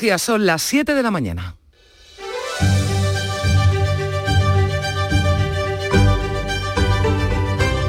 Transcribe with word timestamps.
Son 0.00 0.46
las 0.46 0.62
7 0.62 0.94
de 0.94 1.02
la 1.02 1.10
mañana. 1.10 1.56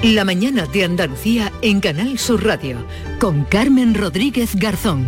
La 0.04 0.26
mañana 0.26 0.66
de 0.66 0.84
Andalucía 0.84 1.54
en 1.62 1.80
Canal 1.80 2.20
Sur 2.20 2.44
Radio 2.44 2.86
con 3.18 3.46
Carmen 3.46 3.96
Rodríguez 3.96 4.58
Garzón. 4.58 5.08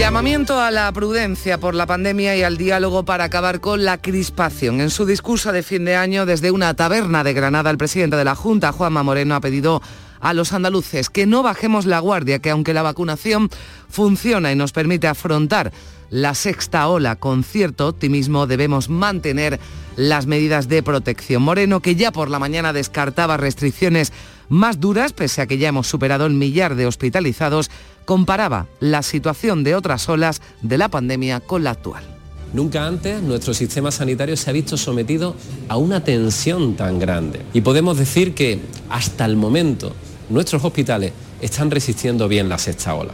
Llamamiento 0.00 0.58
a 0.58 0.72
la 0.72 0.90
prudencia 0.90 1.60
por 1.60 1.76
la 1.76 1.86
pandemia 1.86 2.36
y 2.36 2.42
al 2.42 2.56
diálogo 2.56 3.04
para 3.04 3.22
acabar 3.22 3.60
con 3.60 3.84
la 3.84 3.98
crispación. 3.98 4.80
En 4.80 4.90
su 4.90 5.06
discurso 5.06 5.52
de 5.52 5.62
fin 5.62 5.84
de 5.84 5.94
año 5.94 6.26
desde 6.26 6.50
una 6.50 6.74
taberna 6.74 7.22
de 7.22 7.34
Granada, 7.34 7.70
el 7.70 7.78
presidente 7.78 8.16
de 8.16 8.24
la 8.24 8.34
Junta, 8.34 8.72
Juanma 8.72 9.04
Moreno, 9.04 9.36
ha 9.36 9.40
pedido 9.40 9.80
a 10.22 10.32
los 10.32 10.52
andaluces 10.54 11.10
que 11.10 11.26
no 11.26 11.42
bajemos 11.42 11.84
la 11.84 11.98
guardia, 11.98 12.38
que 12.38 12.50
aunque 12.50 12.72
la 12.72 12.82
vacunación 12.82 13.50
funciona 13.90 14.50
y 14.50 14.56
nos 14.56 14.72
permite 14.72 15.08
afrontar 15.08 15.72
la 16.08 16.34
sexta 16.34 16.88
ola 16.88 17.16
con 17.16 17.42
cierto 17.42 17.88
optimismo, 17.88 18.46
debemos 18.46 18.88
mantener 18.88 19.58
las 19.96 20.26
medidas 20.26 20.68
de 20.68 20.82
protección. 20.82 21.42
Moreno, 21.42 21.80
que 21.80 21.96
ya 21.96 22.12
por 22.12 22.30
la 22.30 22.38
mañana 22.38 22.72
descartaba 22.72 23.36
restricciones 23.36 24.12
más 24.48 24.78
duras, 24.78 25.12
pese 25.12 25.40
a 25.42 25.46
que 25.46 25.58
ya 25.58 25.68
hemos 25.68 25.88
superado 25.88 26.26
el 26.26 26.34
millar 26.34 26.76
de 26.76 26.86
hospitalizados, 26.86 27.70
comparaba 28.04 28.66
la 28.78 29.02
situación 29.02 29.64
de 29.64 29.74
otras 29.74 30.08
olas 30.08 30.42
de 30.60 30.78
la 30.78 30.88
pandemia 30.88 31.40
con 31.40 31.64
la 31.64 31.70
actual. 31.70 32.04
Nunca 32.52 32.86
antes 32.86 33.22
nuestro 33.22 33.54
sistema 33.54 33.90
sanitario 33.90 34.36
se 34.36 34.50
ha 34.50 34.52
visto 34.52 34.76
sometido 34.76 35.34
a 35.68 35.78
una 35.78 36.04
tensión 36.04 36.76
tan 36.76 36.98
grande. 36.98 37.40
Y 37.54 37.62
podemos 37.62 37.96
decir 37.96 38.34
que 38.34 38.60
hasta 38.90 39.24
el 39.24 39.36
momento 39.36 39.94
nuestros 40.32 40.64
hospitales 40.64 41.12
están 41.40 41.70
resistiendo 41.70 42.28
bien 42.28 42.48
la 42.48 42.58
sexta 42.58 42.94
ola. 42.94 43.12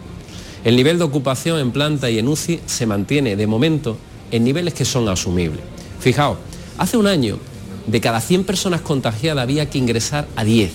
El 0.65 0.77
nivel 0.77 0.99
de 0.99 1.05
ocupación 1.05 1.59
en 1.61 1.71
planta 1.71 2.11
y 2.11 2.19
en 2.19 2.29
UCI 2.29 2.61
se 2.67 2.87
mantiene 2.87 3.37
de 3.37 3.47
momento 3.47 3.97
en 4.31 4.45
niveles 4.45 4.75
que 4.75 4.85
son 4.85 5.09
asumibles. 5.09 5.61
Fijaos, 6.01 6.39
hace 6.79 6.97
un 6.97 7.07
año 7.07 7.39
de 7.87 8.01
cada 8.01 8.21
100 8.21 8.45
personas 8.45 8.81
contagiadas 8.81 9.43
había 9.43 9.71
que 9.71 9.79
ingresar 9.79 10.27
a 10.37 10.45
10. 10.45 10.71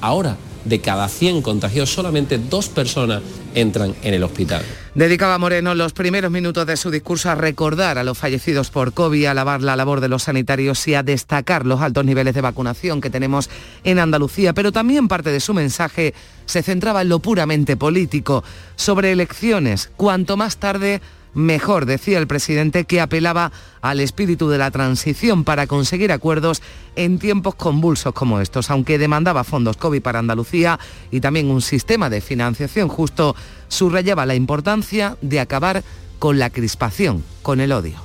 Ahora, 0.00 0.36
de 0.64 0.80
cada 0.80 1.08
100 1.08 1.42
contagiados, 1.42 1.90
solamente 1.90 2.38
dos 2.38 2.68
personas 2.68 3.22
entran 3.54 3.94
en 4.02 4.14
el 4.14 4.22
hospital. 4.22 4.62
Dedicaba 4.98 5.38
Moreno 5.38 5.76
los 5.76 5.92
primeros 5.92 6.32
minutos 6.32 6.66
de 6.66 6.76
su 6.76 6.90
discurso 6.90 7.30
a 7.30 7.36
recordar 7.36 7.98
a 7.98 8.02
los 8.02 8.18
fallecidos 8.18 8.70
por 8.70 8.92
COVID, 8.94 9.26
a 9.26 9.30
alabar 9.30 9.62
la 9.62 9.76
labor 9.76 10.00
de 10.00 10.08
los 10.08 10.24
sanitarios 10.24 10.88
y 10.88 10.94
a 10.94 11.04
destacar 11.04 11.64
los 11.64 11.80
altos 11.82 12.04
niveles 12.04 12.34
de 12.34 12.40
vacunación 12.40 13.00
que 13.00 13.08
tenemos 13.08 13.48
en 13.84 14.00
Andalucía, 14.00 14.54
pero 14.54 14.72
también 14.72 15.06
parte 15.06 15.30
de 15.30 15.38
su 15.38 15.54
mensaje 15.54 16.14
se 16.46 16.64
centraba 16.64 17.02
en 17.02 17.10
lo 17.10 17.20
puramente 17.20 17.76
político, 17.76 18.42
sobre 18.74 19.12
elecciones. 19.12 19.88
Cuanto 19.96 20.36
más 20.36 20.56
tarde, 20.56 21.00
mejor, 21.32 21.86
decía 21.86 22.18
el 22.18 22.26
presidente, 22.26 22.84
que 22.84 23.00
apelaba 23.00 23.52
al 23.80 24.00
espíritu 24.00 24.48
de 24.48 24.58
la 24.58 24.72
transición 24.72 25.44
para 25.44 25.68
conseguir 25.68 26.10
acuerdos 26.10 26.60
en 26.96 27.20
tiempos 27.20 27.54
convulsos 27.54 28.12
como 28.12 28.40
estos, 28.40 28.68
aunque 28.68 28.98
demandaba 28.98 29.44
fondos 29.44 29.76
COVID 29.76 30.02
para 30.02 30.18
Andalucía 30.18 30.80
y 31.12 31.20
también 31.20 31.52
un 31.52 31.62
sistema 31.62 32.10
de 32.10 32.20
financiación 32.20 32.88
justo, 32.88 33.36
subrayaba 33.68 34.26
la 34.26 34.34
importancia 34.34 35.16
de 35.20 35.40
acabar 35.40 35.82
con 36.18 36.38
la 36.38 36.50
crispación, 36.50 37.22
con 37.42 37.60
el 37.60 37.72
odio. 37.72 37.96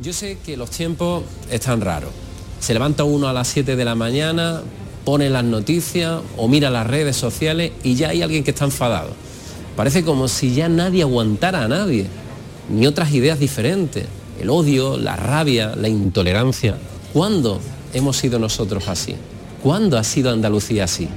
Yo 0.00 0.12
sé 0.12 0.38
que 0.44 0.56
los 0.56 0.70
tiempos 0.70 1.22
están 1.50 1.80
raros. 1.80 2.10
Se 2.60 2.72
levanta 2.72 3.04
uno 3.04 3.28
a 3.28 3.32
las 3.32 3.48
7 3.48 3.76
de 3.76 3.84
la 3.84 3.94
mañana, 3.94 4.62
pone 5.04 5.30
las 5.30 5.44
noticias 5.44 6.20
o 6.36 6.48
mira 6.48 6.70
las 6.70 6.86
redes 6.86 7.16
sociales 7.16 7.72
y 7.82 7.94
ya 7.94 8.10
hay 8.10 8.22
alguien 8.22 8.44
que 8.44 8.50
está 8.50 8.64
enfadado. 8.64 9.10
Parece 9.76 10.04
como 10.04 10.28
si 10.28 10.54
ya 10.54 10.68
nadie 10.68 11.02
aguantara 11.02 11.64
a 11.64 11.68
nadie 11.68 12.06
ni 12.68 12.86
otras 12.86 13.12
ideas 13.12 13.38
diferentes. 13.38 14.06
El 14.40 14.50
odio, 14.50 14.96
la 14.96 15.16
rabia, 15.16 15.74
la 15.76 15.88
intolerancia. 15.88 16.76
¿Cuándo 17.12 17.60
hemos 17.92 18.16
sido 18.16 18.38
nosotros 18.38 18.88
así? 18.88 19.14
¿Cuándo 19.62 19.98
ha 19.98 20.04
sido 20.04 20.30
Andalucía 20.30 20.84
así? 20.84 21.08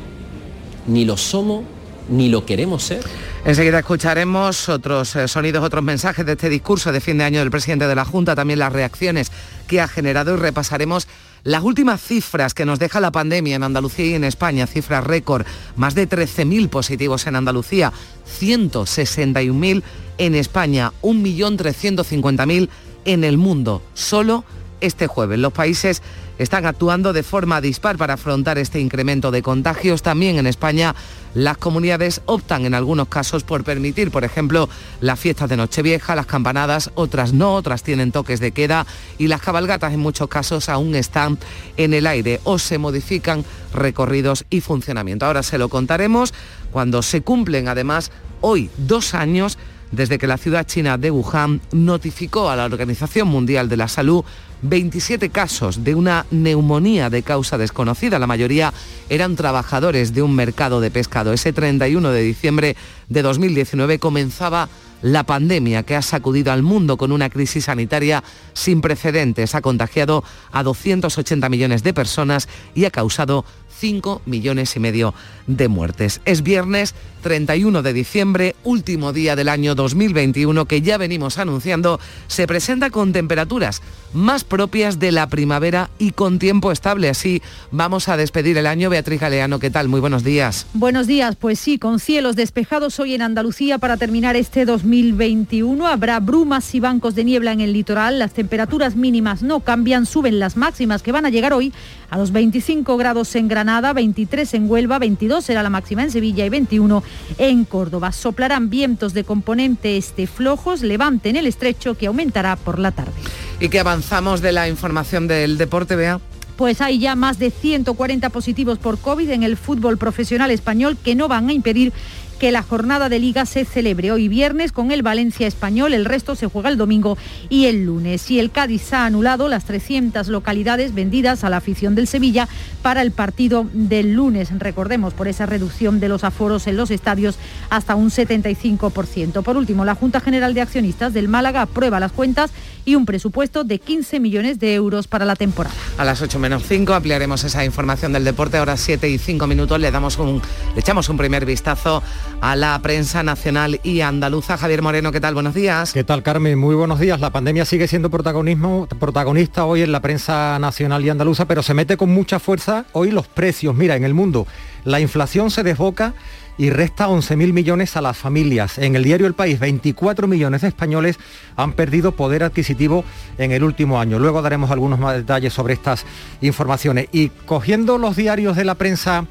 Ni 0.88 1.06
lo 1.06 1.18
somos 1.18 1.64
ni 2.10 2.30
lo 2.30 2.46
queremos 2.46 2.84
ser. 2.84 3.02
Enseguida 3.46 3.78
escucharemos 3.78 4.70
otros 4.70 5.16
eh, 5.16 5.28
sonidos, 5.28 5.64
otros 5.64 5.84
mensajes 5.84 6.26
de 6.26 6.32
este 6.32 6.50
discurso 6.50 6.92
de 6.92 7.00
fin 7.00 7.20
de 7.20 7.26
año 7.26 7.40
del 7.42 7.52
presidente 7.52 7.88
de 7.88 7.94
la 7.94 8.04
Junta, 8.04 8.34
también 8.34 8.58
las 8.58 8.74
reacciones 8.74 9.32
que 9.68 9.80
ha 9.80 9.88
generado 9.88 10.34
y 10.34 10.38
repasaremos 10.38 11.08
las 11.44 11.62
últimas 11.62 12.02
cifras 12.02 12.56
que 12.56 12.66
nos 12.66 12.80
deja 12.80 13.00
la 13.00 13.12
pandemia 13.12 13.56
en 13.56 13.62
Andalucía 13.62 14.08
y 14.08 14.14
en 14.16 14.24
España, 14.24 14.66
cifras 14.66 15.04
récord, 15.04 15.46
más 15.76 15.94
de 15.94 16.10
13.000 16.10 16.70
positivos 16.70 17.28
en 17.28 17.36
Andalucía, 17.36 17.94
161.000 18.42 19.84
en 20.18 20.34
España, 20.34 20.92
1.350.000 21.04 22.70
en 23.06 23.24
el 23.24 23.38
mundo, 23.38 23.84
solo 23.94 24.44
este 24.82 25.06
jueves. 25.06 25.38
Los 25.38 25.54
países 25.54 26.02
están 26.38 26.66
actuando 26.66 27.14
de 27.14 27.24
forma 27.24 27.62
dispar 27.62 27.98
para 27.98 28.16
afrontar 28.16 28.58
este 28.58 28.80
incremento 28.80 29.32
de 29.32 29.42
contagios. 29.42 30.02
También 30.02 30.38
en 30.38 30.48
España 30.48 30.96
las 31.34 31.58
comunidades 31.58 32.22
optan 32.26 32.66
en 32.66 32.74
algunos 32.74 33.08
casos 33.08 33.44
por 33.44 33.64
permitir, 33.64 34.12
por 34.12 34.24
ejemplo, 34.24 34.70
las 35.02 35.20
fiestas 35.20 35.50
de 35.50 35.58
Nochevieja, 35.58 36.16
las 36.16 36.26
campanadas, 36.26 36.92
otras 36.96 37.34
no, 37.34 37.54
otras 37.56 37.84
tienen 37.84 38.12
toques 38.12 38.40
de 38.40 38.52
queda 38.52 38.86
y 39.18 39.28
las 39.28 39.42
cabalgatas 39.42 39.94
en 39.94 40.00
muchos 40.00 40.30
casos 40.30 40.70
aún 40.70 40.96
están 40.96 41.38
en 41.78 41.94
el 41.94 42.08
aire 42.08 42.40
o 42.44 42.60
se 42.60 42.78
modifican 42.78 43.44
recorridos 43.74 44.46
y 44.50 44.62
funcionamiento. 44.62 45.26
Ahora 45.26 45.44
se 45.44 45.58
lo 45.58 45.70
contaremos 45.70 46.34
cuando 46.72 47.02
se 47.02 47.22
cumplen 47.22 47.68
además 47.68 48.12
hoy 48.42 48.70
dos 48.78 49.14
años 49.14 49.58
desde 49.92 50.18
que 50.18 50.28
la 50.28 50.38
ciudad 50.38 50.66
china 50.66 50.98
de 50.98 51.12
Wuhan 51.12 51.62
notificó 51.72 52.50
a 52.50 52.56
la 52.56 52.66
Organización 52.66 53.28
Mundial 53.28 53.70
de 53.70 53.78
la 53.78 53.88
Salud 53.88 54.24
27 54.62 55.30
casos 55.30 55.84
de 55.84 55.96
una 55.96 56.26
neumonía 56.32 57.10
de 57.10 57.24
causa 57.24 57.58
desconocida. 57.58 58.20
La 58.20 58.28
mayoría 58.28 58.74
eran 59.10 59.36
trabajadores 59.36 60.14
de 60.14 60.22
un 60.22 60.36
mercado 60.36 60.82
de 60.82 60.92
pescado. 60.92 61.34
Ese 61.34 61.54
31 61.54 62.12
de 62.12 62.22
diciembre 62.22 62.76
de 63.10 63.22
2019 63.22 64.00
comenzaba 64.00 64.70
la 65.02 65.24
pandemia 65.24 65.84
que 65.84 65.96
ha 65.96 66.02
sacudido 66.02 66.52
al 66.52 66.64
mundo 66.64 66.98
con 66.98 67.12
una 67.12 67.30
crisis 67.30 67.66
sanitaria 67.66 68.24
sin 68.54 68.82
precedentes. 68.82 69.54
Ha 69.54 69.62
contagiado 69.62 70.24
a 70.52 70.64
280 70.64 71.48
millones 71.50 71.84
de 71.84 71.94
personas 71.94 72.48
y 72.74 72.86
ha 72.86 72.92
causado 72.92 73.46
5 73.80 74.22
millones 74.26 74.76
y 74.76 74.80
medio 74.80 75.14
de 75.48 75.68
muertes. 75.68 76.22
Es 76.26 76.42
viernes 76.42 76.96
31 77.26 77.82
de 77.82 77.92
diciembre, 77.92 78.56
último 78.64 79.12
día 79.12 79.36
del 79.36 79.50
año 79.50 79.74
2021 79.74 80.66
que 80.66 80.84
ya 80.84 81.00
venimos 81.00 81.40
anunciando, 81.40 82.00
se 82.28 82.46
presenta 82.46 82.92
con 82.92 83.14
temperaturas 83.14 83.82
más 84.14 84.44
propias 84.44 85.00
de 85.00 85.12
la 85.12 85.28
primavera 85.28 85.90
y 85.98 86.12
con 86.12 86.38
tiempo 86.38 86.72
estable. 86.72 87.10
Así 87.10 87.42
vamos 87.72 88.10
a 88.10 88.16
despedir 88.16 88.60
el 88.60 88.68
año. 88.68 88.92
Beatriz 88.92 89.20
Galeano, 89.20 89.58
¿qué 89.58 89.72
tal? 89.72 89.88
Muy 89.88 90.00
buenos 90.00 90.24
días. 90.24 90.68
Buenos 90.74 91.08
días, 91.08 91.36
pues 91.36 91.60
sí, 91.60 91.80
con 91.80 92.00
cielos 92.00 92.36
despejados 92.36 93.00
hoy 93.00 93.16
en 93.16 93.24
Andalucía 93.24 93.80
para 93.80 93.98
terminar 93.98 94.36
este 94.36 94.64
2021. 94.64 95.88
Habrá 95.88 96.20
brumas 96.20 96.76
y 96.76 96.80
bancos 96.80 97.16
de 97.16 97.24
niebla 97.24 97.54
en 97.54 97.60
el 97.60 97.74
litoral. 97.74 98.20
Las 98.20 98.34
temperaturas 98.34 98.96
mínimas 98.96 99.42
no 99.42 99.62
cambian, 99.62 100.06
suben 100.06 100.38
las 100.38 100.58
máximas 100.58 101.02
que 101.02 101.12
van 101.12 101.26
a 101.26 101.32
llegar 101.32 101.54
hoy 101.54 101.74
a 102.12 102.18
los 102.18 102.32
25 102.32 102.98
grados 102.98 103.36
en 103.36 103.48
Granada, 103.48 103.92
23 103.94 104.54
en 104.54 104.70
Huelva, 104.70 105.00
22 105.00 105.44
será 105.44 105.64
la 105.64 105.72
máxima 105.72 106.04
en 106.04 106.12
Sevilla 106.12 106.46
y 106.46 106.50
21 106.50 107.04
en 107.38 107.66
Córdoba. 107.66 108.12
Soplarán 108.12 108.70
vientos 108.70 109.14
de 109.14 109.24
componente 109.24 109.98
este 109.98 110.28
flojos, 110.28 110.82
levante 110.82 111.30
en 111.30 111.36
el 111.36 111.48
estrecho 111.48 111.96
que 111.96 112.08
aumentará 112.08 112.56
por 112.56 112.80
la 112.80 112.92
tarde. 112.92 113.14
¿Y 113.60 113.70
que 113.70 113.80
avanzamos 113.80 114.42
de 114.42 114.52
la 114.52 114.68
información 114.68 115.28
del 115.28 115.58
deporte, 115.58 115.96
Bea? 115.96 116.20
Pues 116.58 116.80
hay 116.80 117.00
ya 117.00 117.16
más 117.16 117.38
de 117.38 117.52
140 117.52 118.30
positivos 118.30 118.78
por 118.78 118.98
COVID 118.98 119.30
en 119.30 119.44
el 119.44 119.58
fútbol 119.58 119.98
profesional 119.98 120.52
español 120.52 120.98
que 121.04 121.14
no 121.14 121.28
van 121.28 121.50
a 121.50 121.54
impedir 121.54 121.92
que 122.36 122.52
la 122.52 122.62
jornada 122.62 123.10
de 123.10 123.20
liga 123.20 123.46
se 123.46 123.66
celebre 123.66 124.12
hoy 124.12 124.28
viernes 124.28 124.72
con 124.72 124.92
el 124.92 125.04
Valencia 125.04 125.48
español, 125.48 125.94
el 125.94 126.06
resto 126.06 126.36
se 126.36 126.48
juega 126.48 126.70
el 126.70 126.78
domingo 126.78 127.18
y 127.50 127.66
el 127.66 127.86
lunes. 127.86 128.30
Y 128.30 128.40
el 128.40 128.52
Cádiz 128.52 128.94
ha 128.94 129.06
anulado 129.06 129.48
las 129.48 129.66
300 129.66 130.28
localidades 130.28 130.94
vendidas 130.94 131.44
a 131.44 131.50
la 131.50 131.58
afición 131.58 131.96
del 131.96 132.08
Sevilla 132.08 132.48
para 132.82 133.02
el 133.02 133.12
partido 133.12 133.66
del 133.74 134.14
lunes, 134.14 134.50
recordemos, 134.60 135.14
por 135.14 135.28
esa 135.28 135.46
reducción 135.46 136.00
de 136.00 136.10
los 136.10 136.24
aforos 136.24 136.68
en 136.68 136.78
los 136.78 136.92
estadios 136.92 137.38
hasta 137.70 137.96
un 137.96 138.10
75%. 138.10 139.44
Por 139.44 139.58
último, 139.58 139.86
la 139.86 139.96
Junta 139.96 140.20
General 140.20 140.54
de 140.54 140.62
Accionistas 140.62 141.14
del 141.14 141.28
Málaga 141.28 141.62
aprueba 141.62 142.00
las 142.00 142.12
cuentas 142.12 142.52
y 142.86 142.96
un 142.96 143.06
presupuesto 143.06 143.64
de 143.64 143.80
15 143.80 144.20
millones 144.20 144.60
de 144.60 144.76
euros 144.76 145.08
para 145.08 145.26
la 145.26 145.36
temporada. 145.36 145.76
A 145.98 146.06
las 146.06 146.22
8 146.22 146.40
menos 146.40 146.64
5 146.68 146.94
ampliaremos 146.94 147.44
esa 147.44 147.66
información 147.66 148.14
del 148.14 148.24
deporte. 148.24 148.58
Ahora 148.58 148.78
7 148.78 149.10
y 149.10 149.18
5 149.18 149.48
minutos 149.48 149.80
le 149.80 149.92
damos 149.92 150.18
un, 150.18 150.42
le 150.74 150.80
echamos 150.80 151.10
un 151.10 151.18
primer 151.18 151.46
vistazo 151.46 152.04
a 152.42 152.56
la 152.56 152.80
prensa 152.80 153.24
nacional 153.24 153.80
y 153.84 154.02
andaluza. 154.02 154.58
Javier 154.58 154.82
Moreno, 154.82 155.12
¿qué 155.12 155.20
tal? 155.20 155.34
Buenos 155.34 155.54
días. 155.54 155.92
¿Qué 155.92 156.04
tal, 156.04 156.24
Carmen? 156.24 156.58
Muy 156.58 156.76
buenos 156.76 157.00
días. 157.00 157.20
La 157.20 157.32
pandemia 157.32 157.66
sigue 157.66 157.88
siendo 157.88 158.10
protagonismo, 158.10 158.88
protagonista 158.88 159.66
hoy 159.66 159.82
en 159.82 159.92
la 159.92 160.02
prensa 160.02 160.58
nacional 160.60 161.04
y 161.04 161.10
andaluza, 161.10 161.46
pero 161.46 161.64
se 161.64 161.74
mete 161.74 161.98
con 161.98 162.10
mucha 162.10 162.40
fuerza 162.40 162.86
hoy 162.92 163.12
los 163.12 163.28
precios. 163.28 163.76
Mira, 163.76 163.96
en 163.96 164.04
el 164.04 164.14
mundo 164.14 164.46
la 164.84 165.00
inflación 165.00 165.50
se 165.52 165.64
desboca 165.64 166.14
y 166.58 166.70
resta 166.70 167.08
11.000 167.08 167.54
millones 167.54 167.98
a 167.98 168.02
las 168.02 168.18
familias. 168.18 168.78
En 168.78 168.96
el 168.96 169.04
diario 169.04 169.28
El 169.28 169.34
País, 169.34 169.60
24 169.60 170.28
millones 170.28 170.62
de 170.62 170.70
españoles 170.70 171.20
han 171.56 171.74
perdido 171.74 172.14
poder 172.14 172.44
adquisitivo 172.44 173.04
en 173.38 173.52
el 173.52 173.64
último 173.64 174.00
año. 174.00 174.20
Luego 174.20 174.42
daremos 174.42 174.72
algunos 174.72 175.00
más 175.00 175.16
detalles 175.16 175.54
sobre 175.54 175.74
estas 175.74 176.06
informaciones. 176.42 177.08
Y 177.12 177.30
cogiendo 177.30 177.98
los 177.98 178.16
diarios 178.16 178.56
de 178.56 178.66
la 178.66 178.76
prensa 178.76 179.26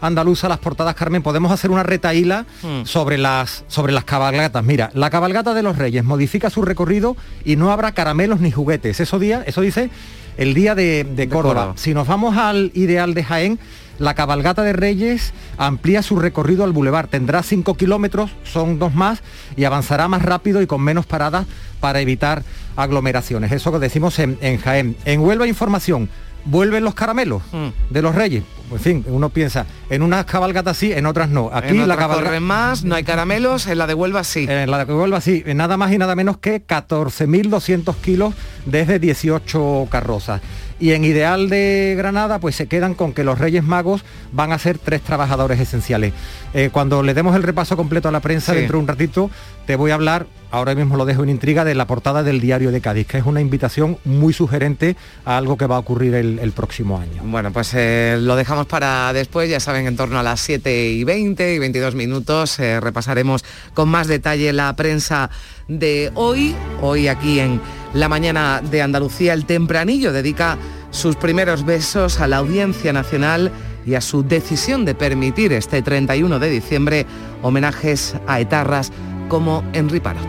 andaluza, 0.00 0.48
las 0.48 0.58
portadas, 0.58 0.94
Carmen, 0.94 1.22
podemos 1.22 1.52
hacer 1.52 1.70
una 1.70 1.82
retaíla 1.82 2.44
hmm. 2.62 2.84
sobre, 2.84 3.18
las, 3.18 3.64
sobre 3.68 3.92
las 3.92 4.04
cabalgatas. 4.04 4.64
Mira, 4.64 4.90
la 4.94 5.10
cabalgata 5.10 5.54
de 5.54 5.62
los 5.62 5.78
Reyes 5.78 6.04
modifica 6.04 6.50
su 6.50 6.62
recorrido 6.62 7.16
y 7.44 7.56
no 7.56 7.70
habrá 7.70 7.92
caramelos 7.92 8.40
ni 8.40 8.50
juguetes. 8.50 9.00
Eso, 9.00 9.18
día, 9.18 9.44
eso 9.46 9.60
dice 9.60 9.90
el 10.36 10.54
día 10.54 10.74
de, 10.74 11.28
Córdoba. 11.30 11.74
Si 11.76 11.94
nos 11.94 12.08
vamos 12.08 12.36
al 12.36 12.72
ideal 12.74 13.14
de 13.14 13.24
Jaén, 13.24 13.58
la 13.98 14.14
cabalgata 14.14 14.62
de 14.62 14.72
Reyes 14.72 15.32
amplía 15.58 16.02
su 16.02 16.18
recorrido 16.18 16.64
al 16.64 16.72
bulevar. 16.72 17.08
Tendrá 17.08 17.42
5 17.42 17.74
kilómetros, 17.74 18.30
son 18.44 18.78
dos 18.78 18.94
más, 18.94 19.22
y 19.56 19.64
avanzará 19.64 20.08
más 20.08 20.22
rápido 20.22 20.62
y 20.62 20.66
con 20.66 20.82
menos 20.82 21.06
paradas 21.06 21.46
para 21.80 22.00
evitar 22.00 22.42
aglomeraciones. 22.76 23.52
Eso 23.52 23.72
que 23.72 23.78
decimos 23.78 24.18
en, 24.18 24.38
en 24.40 24.58
Jaén. 24.58 24.96
En 25.04 25.20
Huelva 25.20 25.46
Información, 25.46 26.08
vuelven 26.44 26.84
los 26.84 26.94
caramelos 26.94 27.42
mm. 27.52 27.92
de 27.92 28.02
los 28.02 28.14
reyes. 28.14 28.44
En 28.70 28.80
fin, 28.80 29.04
uno 29.06 29.28
piensa, 29.28 29.66
en 29.90 30.02
unas 30.02 30.24
cabalgatas 30.24 30.78
sí, 30.78 30.92
en 30.92 31.04
otras 31.04 31.28
no. 31.28 31.50
Aquí 31.52 31.76
la 31.76 31.96
cabalgata... 31.96 32.40
más, 32.40 32.84
no 32.84 32.94
hay 32.94 33.04
caramelos, 33.04 33.66
en 33.66 33.76
la 33.76 33.86
de 33.86 33.94
Huelva 33.94 34.24
sí. 34.24 34.46
En 34.48 34.70
la 34.70 34.84
de 34.84 34.94
Huelva 34.94 35.20
sí, 35.20 35.44
nada 35.54 35.76
más 35.76 35.92
y 35.92 35.98
nada 35.98 36.14
menos 36.14 36.38
que 36.38 36.66
14.200 36.66 37.94
kilos 37.96 38.34
desde 38.64 38.98
18 38.98 39.88
carrozas. 39.90 40.40
Y 40.82 40.94
en 40.94 41.04
Ideal 41.04 41.48
de 41.48 41.94
Granada, 41.96 42.40
pues 42.40 42.56
se 42.56 42.66
quedan 42.66 42.94
con 42.94 43.12
que 43.12 43.22
los 43.22 43.38
Reyes 43.38 43.62
Magos 43.62 44.02
van 44.32 44.50
a 44.50 44.58
ser 44.58 44.78
tres 44.78 45.00
trabajadores 45.00 45.60
esenciales. 45.60 46.12
Eh, 46.54 46.70
cuando 46.72 47.04
le 47.04 47.14
demos 47.14 47.36
el 47.36 47.44
repaso 47.44 47.76
completo 47.76 48.08
a 48.08 48.10
la 48.10 48.18
prensa 48.18 48.52
dentro 48.52 48.78
de 48.78 48.82
un 48.82 48.88
ratito, 48.88 49.30
te 49.64 49.76
voy 49.76 49.92
a 49.92 49.94
hablar, 49.94 50.26
ahora 50.50 50.74
mismo 50.74 50.96
lo 50.96 51.04
dejo 51.04 51.22
en 51.22 51.28
intriga, 51.28 51.64
de 51.64 51.76
la 51.76 51.86
portada 51.86 52.24
del 52.24 52.40
diario 52.40 52.72
de 52.72 52.80
Cádiz, 52.80 53.06
que 53.06 53.18
es 53.18 53.24
una 53.24 53.40
invitación 53.40 53.96
muy 54.04 54.32
sugerente 54.32 54.96
a 55.24 55.36
algo 55.36 55.56
que 55.56 55.66
va 55.66 55.76
a 55.76 55.78
ocurrir 55.78 56.16
el, 56.16 56.50
próximo 56.50 56.98
año. 56.98 57.22
Bueno, 57.26 57.52
pues 57.52 57.72
eh, 57.74 58.18
lo 58.20 58.34
dejamos 58.34 58.66
para 58.66 59.12
después, 59.12 59.48
ya 59.48 59.60
saben, 59.60 59.86
en 59.86 59.96
torno 59.96 60.18
a 60.18 60.24
las 60.24 60.40
7 60.40 60.88
y 60.90 61.04
20 61.04 61.54
y 61.54 61.58
22 61.60 61.94
minutos 61.94 62.58
eh, 62.58 62.80
repasaremos 62.80 63.44
con 63.72 63.88
más 63.88 64.08
detalle 64.08 64.52
la 64.52 64.74
prensa 64.74 65.30
de 65.78 66.10
hoy, 66.14 66.54
hoy 66.80 67.08
aquí 67.08 67.40
en 67.40 67.60
la 67.94 68.08
mañana 68.08 68.60
de 68.62 68.82
Andalucía, 68.82 69.32
el 69.32 69.44
tempranillo 69.44 70.12
dedica 70.12 70.58
sus 70.90 71.16
primeros 71.16 71.64
besos 71.64 72.20
a 72.20 72.26
la 72.26 72.38
Audiencia 72.38 72.92
Nacional 72.92 73.50
y 73.86 73.94
a 73.94 74.00
su 74.00 74.22
decisión 74.22 74.84
de 74.84 74.94
permitir 74.94 75.52
este 75.52 75.82
31 75.82 76.38
de 76.38 76.50
diciembre 76.50 77.06
homenajes 77.42 78.16
a 78.26 78.40
etarras 78.40 78.92
como 79.28 79.64
Henry 79.72 80.00
Parot. 80.00 80.28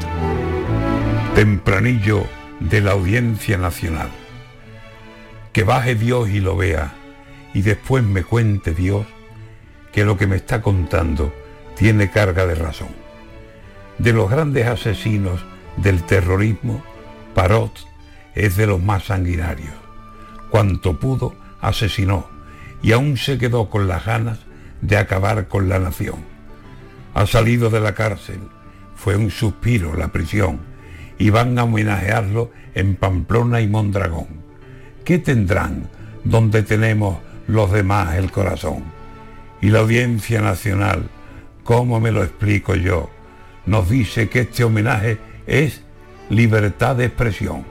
Tempranillo 1.35 2.25
de 2.59 2.81
la 2.81 2.91
Audiencia 2.91 3.57
Nacional. 3.57 4.09
Que 5.51 5.63
baje 5.63 5.95
Dios 5.95 6.29
y 6.29 6.39
lo 6.39 6.55
vea 6.55 6.93
y 7.53 7.61
después 7.61 8.03
me 8.03 8.23
cuente 8.23 8.73
Dios 8.73 9.05
que 9.91 10.05
lo 10.05 10.17
que 10.17 10.25
me 10.25 10.37
está 10.37 10.61
contando 10.61 11.33
tiene 11.75 12.09
carga 12.09 12.47
de 12.47 12.55
razón. 12.55 13.02
De 13.97 14.11
los 14.11 14.29
grandes 14.29 14.67
asesinos 14.67 15.45
del 15.77 16.03
terrorismo, 16.03 16.83
Parot 17.33 17.87
es 18.35 18.55
de 18.57 18.67
los 18.67 18.81
más 18.81 19.05
sanguinarios. 19.05 19.73
Cuanto 20.49 20.99
pudo, 20.99 21.35
asesinó 21.61 22.27
y 22.81 22.91
aún 22.91 23.17
se 23.17 23.37
quedó 23.37 23.69
con 23.69 23.87
las 23.87 24.05
ganas 24.05 24.39
de 24.81 24.97
acabar 24.97 25.47
con 25.47 25.69
la 25.69 25.79
nación. 25.79 26.17
Ha 27.13 27.25
salido 27.27 27.69
de 27.69 27.79
la 27.79 27.93
cárcel, 27.93 28.39
fue 28.95 29.15
un 29.15 29.31
suspiro 29.31 29.95
la 29.95 30.09
prisión 30.09 30.59
y 31.17 31.29
van 31.29 31.57
a 31.57 31.63
homenajearlo 31.63 32.51
en 32.73 32.95
Pamplona 32.95 33.61
y 33.61 33.67
Mondragón. 33.67 34.27
¿Qué 35.05 35.19
tendrán 35.19 35.89
donde 36.23 36.63
tenemos 36.63 37.19
los 37.47 37.71
demás 37.71 38.15
el 38.15 38.31
corazón? 38.31 38.83
Y 39.61 39.69
la 39.69 39.79
Audiencia 39.79 40.41
Nacional, 40.41 41.09
¿cómo 41.63 41.99
me 41.99 42.11
lo 42.11 42.23
explico 42.23 42.75
yo? 42.75 43.09
Nos 43.65 43.89
dice 43.89 44.29
que 44.29 44.41
este 44.41 44.63
homenaje 44.63 45.17
es 45.47 45.81
libertad 46.29 46.95
de 46.95 47.05
expresión. 47.05 47.65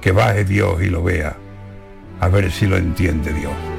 Que 0.00 0.12
baje 0.12 0.44
Dios 0.44 0.82
y 0.82 0.86
lo 0.86 1.02
vea, 1.02 1.36
a 2.20 2.28
ver 2.28 2.50
si 2.50 2.66
lo 2.66 2.76
entiende 2.76 3.32
Dios. 3.32 3.75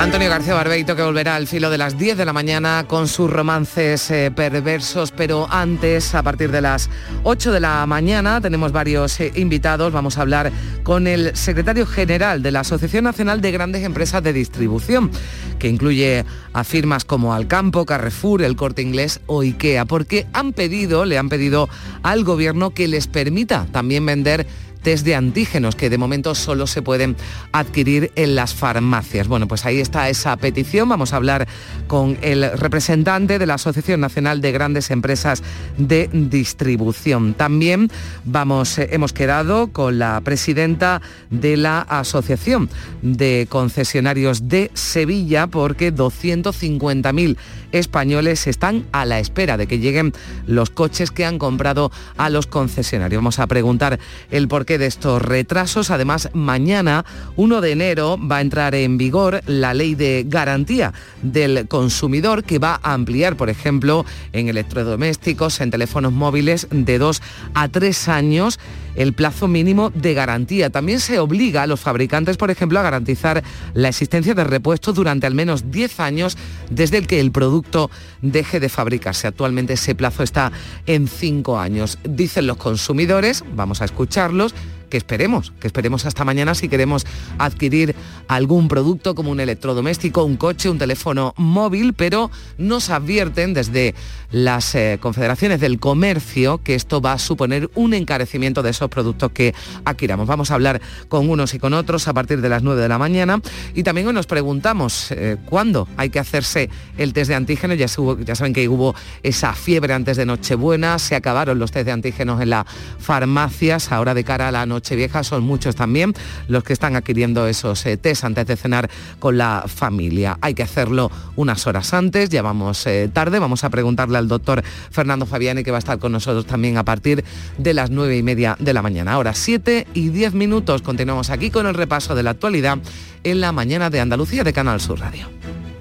Antonio 0.00 0.30
García 0.30 0.54
Barbeito 0.54 0.96
que 0.96 1.02
volverá 1.02 1.36
al 1.36 1.46
filo 1.46 1.68
de 1.68 1.76
las 1.76 1.98
10 1.98 2.16
de 2.16 2.24
la 2.24 2.32
mañana 2.32 2.86
con 2.88 3.06
sus 3.06 3.30
romances 3.30 4.10
eh, 4.10 4.32
perversos, 4.34 5.12
pero 5.12 5.46
antes, 5.50 6.14
a 6.14 6.22
partir 6.22 6.50
de 6.50 6.62
las 6.62 6.88
8 7.22 7.52
de 7.52 7.60
la 7.60 7.84
mañana, 7.84 8.40
tenemos 8.40 8.72
varios 8.72 9.20
eh, 9.20 9.30
invitados. 9.36 9.92
Vamos 9.92 10.16
a 10.16 10.22
hablar 10.22 10.52
con 10.84 11.06
el 11.06 11.36
secretario 11.36 11.84
general 11.84 12.42
de 12.42 12.50
la 12.50 12.60
Asociación 12.60 13.04
Nacional 13.04 13.42
de 13.42 13.52
Grandes 13.52 13.84
Empresas 13.84 14.22
de 14.22 14.32
Distribución, 14.32 15.10
que 15.58 15.68
incluye 15.68 16.24
a 16.54 16.64
firmas 16.64 17.04
como 17.04 17.34
Alcampo, 17.34 17.84
Carrefour, 17.84 18.40
El 18.40 18.56
Corte 18.56 18.80
Inglés 18.80 19.20
o 19.26 19.42
IKEA, 19.42 19.84
porque 19.84 20.26
han 20.32 20.54
pedido, 20.54 21.04
le 21.04 21.18
han 21.18 21.28
pedido 21.28 21.68
al 22.02 22.24
gobierno 22.24 22.70
que 22.70 22.88
les 22.88 23.06
permita 23.06 23.66
también 23.70 24.06
vender 24.06 24.46
test 24.80 25.04
de 25.04 25.14
antígenos 25.14 25.76
que 25.76 25.90
de 25.90 25.98
momento 25.98 26.34
solo 26.34 26.66
se 26.66 26.82
pueden 26.82 27.16
adquirir 27.52 28.12
en 28.16 28.34
las 28.34 28.54
farmacias. 28.54 29.28
Bueno, 29.28 29.46
pues 29.48 29.64
ahí 29.66 29.80
está 29.80 30.08
esa 30.08 30.36
petición. 30.36 30.88
Vamos 30.88 31.12
a 31.12 31.16
hablar 31.16 31.46
con 31.86 32.18
el 32.22 32.50
representante 32.58 33.38
de 33.38 33.46
la 33.46 33.54
Asociación 33.54 34.00
Nacional 34.00 34.40
de 34.40 34.52
Grandes 34.52 34.90
Empresas 34.90 35.42
de 35.78 36.08
Distribución. 36.12 37.34
También 37.34 37.90
vamos, 38.24 38.78
eh, 38.78 38.88
hemos 38.92 39.12
quedado 39.12 39.68
con 39.68 39.98
la 39.98 40.20
presidenta 40.22 41.02
de 41.30 41.56
la 41.56 41.80
Asociación 41.80 42.68
de 43.02 43.46
Concesionarios 43.48 44.48
de 44.48 44.70
Sevilla 44.74 45.46
porque 45.46 45.94
250.000 45.94 47.36
españoles 47.72 48.46
están 48.46 48.86
a 48.92 49.04
la 49.04 49.18
espera 49.18 49.56
de 49.56 49.66
que 49.66 49.78
lleguen 49.78 50.12
los 50.46 50.70
coches 50.70 51.10
que 51.10 51.24
han 51.24 51.38
comprado 51.38 51.90
a 52.16 52.30
los 52.30 52.46
concesionarios. 52.46 53.18
Vamos 53.18 53.38
a 53.38 53.46
preguntar 53.46 53.98
el 54.30 54.48
porqué 54.48 54.78
de 54.78 54.86
estos 54.86 55.22
retrasos. 55.22 55.90
Además, 55.90 56.30
mañana, 56.32 57.04
1 57.36 57.60
de 57.60 57.72
enero, 57.72 58.18
va 58.18 58.38
a 58.38 58.40
entrar 58.40 58.74
en 58.74 58.98
vigor 58.98 59.42
la 59.46 59.74
ley 59.74 59.94
de 59.94 60.24
garantía 60.26 60.92
del 61.22 61.68
consumidor 61.68 62.44
que 62.44 62.58
va 62.58 62.80
a 62.82 62.94
ampliar, 62.94 63.36
por 63.36 63.50
ejemplo, 63.50 64.04
en 64.32 64.48
electrodomésticos, 64.48 65.60
en 65.60 65.70
teléfonos 65.70 66.12
móviles 66.12 66.66
de 66.70 66.98
2 66.98 67.22
a 67.54 67.68
3 67.68 68.08
años 68.08 68.58
el 68.94 69.12
plazo 69.12 69.48
mínimo 69.48 69.90
de 69.90 70.14
garantía. 70.14 70.70
También 70.70 71.00
se 71.00 71.18
obliga 71.18 71.62
a 71.62 71.66
los 71.66 71.80
fabricantes, 71.80 72.36
por 72.36 72.50
ejemplo, 72.50 72.78
a 72.78 72.82
garantizar 72.82 73.42
la 73.74 73.88
existencia 73.88 74.34
de 74.34 74.44
repuestos 74.44 74.94
durante 74.94 75.26
al 75.26 75.34
menos 75.34 75.70
10 75.70 76.00
años 76.00 76.36
desde 76.70 76.98
el 76.98 77.06
que 77.06 77.20
el 77.20 77.32
producto 77.32 77.90
deje 78.22 78.60
de 78.60 78.68
fabricarse. 78.68 79.26
Actualmente 79.26 79.74
ese 79.74 79.94
plazo 79.94 80.22
está 80.22 80.52
en 80.86 81.08
5 81.08 81.58
años. 81.58 81.98
Dicen 82.04 82.46
los 82.46 82.56
consumidores, 82.56 83.44
vamos 83.54 83.82
a 83.82 83.84
escucharlos, 83.84 84.54
que 84.90 84.98
esperemos, 84.98 85.52
que 85.58 85.66
esperemos 85.66 86.04
hasta 86.04 86.24
mañana 86.24 86.54
si 86.54 86.68
queremos 86.68 87.06
adquirir 87.38 87.94
algún 88.28 88.68
producto 88.68 89.14
como 89.14 89.30
un 89.30 89.40
electrodoméstico, 89.40 90.24
un 90.24 90.36
coche, 90.36 90.68
un 90.68 90.78
teléfono 90.78 91.32
móvil, 91.36 91.94
pero 91.94 92.30
nos 92.58 92.90
advierten 92.90 93.54
desde 93.54 93.94
las 94.30 94.74
eh, 94.74 94.98
confederaciones 95.00 95.60
del 95.60 95.80
comercio 95.80 96.62
que 96.62 96.74
esto 96.74 97.00
va 97.00 97.14
a 97.14 97.18
suponer 97.18 97.70
un 97.74 97.94
encarecimiento 97.94 98.62
de 98.62 98.70
esos 98.70 98.90
productos 98.90 99.32
que 99.32 99.54
adquiramos. 99.84 100.26
Vamos 100.26 100.50
a 100.50 100.54
hablar 100.54 100.80
con 101.08 101.30
unos 101.30 101.54
y 101.54 101.58
con 101.58 101.72
otros 101.72 102.06
a 102.08 102.12
partir 102.12 102.40
de 102.40 102.48
las 102.48 102.62
9 102.62 102.82
de 102.82 102.88
la 102.88 102.98
mañana 102.98 103.40
y 103.74 103.82
también 103.82 104.08
hoy 104.08 104.12
nos 104.12 104.26
preguntamos 104.26 105.10
eh, 105.12 105.36
cuándo 105.46 105.88
hay 105.96 106.10
que 106.10 106.18
hacerse 106.18 106.68
el 106.98 107.12
test 107.12 107.28
de 107.28 107.36
antígenos. 107.36 107.78
Ya, 107.78 107.86
ya 107.86 108.34
saben 108.34 108.52
que 108.52 108.68
hubo 108.68 108.94
esa 109.22 109.54
fiebre 109.54 109.94
antes 109.94 110.16
de 110.16 110.26
Nochebuena, 110.26 110.98
se 110.98 111.14
acabaron 111.14 111.58
los 111.58 111.70
test 111.70 111.86
de 111.86 111.92
antígenos 111.92 112.40
en 112.40 112.50
las 112.50 112.66
farmacias, 112.98 113.92
ahora 113.92 114.14
de 114.14 114.24
cara 114.24 114.48
a 114.48 114.52
la 114.52 114.66
noche 114.66 114.79
vieja 114.96 115.22
son 115.22 115.44
muchos 115.44 115.76
también 115.76 116.14
los 116.48 116.64
que 116.64 116.72
están 116.72 116.96
adquiriendo 116.96 117.46
esos 117.46 117.84
eh, 117.86 117.96
test 117.96 118.24
antes 118.24 118.46
de 118.46 118.56
cenar 118.56 118.90
con 119.18 119.38
la 119.38 119.64
familia. 119.66 120.38
Hay 120.40 120.54
que 120.54 120.62
hacerlo 120.62 121.10
unas 121.36 121.66
horas 121.66 121.92
antes, 121.94 122.28
ya 122.30 122.42
vamos 122.42 122.86
eh, 122.86 123.08
tarde, 123.12 123.38
vamos 123.38 123.64
a 123.64 123.70
preguntarle 123.70 124.18
al 124.18 124.28
doctor 124.28 124.62
Fernando 124.90 125.26
Fabiani 125.26 125.62
que 125.62 125.70
va 125.70 125.78
a 125.78 125.80
estar 125.80 125.98
con 125.98 126.12
nosotros 126.12 126.46
también 126.46 126.76
a 126.76 126.84
partir 126.84 127.24
de 127.58 127.74
las 127.74 127.90
nueve 127.90 128.16
y 128.16 128.22
media 128.22 128.56
de 128.58 128.72
la 128.72 128.82
mañana. 128.82 129.12
Ahora 129.12 129.34
7 129.34 129.86
y 129.94 130.08
10 130.08 130.34
minutos, 130.34 130.82
continuamos 130.82 131.30
aquí 131.30 131.50
con 131.50 131.66
el 131.66 131.74
repaso 131.74 132.14
de 132.14 132.22
la 132.22 132.30
actualidad 132.30 132.78
en 133.24 133.40
la 133.40 133.52
mañana 133.52 133.90
de 133.90 134.00
Andalucía 134.00 134.44
de 134.44 134.52
Canal 134.52 134.80
Sur 134.80 135.00
Radio. 135.00 135.28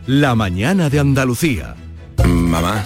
La 0.08 0.36
mañana 0.36 0.90
de 0.90 1.00
Andalucía. 1.00 1.76
Mamá. 2.26 2.86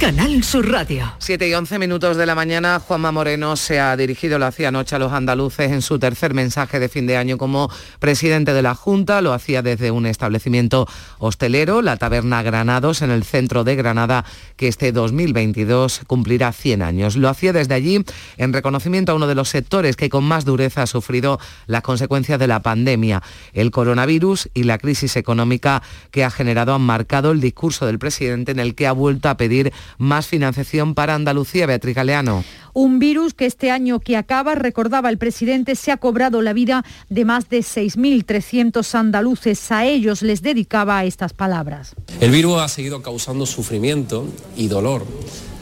Canal 0.00 0.42
Sur 0.42 0.70
Radio. 0.70 1.12
7 1.18 1.48
y 1.48 1.54
11 1.54 1.78
minutos 1.78 2.16
de 2.16 2.26
la 2.26 2.34
mañana, 2.34 2.80
Juanma 2.80 3.12
Moreno 3.12 3.54
se 3.56 3.78
ha 3.78 3.96
dirigido 3.96 4.38
la 4.38 4.48
hacía 4.48 4.68
anoche 4.68 4.96
a 4.96 4.98
los 4.98 5.12
andaluces 5.12 5.70
en 5.70 5.82
su 5.82 5.98
tercer 5.98 6.34
mensaje 6.34 6.80
de 6.80 6.88
fin 6.88 7.06
de 7.06 7.16
año 7.16 7.38
como 7.38 7.70
presidente 8.00 8.52
de 8.52 8.60
la 8.60 8.74
Junta. 8.74 9.20
Lo 9.20 9.32
hacía 9.32 9.62
desde 9.62 9.92
un 9.92 10.06
establecimiento 10.06 10.88
hostelero, 11.18 11.80
la 11.80 11.96
Taberna 11.96 12.42
Granados, 12.42 13.02
en 13.02 13.10
el 13.10 13.22
centro 13.22 13.62
de 13.62 13.76
Granada, 13.76 14.24
que 14.56 14.68
este 14.68 14.90
2022 14.90 16.02
cumplirá 16.06 16.52
100 16.52 16.82
años. 16.82 17.16
Lo 17.16 17.28
hacía 17.28 17.52
desde 17.52 17.74
allí 17.74 18.04
en 18.36 18.52
reconocimiento 18.52 19.12
a 19.12 19.14
uno 19.14 19.28
de 19.28 19.36
los 19.36 19.48
sectores 19.48 19.96
que 19.96 20.10
con 20.10 20.24
más 20.24 20.44
dureza 20.44 20.82
ha 20.82 20.86
sufrido 20.86 21.38
las 21.66 21.82
consecuencias 21.82 22.38
de 22.40 22.48
la 22.48 22.60
pandemia. 22.60 23.22
El 23.52 23.70
coronavirus 23.70 24.50
y 24.54 24.64
la 24.64 24.78
crisis 24.78 25.16
económica 25.16 25.82
que 26.10 26.24
ha 26.24 26.30
generado 26.30 26.74
han 26.74 26.82
marcado 26.82 27.30
el 27.30 27.40
discurso 27.40 27.86
del 27.86 28.00
presidente 28.00 28.52
en 28.52 28.58
el 28.58 28.74
que 28.74 28.88
ha 28.88 28.92
vuelto 28.92 29.28
a 29.28 29.36
pedir 29.36 29.72
más 29.98 30.26
financiación 30.26 30.94
para 30.94 31.14
Andalucía. 31.14 31.66
Beatriz 31.66 31.94
Galeano. 31.94 32.44
Un 32.72 32.98
virus 32.98 33.34
que 33.34 33.46
este 33.46 33.70
año 33.70 34.00
que 34.00 34.16
acaba, 34.16 34.54
recordaba 34.54 35.08
el 35.08 35.18
presidente, 35.18 35.76
se 35.76 35.92
ha 35.92 35.96
cobrado 35.96 36.42
la 36.42 36.52
vida 36.52 36.84
de 37.08 37.24
más 37.24 37.48
de 37.48 37.60
6.300 37.60 38.94
andaluces. 38.94 39.70
A 39.70 39.84
ellos 39.84 40.22
les 40.22 40.42
dedicaba 40.42 41.04
estas 41.04 41.32
palabras. 41.32 41.94
El 42.20 42.30
virus 42.30 42.58
ha 42.60 42.68
seguido 42.68 43.02
causando 43.02 43.46
sufrimiento 43.46 44.26
y 44.56 44.68
dolor 44.68 45.06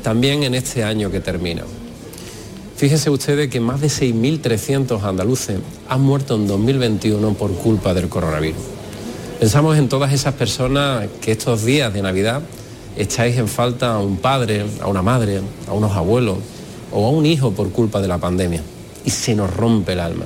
también 0.02 0.42
en 0.42 0.54
este 0.54 0.84
año 0.84 1.10
que 1.10 1.20
termina. 1.20 1.62
Fíjense 2.76 3.10
ustedes 3.10 3.48
que 3.48 3.60
más 3.60 3.80
de 3.80 3.86
6.300 3.86 5.02
andaluces 5.02 5.60
han 5.88 6.00
muerto 6.00 6.34
en 6.34 6.48
2021 6.48 7.34
por 7.34 7.52
culpa 7.54 7.94
del 7.94 8.08
coronavirus. 8.08 8.60
Pensamos 9.38 9.78
en 9.78 9.88
todas 9.88 10.12
esas 10.12 10.34
personas 10.34 11.08
que 11.20 11.32
estos 11.32 11.64
días 11.64 11.92
de 11.92 12.02
Navidad 12.02 12.42
echáis 12.96 13.36
en 13.38 13.48
falta 13.48 13.94
a 13.94 13.98
un 13.98 14.16
padre, 14.16 14.64
a 14.80 14.88
una 14.88 15.02
madre, 15.02 15.40
a 15.68 15.72
unos 15.72 15.92
abuelos 15.92 16.38
o 16.92 17.06
a 17.06 17.10
un 17.10 17.26
hijo 17.26 17.52
por 17.52 17.70
culpa 17.70 18.00
de 18.00 18.08
la 18.08 18.18
pandemia. 18.18 18.62
Y 19.04 19.10
se 19.10 19.34
nos 19.34 19.54
rompe 19.54 19.92
el 19.92 20.00
alma. 20.00 20.24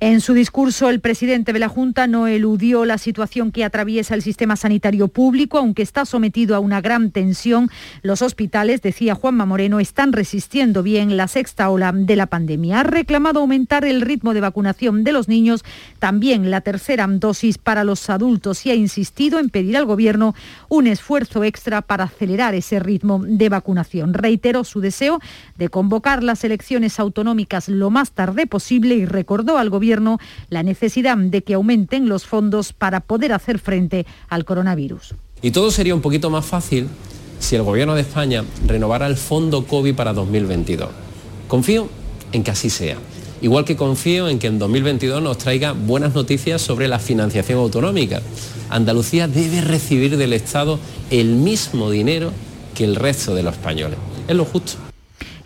En 0.00 0.20
su 0.20 0.32
discurso, 0.32 0.90
el 0.90 1.00
presidente 1.00 1.52
de 1.52 1.58
la 1.58 1.68
Junta 1.68 2.06
no 2.06 2.28
eludió 2.28 2.84
la 2.84 2.98
situación 2.98 3.50
que 3.50 3.64
atraviesa 3.64 4.14
el 4.14 4.22
sistema 4.22 4.54
sanitario 4.54 5.08
público, 5.08 5.58
aunque 5.58 5.82
está 5.82 6.04
sometido 6.04 6.54
a 6.54 6.60
una 6.60 6.80
gran 6.80 7.10
tensión. 7.10 7.68
Los 8.02 8.22
hospitales, 8.22 8.80
decía 8.80 9.16
Juanma 9.16 9.44
Moreno, 9.44 9.80
están 9.80 10.12
resistiendo 10.12 10.84
bien 10.84 11.16
la 11.16 11.26
sexta 11.26 11.68
ola 11.68 11.90
de 11.90 12.14
la 12.14 12.26
pandemia. 12.26 12.78
Ha 12.78 12.82
reclamado 12.84 13.40
aumentar 13.40 13.84
el 13.84 14.00
ritmo 14.00 14.34
de 14.34 14.40
vacunación 14.40 15.02
de 15.02 15.10
los 15.10 15.26
niños, 15.26 15.64
también 15.98 16.48
la 16.48 16.60
tercera 16.60 17.08
dosis 17.08 17.58
para 17.58 17.82
los 17.82 18.08
adultos 18.08 18.66
y 18.66 18.70
ha 18.70 18.76
insistido 18.76 19.40
en 19.40 19.50
pedir 19.50 19.76
al 19.76 19.84
Gobierno 19.84 20.36
un 20.68 20.86
esfuerzo 20.86 21.42
extra 21.42 21.82
para 21.82 22.04
acelerar 22.04 22.54
ese 22.54 22.78
ritmo 22.78 23.20
de 23.26 23.48
vacunación. 23.48 24.14
Reiteró 24.14 24.62
su 24.62 24.80
deseo 24.80 25.18
de 25.56 25.70
convocar 25.70 26.22
las 26.22 26.44
elecciones 26.44 27.00
autonómicas 27.00 27.68
lo 27.68 27.90
más 27.90 28.12
tarde 28.12 28.46
posible 28.46 28.94
y 28.94 29.04
recordó 29.04 29.58
al 29.58 29.70
Gobierno 29.70 29.87
la 30.50 30.62
necesidad 30.62 31.16
de 31.16 31.42
que 31.42 31.54
aumenten 31.54 32.08
los 32.08 32.24
fondos 32.24 32.72
para 32.72 33.00
poder 33.00 33.32
hacer 33.32 33.58
frente 33.58 34.06
al 34.28 34.44
coronavirus. 34.44 35.14
Y 35.42 35.50
todo 35.50 35.70
sería 35.70 35.94
un 35.94 36.00
poquito 36.00 36.30
más 36.30 36.44
fácil 36.44 36.88
si 37.38 37.56
el 37.56 37.62
Gobierno 37.62 37.94
de 37.94 38.02
España 38.02 38.44
renovara 38.66 39.06
el 39.06 39.16
fondo 39.16 39.64
COVID 39.64 39.94
para 39.94 40.12
2022. 40.12 40.88
Confío 41.46 41.88
en 42.32 42.42
que 42.42 42.50
así 42.50 42.70
sea. 42.70 42.96
Igual 43.40 43.64
que 43.64 43.76
confío 43.76 44.28
en 44.28 44.40
que 44.40 44.48
en 44.48 44.58
2022 44.58 45.22
nos 45.22 45.38
traiga 45.38 45.72
buenas 45.72 46.14
noticias 46.14 46.60
sobre 46.60 46.88
la 46.88 46.98
financiación 46.98 47.60
autonómica. 47.60 48.20
Andalucía 48.68 49.28
debe 49.28 49.60
recibir 49.60 50.16
del 50.16 50.32
Estado 50.32 50.80
el 51.10 51.28
mismo 51.36 51.90
dinero 51.90 52.32
que 52.74 52.84
el 52.84 52.96
resto 52.96 53.34
de 53.34 53.44
los 53.44 53.54
españoles. 53.54 53.98
Es 54.26 54.34
lo 54.34 54.44
justo. 54.44 54.87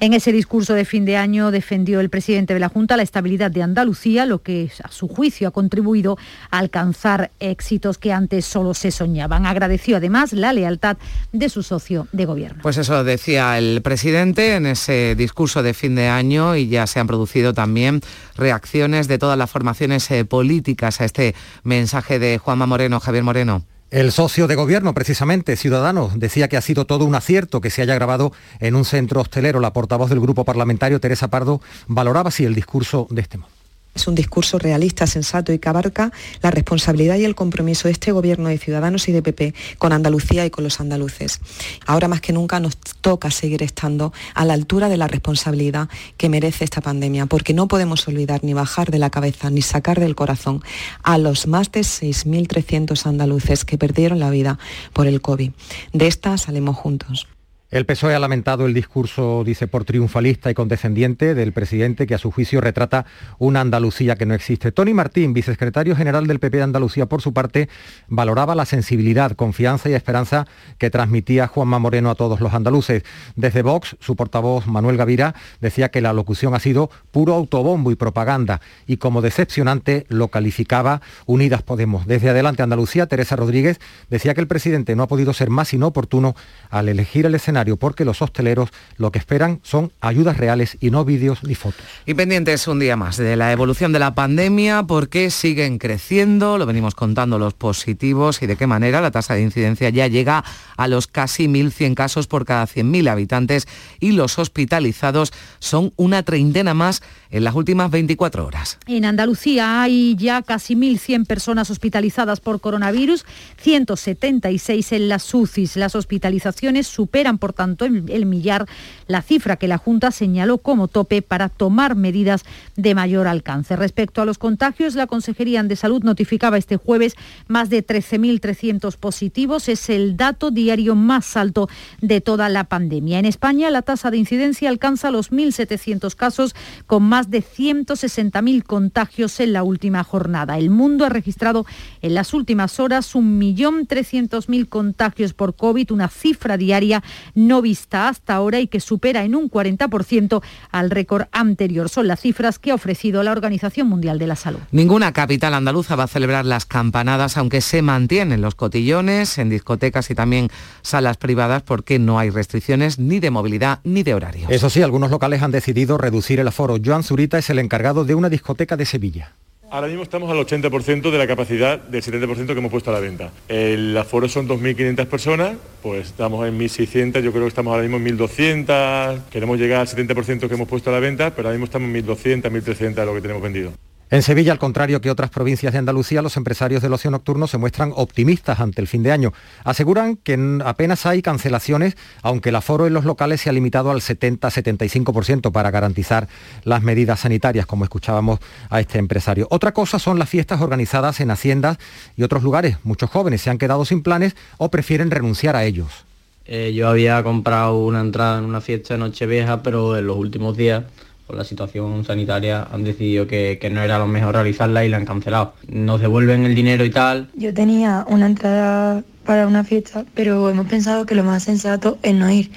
En 0.02 0.14
ese 0.14 0.32
discurso 0.32 0.75
de 0.75 0.85
fin 0.85 1.04
de 1.04 1.16
año 1.16 1.52
defendió 1.52 2.00
el 2.00 2.11
presidente 2.11 2.54
de 2.54 2.59
la 2.59 2.68
Junta 2.68 2.97
la 2.97 3.04
estabilidad 3.04 3.52
de 3.52 3.62
Andalucía, 3.62 4.26
lo 4.26 4.42
que 4.42 4.68
a 4.82 4.90
su 4.90 5.06
juicio 5.06 5.47
ha 5.47 5.52
contribuido 5.52 6.18
a 6.50 6.59
alcanzar 6.59 7.30
éxitos 7.38 7.99
que 7.99 8.12
antes 8.12 8.44
solo 8.44 8.75
se 8.75 8.90
soñaban. 8.90 9.47
Agradeció 9.47 9.99
además 9.99 10.32
la 10.32 10.52
lealtad 10.52 10.97
de 11.30 11.49
su 11.49 11.62
socio 11.62 12.09
de 12.11 12.25
gobierno. 12.25 12.62
Pues 12.64 12.78
eso 12.78 13.04
decía 13.04 13.56
el 13.59 13.80
presidente 13.80 14.56
en 14.56 14.66
ese 14.66 15.14
discurso 15.14 15.62
de 15.62 15.73
fin 15.73 15.94
de 15.94 16.09
año 16.09 16.56
y 16.56 16.66
ya 16.66 16.88
se 16.88 16.99
han 16.99 17.06
producido 17.06 17.54
también 17.54 18.00
reacciones 18.35 19.06
de 19.06 19.18
todas 19.18 19.38
las 19.38 19.52
formaciones 19.52 20.11
eh, 20.11 20.25
políticas 20.25 21.00
a 21.00 21.04
este 21.04 21.37
mensaje 21.62 22.18
de 22.18 22.38
Juanma 22.38 22.66
Moreno, 22.66 22.99
Javier 22.99 23.23
Moreno. 23.23 23.62
El 23.93 24.11
socio 24.11 24.47
de 24.47 24.55
gobierno, 24.55 24.95
precisamente, 24.95 25.55
Ciudadanos, 25.55 26.19
decía 26.19 26.49
que 26.49 26.57
ha 26.57 26.63
sido 26.63 26.87
todo 26.87 27.05
un 27.05 27.15
acierto 27.15 27.61
que 27.61 27.69
se 27.69 27.83
haya 27.83 27.95
grabado 27.95 28.33
en 28.59 28.75
un 28.75 28.87
centro 28.87 29.21
hostelero. 29.21 29.61
La 29.61 29.75
portavoz 29.75 30.09
del 30.09 30.19
grupo 30.19 30.47
parlamentario, 30.47 30.99
Teresa 30.99 31.29
Pardo, 31.29 31.61
valoraba 31.89 32.29
así 32.29 32.47
el 32.47 32.55
discurso 32.55 33.07
de 33.11 33.21
este 33.21 33.37
modo. 33.37 33.62
Es 33.95 34.07
un 34.07 34.15
discurso 34.15 34.59
realista, 34.59 35.07
sensato 35.07 35.53
y 35.53 35.59
que 35.59 35.69
abarca 35.69 36.13
la 36.41 36.51
responsabilidad 36.51 37.17
y 37.17 37.25
el 37.25 37.35
compromiso 37.35 37.89
de 37.89 37.93
este 37.93 38.11
gobierno 38.13 38.49
de 38.49 38.57
Ciudadanos 38.57 39.09
y 39.09 39.13
de 39.13 39.23
PP 39.23 39.55
con 39.77 39.93
Andalucía 39.93 40.47
y 40.47 40.51
con 40.51 40.65
los 40.65 40.81
andaluces. 40.81 41.41
Ahora 41.87 42.09
más 42.09 42.23
que 42.23 42.33
nunca 42.33 42.59
nos 42.59 42.79
toca 42.79 43.31
seguir 43.31 43.63
estando 43.63 44.13
a 44.35 44.47
la 44.47 44.55
altura 44.55 44.89
de 44.89 44.97
la 44.97 45.09
responsabilidad 45.09 45.89
que 46.17 46.31
merece 46.31 46.65
esta 46.65 46.81
pandemia, 46.81 47.27
porque 47.27 47.53
no 47.53 47.69
podemos 47.69 48.09
olvidar 48.09 48.43
ni 48.43 48.55
bajar 48.55 48.91
de 48.91 48.99
la 48.99 49.11
cabeza 49.11 49.51
ni 49.51 49.61
sacar 49.61 50.01
del 50.01 50.15
corazón 50.15 50.63
a 51.03 51.19
los 51.19 51.47
más 51.47 51.71
de 51.71 51.81
6.300 51.81 53.07
andaluces 53.07 53.65
que 53.67 53.77
perdieron 53.77 54.21
la 54.21 54.31
vida 54.31 54.59
por 54.95 55.07
el 55.07 55.21
COVID. 55.21 55.53
De 55.93 56.07
esta 56.07 56.39
salimos 56.39 56.77
juntos. 56.77 57.27
El 57.73 57.87
PSOE 57.87 58.14
ha 58.14 58.19
lamentado 58.19 58.67
el 58.67 58.75
discurso, 58.75 59.45
dice, 59.47 59.67
por 59.67 59.87
triunfalista 59.87 60.50
y 60.50 60.55
condescendiente 60.55 61.35
del 61.35 61.55
presidente 61.55 62.07
que 62.07 62.14
a 62.14 62.19
su 62.19 62.31
juicio 62.31 62.61
retrata 62.61 63.07
una 63.38 63.62
Andalucía 63.62 64.14
que 64.17 64.26
no 64.26 64.35
existe. 64.35 64.73
Tony 64.73 64.93
Martín, 64.93 65.33
vicesecretario 65.33 65.97
general 65.97 66.26
del 66.26 66.38
PP 66.38 66.59
de 66.59 66.64
Andalucía, 66.64 67.07
por 67.07 67.23
su 67.23 67.33
parte, 67.33 67.71
valoraba 68.09 68.55
la 68.55 68.67
sensibilidad, 68.67 69.33
confianza 69.33 69.88
y 69.88 69.95
esperanza 69.95 70.47
que 70.76 70.91
transmitía 70.91 71.47
Juanma 71.47 71.79
Moreno 71.79 72.11
a 72.11 72.14
todos 72.14 72.43
los 72.43 72.52
andaluces. 72.52 73.05
Desde 73.37 73.62
Vox, 73.62 73.97
su 74.00 74.17
portavoz 74.17 74.67
Manuel 74.67 74.99
Gavira 74.99 75.35
decía 75.62 75.88
que 75.91 76.02
la 76.02 76.12
locución 76.12 76.55
ha 76.55 76.61
sido 76.61 76.91
puro 77.11 77.33
autobombo 77.33 77.91
y 77.91 77.97
propaganda 77.97 78.61
y 78.87 78.99
como 78.99 79.23
decepcionante 79.23 80.05
lo 80.11 80.29
calificaba 80.29 81.00
Unidas 81.25 81.62
Podemos. 81.62 82.07
Desde 82.07 82.29
Adelante 82.29 82.62
Andalucía, 82.62 83.07
Teresa 83.07 83.37
Rodríguez 83.37 83.81
decía 84.11 84.35
que 84.35 84.43
el 84.43 84.47
presidente 84.47 84.95
no 84.95 85.05
ha 85.05 85.09
podido 85.09 85.33
ser 85.33 85.49
más 85.49 85.73
inoportuno 85.73 86.35
al 86.69 86.91
elegir 86.91 87.25
el 87.25 87.35
escenario 87.35 87.62
porque 87.76 88.04
los 88.04 88.23
hosteleros 88.23 88.71
lo 88.97 89.11
que 89.12 89.19
esperan 89.19 89.61
son 89.62 89.92
ayudas 90.00 90.37
reales 90.37 90.76
y 90.81 90.90
no 90.90 91.04
vídeos 91.04 91.42
ni 91.45 91.54
fotos. 91.54 91.85
Y 92.07 92.14
pendientes 92.14 92.66
un 92.69 92.78
día 92.78 92.97
más 92.97 93.16
de 93.16 93.37
la 93.37 93.52
evolución 93.52 93.92
de 93.92 93.99
la 93.99 94.14
pandemia, 94.14 94.83
porque 94.83 95.31
siguen 95.31 95.78
creciendo, 95.78 96.59
lo 96.59 96.66
venimos 96.66 96.95
contando 96.95 97.38
los 97.38 97.54
positivos 97.54 98.42
y 98.42 98.47
de 98.47 98.57
qué 98.57 98.66
manera 98.66 99.00
la 99.00 99.11
tasa 99.11 99.35
de 99.35 99.42
incidencia 99.42 99.88
ya 99.90 100.07
llega 100.07 100.45
a 100.76 100.88
los 100.88 101.07
casi 101.07 101.47
1.100 101.47 101.95
casos 101.95 102.26
por 102.26 102.45
cada 102.45 102.66
100.000 102.66 103.09
habitantes 103.09 103.69
y 104.00 104.12
los 104.12 104.38
hospitalizados 104.38 105.33
son 105.59 105.92
una 105.97 106.23
treintena 106.23 106.75
más 106.75 107.02
en 107.33 107.45
las 107.45 107.55
últimas 107.55 107.91
24 107.91 108.47
horas. 108.47 108.79
En 108.87 109.05
Andalucía 109.05 109.83
hay 109.83 110.15
ya 110.17 110.43
casi 110.43 110.77
1.100 110.77 111.27
personas 111.27 111.71
hospitalizadas 111.71 112.41
por 112.41 112.61
coronavirus, 112.61 113.25
176 113.57 114.93
en 114.93 115.09
las 115.09 115.35
UCIs. 115.35 115.77
Las 115.77 115.97
hospitalizaciones 115.97 116.87
superan, 116.87 117.39
por 117.39 117.55
tanto, 117.55 117.87
el 117.87 118.27
millar, 118.27 118.67
la 119.07 119.23
cifra 119.23 119.57
que 119.57 119.69
la 119.69 119.79
Junta 119.79 120.11
señaló 120.11 120.59
como 120.59 120.89
tope 120.89 121.23
para 121.23 121.49
tomar 121.49 121.97
medidas 121.97 122.45
de 122.77 122.95
mayor 122.95 123.27
alcance. 123.27 123.77
Respecto 123.77 124.21
a 124.21 124.27
los 124.27 124.39
contagios, 124.39 124.95
la 124.95 125.07
Consejería 125.07 125.62
de 125.62 125.77
Salud 125.77 126.03
notificaba 126.03 126.59
este 126.59 126.77
jueves 126.77 127.15
más 127.49 127.71
de 127.71 127.87
13.300 127.87 128.97
positivos. 128.97 129.69
Es 129.69 129.89
el 129.89 130.17
dato 130.17 130.51
diario 130.51 130.95
más 130.95 131.37
alto 131.37 131.69
de 132.01 132.21
toda 132.21 132.49
la 132.49 132.65
pandemia. 132.65 133.19
En 133.19 133.25
España, 133.25 133.71
la 133.71 133.83
tasa 133.83 134.11
de 134.11 134.19
incidencia 134.19 134.69
alcanza 134.69 135.11
los 135.11 135.31
1.700 135.31 136.15
casos, 136.15 136.55
con 136.87 137.03
más 137.03 137.22
de 137.31 137.43
160.000 137.43 138.62
contagios 138.62 139.41
en 139.41 139.52
la 139.52 139.62
última 139.62 140.05
jornada. 140.05 140.59
El 140.59 140.71
mundo 140.71 141.05
ha 141.05 141.09
registrado 141.09 141.67
en 142.00 142.14
las 142.14 142.35
últimas 142.35 142.81
horas 142.81 143.14
1.300.000 143.14 144.69
contagios 144.69 145.35
por 145.35 145.55
COVID, 145.57 145.93
una 145.93 146.09
cifra 146.09 146.57
diaria 146.57 147.02
no 147.35 147.62
vista 147.62 148.09
hasta 148.09 148.35
ahora 148.35 148.61
y 148.61 148.67
que 148.67 148.81
supera 148.81 149.25
en 149.25 149.35
un 149.35 149.50
40% 149.50 150.43
al 150.71 150.91
récord 150.91 151.26
anterior. 151.33 151.88
Son 151.88 152.07
las 152.07 152.21
cifras 152.21 152.59
que 152.59 152.71
ha 152.71 152.75
ofrecido 152.75 153.23
la 153.23 153.33
Organización 153.33 153.88
Mundial 153.88 154.19
de 154.19 154.26
la 154.26 154.37
Salud. 154.37 154.61
Ninguna 154.71 155.12
capital 155.12 155.55
andaluza 155.55 155.97
va 155.97 156.05
a 156.05 156.09
celebrar 156.09 156.45
las 156.45 156.67
campanadas, 156.67 157.37
aunque 157.37 157.61
se 157.61 157.83
mantienen 157.83 158.41
los 158.41 158.55
cotillones 158.55 159.38
en 159.38 159.50
discotecas 159.50 160.11
y 160.11 160.14
también 160.14 160.49
salas 160.83 161.17
privadas 161.17 161.62
porque 161.62 161.99
no 161.99 162.19
hay 162.19 162.31
restricciones 162.31 162.99
ni 162.99 163.21
de 163.21 163.31
movilidad 163.31 163.81
ni 163.85 164.02
de 164.02 164.14
horario. 164.14 164.49
Eso 164.49 164.71
sí, 164.71 164.83
algunos 164.83 165.11
locales 165.11 165.43
han 165.43 165.50
decidido 165.50 165.99
reducir 165.99 166.41
el 166.41 166.49
aforo. 166.49 166.76
Joan 166.85 167.02
Zurita 167.12 167.37
es 167.37 167.50
el 167.50 167.59
encargado 167.59 168.07
de 168.07 168.14
una 168.14 168.31
discoteca 168.31 168.75
de 168.75 168.87
Sevilla. 168.87 169.33
Ahora 169.71 169.87
mismo 169.87 170.02
estamos 170.02 170.31
al 170.31 170.38
80% 170.38 171.11
de 171.11 171.19
la 171.19 171.26
capacidad 171.26 171.78
del 171.78 172.02
70% 172.02 172.47
que 172.47 172.59
hemos 172.59 172.71
puesto 172.71 172.88
a 172.88 172.95
la 172.95 173.00
venta. 173.00 173.31
El 173.49 173.95
aforo 173.99 174.31
son 174.31 174.49
2.500 174.49 175.04
personas, 175.04 175.57
pues 175.83 176.07
estamos 176.07 176.49
en 176.49 176.59
1.600, 176.59 177.21
yo 177.21 177.31
creo 177.31 177.42
que 177.42 177.49
estamos 177.49 177.71
ahora 177.73 177.87
mismo 177.87 177.99
en 177.99 178.16
1.200, 178.16 179.25
queremos 179.31 179.59
llegar 179.59 179.83
al 179.83 179.88
70% 179.88 180.49
que 180.49 180.54
hemos 180.54 180.66
puesto 180.66 180.88
a 180.88 180.95
la 180.95 181.00
venta, 181.00 181.35
pero 181.35 181.49
ahora 181.49 181.59
mismo 181.59 181.66
estamos 181.66 181.95
en 181.95 182.07
1.200, 182.07 182.50
1.300 182.50 182.95
de 182.95 183.04
lo 183.04 183.12
que 183.12 183.21
tenemos 183.21 183.42
vendido. 183.42 183.73
En 184.12 184.21
Sevilla, 184.21 184.52
al 184.52 184.59
contrario 184.59 185.00
que 185.00 185.11
otras 185.11 185.31
provincias 185.31 185.73
de 185.73 185.78
Andalucía, 185.78 186.21
los 186.21 186.37
empresarios 186.37 186.83
del 186.83 186.92
ocio 186.92 187.11
nocturno 187.11 187.47
se 187.47 187.57
muestran 187.57 187.95
optimistas 187.97 188.61
ante 188.61 188.83
el 188.83 188.87
fin 188.87 189.02
de 189.02 189.11
año. 189.11 189.33
Aseguran 189.64 190.16
que 190.16 190.61
apenas 190.66 191.07
hay 191.07 191.23
cancelaciones, 191.23 191.97
aunque 192.21 192.50
el 192.50 192.57
aforo 192.57 192.87
en 192.87 192.92
los 192.92 193.07
locales 193.07 193.40
se 193.40 193.49
ha 193.49 193.54
limitado 193.54 193.90
al 193.90 194.02
70-75% 194.02 195.50
para 195.50 195.71
garantizar 195.71 196.28
las 196.64 196.83
medidas 196.83 197.21
sanitarias, 197.21 197.64
como 197.64 197.85
escuchábamos 197.85 198.38
a 198.69 198.81
este 198.81 198.99
empresario. 198.99 199.49
Otra 199.50 199.73
cosa 199.73 199.99
son 199.99 200.19
las 200.19 200.28
fiestas 200.28 200.61
organizadas 200.61 201.19
en 201.21 201.31
haciendas 201.31 201.78
y 202.14 202.23
otros 202.23 202.42
lugares. 202.42 202.76
Muchos 202.85 203.09
jóvenes 203.09 203.40
se 203.40 203.49
han 203.49 203.57
quedado 203.57 203.87
sin 203.87 204.02
planes 204.02 204.37
o 204.59 204.71
prefieren 204.71 205.11
renunciar 205.11 205.57
a 205.57 205.64
ellos. 205.64 206.04
Eh, 206.45 206.75
yo 206.75 206.87
había 206.87 207.23
comprado 207.23 207.78
una 207.78 208.00
entrada 208.00 208.40
en 208.40 208.45
una 208.45 208.61
fiesta 208.61 208.92
de 208.92 209.00
Nochevieja, 209.00 209.62
pero 209.62 209.97
en 209.97 210.07
los 210.07 210.19
últimos 210.19 210.54
días 210.54 210.85
la 211.29 211.45
situación 211.45 212.05
sanitaria 212.05 212.67
han 212.71 212.85
decidido 212.85 213.26
que, 213.26 213.59
que, 213.61 213.71
no 213.71 213.81
era 213.81 213.99
lo 213.99 214.07
mejor 214.07 214.35
realizarla 214.35 214.85
y 214.85 214.88
la 214.88 214.99
han 214.99 215.07
cancelado. 215.07 215.55
Nos 215.69 216.00
devuelven 216.00 216.45
el 216.45 216.55
dinero 216.55 216.85
y 216.85 216.91
tal. 216.91 217.29
Yo 217.35 217.55
tenía 217.55 218.05
una 218.09 218.26
entrada 218.26 219.02
para 219.25 219.47
una 219.47 219.64
fiesta, 219.64 220.05
pero 220.14 220.50
hemos 220.50 220.67
pensado 220.67 221.07
que 221.07 221.14
lo 221.14 221.25
más 221.25 221.45
sensato 221.45 221.99
es 222.02 222.14
no 222.14 222.31
ir. 222.31 222.50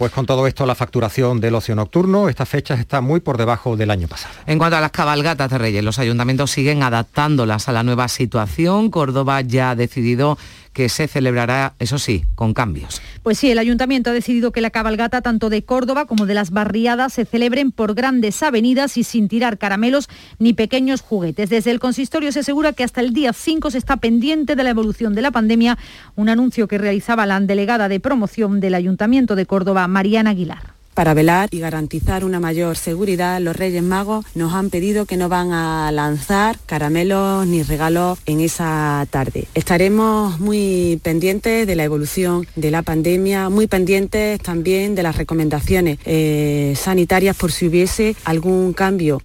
Pues 0.00 0.12
con 0.12 0.24
todo 0.24 0.46
esto, 0.46 0.64
la 0.64 0.74
facturación 0.74 1.40
del 1.40 1.54
ocio 1.54 1.74
nocturno, 1.74 2.30
estas 2.30 2.48
fechas 2.48 2.80
está 2.80 3.02
muy 3.02 3.20
por 3.20 3.36
debajo 3.36 3.76
del 3.76 3.90
año 3.90 4.08
pasado. 4.08 4.34
En 4.46 4.56
cuanto 4.56 4.78
a 4.78 4.80
las 4.80 4.92
cabalgatas 4.92 5.50
de 5.50 5.58
Reyes, 5.58 5.84
los 5.84 5.98
ayuntamientos 5.98 6.50
siguen 6.50 6.82
adaptándolas 6.82 7.68
a 7.68 7.72
la 7.72 7.82
nueva 7.82 8.08
situación. 8.08 8.90
Córdoba 8.90 9.42
ya 9.42 9.72
ha 9.72 9.74
decidido 9.74 10.38
que 10.72 10.88
se 10.88 11.08
celebrará, 11.08 11.74
eso 11.78 11.98
sí, 11.98 12.24
con 12.34 12.54
cambios. 12.54 13.02
Pues 13.22 13.38
sí, 13.38 13.50
el 13.50 13.58
ayuntamiento 13.58 14.10
ha 14.10 14.12
decidido 14.12 14.52
que 14.52 14.60
la 14.60 14.70
cabalgata 14.70 15.20
tanto 15.20 15.50
de 15.50 15.64
Córdoba 15.64 16.06
como 16.06 16.26
de 16.26 16.34
las 16.34 16.50
barriadas 16.50 17.12
se 17.12 17.24
celebren 17.24 17.72
por 17.72 17.94
grandes 17.94 18.42
avenidas 18.42 18.96
y 18.96 19.04
sin 19.04 19.28
tirar 19.28 19.58
caramelos 19.58 20.08
ni 20.38 20.52
pequeños 20.52 21.00
juguetes. 21.00 21.50
Desde 21.50 21.72
el 21.72 21.80
consistorio 21.80 22.30
se 22.30 22.40
asegura 22.40 22.72
que 22.72 22.84
hasta 22.84 23.00
el 23.00 23.12
día 23.12 23.32
5 23.32 23.70
se 23.72 23.78
está 23.78 23.96
pendiente 23.96 24.54
de 24.54 24.64
la 24.64 24.70
evolución 24.70 25.14
de 25.14 25.22
la 25.22 25.32
pandemia, 25.32 25.78
un 26.14 26.28
anuncio 26.28 26.68
que 26.68 26.78
realizaba 26.78 27.26
la 27.26 27.40
delegada 27.40 27.88
de 27.88 28.00
promoción 28.00 28.60
del 28.60 28.74
ayuntamiento 28.74 29.34
de 29.34 29.46
Córdoba, 29.46 29.88
Mariana 29.88 30.30
Aguilar. 30.30 30.69
Para 31.00 31.14
velar 31.14 31.48
y 31.50 31.60
garantizar 31.60 32.26
una 32.26 32.40
mayor 32.40 32.76
seguridad, 32.76 33.40
los 33.40 33.56
Reyes 33.56 33.82
Magos 33.82 34.26
nos 34.34 34.52
han 34.52 34.68
pedido 34.68 35.06
que 35.06 35.16
no 35.16 35.30
van 35.30 35.50
a 35.50 35.90
lanzar 35.92 36.58
caramelos 36.66 37.46
ni 37.46 37.62
regalos 37.62 38.18
en 38.26 38.40
esa 38.40 39.06
tarde. 39.08 39.48
Estaremos 39.54 40.38
muy 40.40 41.00
pendientes 41.02 41.66
de 41.66 41.74
la 41.74 41.84
evolución 41.84 42.46
de 42.54 42.70
la 42.70 42.82
pandemia, 42.82 43.48
muy 43.48 43.66
pendientes 43.66 44.42
también 44.42 44.94
de 44.94 45.02
las 45.02 45.16
recomendaciones 45.16 45.98
eh, 46.04 46.74
sanitarias 46.76 47.34
por 47.34 47.50
si 47.50 47.68
hubiese 47.68 48.14
algún 48.26 48.74
cambio 48.74 49.22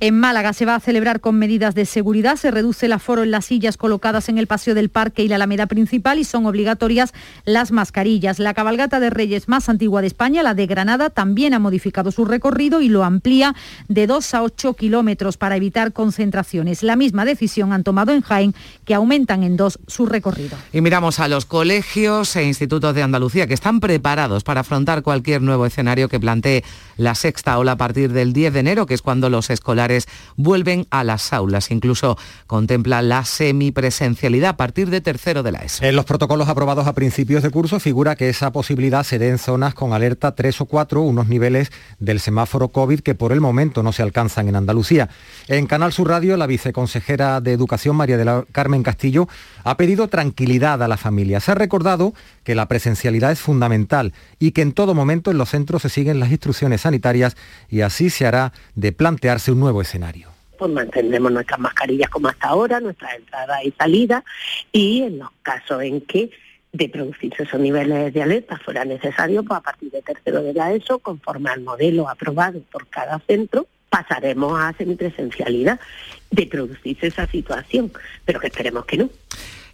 en 0.00 0.18
Málaga 0.18 0.52
se 0.52 0.64
va 0.64 0.76
a 0.76 0.80
celebrar 0.80 1.20
con 1.20 1.36
medidas 1.36 1.74
de 1.74 1.84
seguridad, 1.84 2.36
se 2.36 2.52
reduce 2.52 2.86
el 2.86 2.92
aforo 2.92 3.24
en 3.24 3.32
las 3.32 3.46
sillas 3.46 3.76
colocadas 3.76 4.28
en 4.28 4.38
el 4.38 4.46
paseo 4.46 4.74
del 4.74 4.90
parque 4.90 5.24
y 5.24 5.28
la 5.28 5.36
alameda 5.36 5.66
principal 5.66 6.20
y 6.20 6.24
son 6.24 6.46
obligatorias 6.46 7.12
las 7.44 7.72
mascarillas. 7.72 8.38
La 8.38 8.54
cabalgata 8.54 9.00
de 9.00 9.10
Reyes 9.10 9.48
más 9.48 9.68
antigua 9.68 10.00
de 10.00 10.06
España, 10.06 10.44
la 10.44 10.54
de 10.54 10.66
Granada, 10.66 11.10
también 11.10 11.52
ha 11.52 11.58
modificado 11.58 12.12
su 12.12 12.24
recorrido 12.24 12.80
y 12.80 12.88
lo 12.88 13.02
amplía 13.02 13.56
de 13.88 14.06
2 14.06 14.34
a 14.34 14.42
8 14.44 14.74
kilómetros 14.74 15.36
para 15.36 15.56
evitar 15.56 15.92
concentraciones. 15.92 16.84
La 16.84 16.94
misma 16.94 17.24
decisión 17.24 17.72
han 17.72 17.82
tomado 17.82 18.12
en 18.12 18.22
Jaén, 18.22 18.54
que 18.84 18.94
aumentan 18.94 19.42
en 19.42 19.56
dos 19.56 19.80
su 19.88 20.06
recorrido. 20.06 20.56
Y 20.72 20.80
miramos 20.80 21.18
a 21.18 21.26
los 21.26 21.44
colegios 21.44 22.36
e 22.36 22.44
institutos 22.44 22.94
de 22.94 23.02
Andalucía 23.02 23.48
que 23.48 23.54
están 23.54 23.80
preparados 23.80 24.44
para 24.44 24.60
afrontar 24.60 25.02
cualquier 25.02 25.42
nuevo 25.42 25.66
escenario 25.66 26.08
que 26.08 26.20
plantee 26.20 26.62
la 26.96 27.16
sexta 27.16 27.58
ola 27.58 27.72
a 27.72 27.76
partir 27.76 28.12
del 28.12 28.32
10 28.32 28.52
de 28.52 28.60
enero, 28.60 28.86
que 28.86 28.94
es 28.94 29.02
cuando 29.02 29.28
los 29.30 29.50
escolares 29.50 29.87
vuelven 30.36 30.86
a 30.90 31.04
las 31.04 31.32
aulas. 31.32 31.70
Incluso 31.70 32.16
contempla 32.46 33.02
la 33.02 33.24
semipresencialidad 33.24 34.50
a 34.50 34.56
partir 34.56 34.90
de 34.90 35.00
tercero 35.00 35.42
de 35.42 35.52
la 35.52 35.60
ESO. 35.60 35.84
En 35.84 35.96
los 35.96 36.04
protocolos 36.04 36.48
aprobados 36.48 36.86
a 36.86 36.92
principios 36.92 37.42
de 37.42 37.50
curso 37.50 37.80
figura 37.80 38.16
que 38.16 38.28
esa 38.28 38.52
posibilidad 38.52 39.04
se 39.04 39.18
dé 39.18 39.28
en 39.28 39.38
zonas 39.38 39.74
con 39.74 39.92
alerta 39.92 40.34
3 40.34 40.60
o 40.60 40.66
4, 40.66 41.00
unos 41.00 41.28
niveles 41.28 41.70
del 41.98 42.20
semáforo 42.20 42.68
COVID 42.68 43.00
que 43.00 43.14
por 43.14 43.32
el 43.32 43.40
momento 43.40 43.82
no 43.82 43.92
se 43.92 44.02
alcanzan 44.02 44.48
en 44.48 44.56
Andalucía. 44.56 45.08
En 45.48 45.66
Canal 45.66 45.92
Sur 45.92 46.08
Radio, 46.08 46.36
la 46.36 46.46
viceconsejera 46.46 47.40
de 47.40 47.52
Educación, 47.52 47.96
María 47.96 48.16
de 48.16 48.24
la 48.24 48.44
Carmen 48.52 48.82
Castillo, 48.82 49.28
ha 49.64 49.76
pedido 49.76 50.08
tranquilidad 50.08 50.82
a 50.82 50.88
la 50.88 50.96
familia. 50.96 51.40
Se 51.40 51.52
ha 51.52 51.54
recordado 51.54 52.14
que 52.44 52.54
la 52.54 52.66
presencialidad 52.68 53.32
es 53.32 53.40
fundamental 53.40 54.12
y 54.38 54.52
que 54.52 54.62
en 54.62 54.72
todo 54.72 54.94
momento 54.94 55.30
en 55.30 55.38
los 55.38 55.50
centros 55.50 55.82
se 55.82 55.88
siguen 55.88 56.20
las 56.20 56.30
instrucciones 56.30 56.82
sanitarias 56.82 57.36
y 57.68 57.82
así 57.82 58.10
se 58.10 58.26
hará 58.26 58.52
de 58.74 58.92
plantearse 58.92 59.52
un 59.52 59.60
nuevo 59.60 59.77
escenario 59.80 60.30
pues 60.58 60.70
mantendremos 60.72 61.32
nuestras 61.32 61.60
mascarillas 61.60 62.10
como 62.10 62.28
hasta 62.28 62.48
ahora, 62.48 62.80
nuestras 62.80 63.14
entradas 63.14 63.64
y 63.64 63.70
salidas, 63.70 64.24
y 64.72 65.02
en 65.02 65.20
los 65.20 65.30
casos 65.42 65.82
en 65.82 66.00
que 66.00 66.30
de 66.72 66.88
producirse 66.88 67.44
esos 67.44 67.60
niveles 67.60 68.12
de 68.12 68.22
alerta 68.22 68.58
fuera 68.58 68.84
necesario, 68.84 69.42
pues 69.42 69.58
a 69.58 69.62
partir 69.62 69.90
de 69.90 70.02
tercero 70.02 70.42
de 70.42 70.52
la 70.52 70.72
ESO, 70.72 70.98
conforme 70.98 71.50
al 71.50 71.60
modelo 71.62 72.08
aprobado 72.08 72.60
por 72.70 72.86
cada 72.88 73.18
centro, 73.20 73.66
pasaremos 73.88 74.60
a 74.60 74.74
semipresencialidad 74.76 75.80
de 76.30 76.46
producirse 76.46 77.06
esa 77.06 77.26
situación, 77.26 77.90
pero 78.24 78.38
que 78.38 78.48
esperemos 78.48 78.84
que 78.84 78.98
no. 78.98 79.10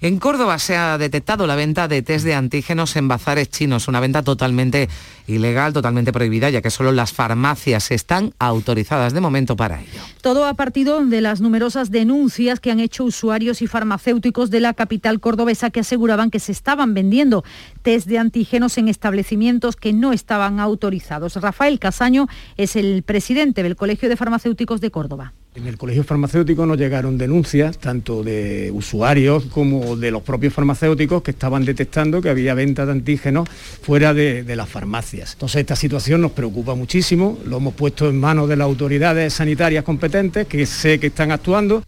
En 0.05 0.19
Córdoba 0.19 0.59
se 0.59 0.77
ha 0.77 0.99
detectado 0.99 1.47
la 1.47 1.57
venta 1.57 1.89
de 1.89 2.03
test 2.03 2.27
de 2.27 2.35
antígenos 2.35 2.95
en 2.97 3.09
bazares 3.09 3.49
chinos, 3.49 3.89
una 3.89 4.01
venta 4.01 4.23
totalmente 4.23 4.91
ilegal, 5.27 5.73
totalmente 5.73 6.13
prohibida, 6.13 6.51
ya 6.51 6.61
que 6.61 6.69
solo 6.69 6.93
las 6.93 7.15
farmacias 7.15 7.91
están 7.91 8.35
autorizadas 8.39 9.15
de 9.15 9.23
momento 9.23 9.57
para 9.57 9.81
ello. 9.81 10.03
Todo 10.21 10.47
a 10.47 10.53
partir 10.53 10.91
de 10.91 11.21
las 11.23 11.41
numerosas 11.41 11.91
denuncias 11.91 12.61
que 12.61 12.71
han 12.71 12.81
hecho 12.81 13.05
usuarios 13.05 13.63
y 13.63 13.67
farmacéuticos 13.67 14.51
de 14.51 14.61
la 14.61 14.75
capital 14.75 15.21
cordobesa 15.21 15.71
que 15.71 15.81
aseguraban 15.81 16.31
que 16.31 16.39
se 16.39 16.53
estaban 16.53 16.93
vendiendo 16.93 17.43
test 17.81 18.07
de 18.07 18.19
antígenos 18.19 18.77
en 18.77 18.89
establecimientos 18.89 19.75
que 19.75 19.95
no 19.95 20.13
estaban 20.13 20.61
autorizados. 20.61 21.37
Rafael 21.37 21.79
Casaño 21.79 22.29
es 22.59 22.77
el 22.77 23.05
presidente 23.05 23.63
del 23.63 23.75
Colegio 23.75 24.11
de 24.11 24.19
Farmacéuticos 24.19 24.83
de 24.83 24.91
Córdoba. 24.91 25.33
En 25.57 25.69
el 25.69 25.79
colegio 25.79 26.03
farmacéutico 26.03 26.67
nos 26.67 26.77
llegaron 26.77 27.17
denuncias 27.17 27.79
tanto 27.79 28.25
de 28.25 28.73
usuarios 28.75 29.45
como 29.45 29.95
de 29.95 30.11
los 30.11 30.23
propios 30.23 30.53
farmacéuticos 30.53 31.23
que 31.23 31.31
estaban 31.31 31.65
detectando 31.65 32.21
que 32.21 32.29
había 32.29 32.55
venta 32.55 32.85
de 32.85 32.91
antígenos 32.91 33.49
fuera 33.49 34.13
de, 34.13 34.45
las 34.57 34.69
farmacias. 34.69 35.35
Entonces 35.35 35.61
esta 35.61 35.77
situación 35.77 36.23
nos 36.23 36.33
preocupa 36.33 36.75
muchísimo, 36.75 37.39
lo 37.47 37.59
hemos 37.59 37.75
puesto 37.75 38.09
en 38.09 38.19
manos 38.19 38.49
de 38.49 38.57
las 38.57 38.65
autoridades 38.65 39.33
sanitarias 39.35 39.85
competentes 39.85 40.49
que 40.49 40.67
sé 40.67 40.99
que 40.99 41.07
están 41.07 41.31
actuando 41.31 41.85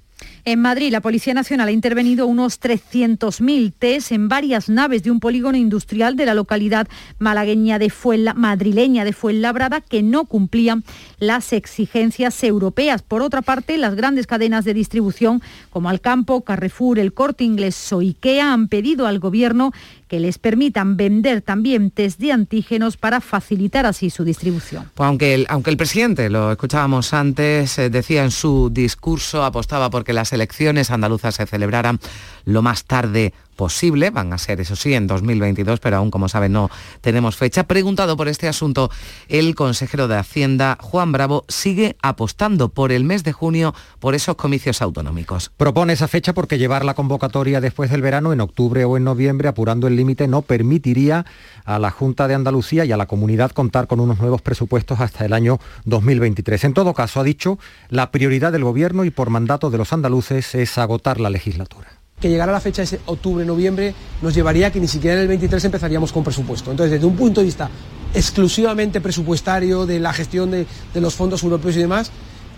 En 0.48 0.60
Madrid, 0.60 0.92
la 0.92 1.00
Policía 1.00 1.34
Nacional 1.34 1.66
ha 1.66 1.72
intervenido 1.72 2.28
unos 2.28 2.60
300.000 2.60 3.72
test 3.76 4.12
en 4.12 4.28
varias 4.28 4.68
naves 4.68 5.02
de 5.02 5.10
un 5.10 5.18
polígono 5.18 5.58
industrial 5.58 6.14
de 6.14 6.24
la 6.24 6.34
localidad 6.34 6.86
malagueña 7.18 7.80
de 7.80 7.90
Fuenla, 7.90 8.32
madrileña 8.32 9.04
de 9.04 9.12
Fuenlabrada 9.12 9.80
que 9.80 10.04
no 10.04 10.24
cumplían 10.24 10.84
las 11.18 11.52
exigencias 11.52 12.44
europeas. 12.44 13.02
Por 13.02 13.22
otra 13.22 13.42
parte, 13.42 13.76
las 13.76 13.96
grandes 13.96 14.28
cadenas 14.28 14.64
de 14.64 14.74
distribución 14.74 15.42
como 15.70 15.88
Alcampo, 15.88 16.42
Carrefour, 16.42 17.00
El 17.00 17.12
Corte 17.12 17.42
Inglés 17.42 17.92
o 17.92 17.98
IKEA 17.98 18.52
han 18.52 18.68
pedido 18.68 19.08
al 19.08 19.18
Gobierno 19.18 19.72
que 20.08 20.20
les 20.20 20.38
permitan 20.38 20.96
vender 20.96 21.42
también 21.42 21.90
test 21.90 22.20
de 22.20 22.32
antígenos 22.32 22.96
para 22.96 23.20
facilitar 23.20 23.86
así 23.86 24.10
su 24.10 24.24
distribución. 24.24 24.90
Pues 24.94 25.06
aunque, 25.06 25.34
el, 25.34 25.76
presidente, 25.76 26.30
lo 26.30 26.52
escuchábamos 26.52 27.12
antes, 27.12 27.78
eh, 27.78 27.90
decía 27.90 28.24
en 28.24 28.30
su 28.30 28.70
discurso, 28.70 29.44
apostaba 29.44 29.90
porque 29.90 30.12
las 30.12 30.32
elecciones 30.32 30.90
andaluzas 30.90 31.34
se 31.34 31.46
celebraran 31.46 31.98
lo 32.44 32.62
más 32.62 32.84
tarde 32.84 33.32
posible, 33.56 34.10
van 34.10 34.32
a 34.32 34.38
ser 34.38 34.60
eso 34.60 34.76
sí 34.76 34.94
en 34.94 35.06
2022, 35.06 35.80
pero 35.80 35.96
aún 35.96 36.10
como 36.10 36.28
saben 36.28 36.52
no 36.52 36.70
tenemos 37.00 37.36
fecha. 37.36 37.64
Preguntado 37.64 38.16
por 38.16 38.28
este 38.28 38.46
asunto, 38.46 38.90
el 39.28 39.54
consejero 39.54 40.06
de 40.06 40.16
Hacienda, 40.16 40.78
Juan 40.80 41.12
Bravo, 41.12 41.44
sigue 41.48 41.96
apostando 42.02 42.68
por 42.68 42.92
el 42.92 43.04
mes 43.04 43.24
de 43.24 43.32
junio 43.32 43.74
por 43.98 44.14
esos 44.14 44.36
comicios 44.36 44.82
autonómicos. 44.82 45.50
Propone 45.56 45.94
esa 45.94 46.08
fecha 46.08 46.34
porque 46.34 46.58
llevar 46.58 46.84
la 46.84 46.94
convocatoria 46.94 47.60
después 47.60 47.90
del 47.90 48.02
verano, 48.02 48.32
en 48.32 48.40
octubre 48.40 48.84
o 48.84 48.96
en 48.96 49.04
noviembre, 49.04 49.48
apurando 49.48 49.86
el 49.86 49.96
límite, 49.96 50.28
no 50.28 50.42
permitiría 50.42 51.26
a 51.64 51.78
la 51.78 51.90
Junta 51.90 52.28
de 52.28 52.34
Andalucía 52.34 52.84
y 52.84 52.92
a 52.92 52.96
la 52.96 53.06
comunidad 53.06 53.50
contar 53.50 53.86
con 53.86 54.00
unos 54.00 54.18
nuevos 54.18 54.42
presupuestos 54.42 55.00
hasta 55.00 55.24
el 55.24 55.32
año 55.32 55.58
2023. 55.84 56.64
En 56.64 56.74
todo 56.74 56.94
caso, 56.94 57.20
ha 57.20 57.24
dicho, 57.24 57.58
la 57.88 58.10
prioridad 58.10 58.52
del 58.52 58.64
Gobierno 58.64 59.04
y 59.04 59.10
por 59.10 59.30
mandato 59.30 59.70
de 59.70 59.78
los 59.78 59.92
andaluces 59.92 60.54
es 60.54 60.78
agotar 60.78 61.18
la 61.20 61.30
legislatura 61.30 62.05
que 62.20 62.28
llegar 62.30 62.48
a 62.48 62.52
la 62.52 62.60
fecha 62.60 62.82
de 62.82 63.00
octubre-noviembre 63.06 63.94
nos 64.22 64.34
llevaría 64.34 64.68
a 64.68 64.70
que 64.70 64.80
ni 64.80 64.88
siquiera 64.88 65.16
en 65.16 65.22
el 65.22 65.28
23 65.28 65.64
empezaríamos 65.64 66.12
con 66.12 66.24
presupuesto. 66.24 66.70
Entonces, 66.70 66.92
desde 66.92 67.06
un 67.06 67.16
punto 67.16 67.40
de 67.40 67.46
vista 67.46 67.68
exclusivamente 68.14 69.00
presupuestario, 69.00 69.84
de 69.84 70.00
la 70.00 70.12
gestión 70.12 70.50
de, 70.50 70.66
de 70.94 71.00
los 71.00 71.14
fondos 71.14 71.42
europeos 71.42 71.76
y 71.76 71.80
demás, 71.80 72.10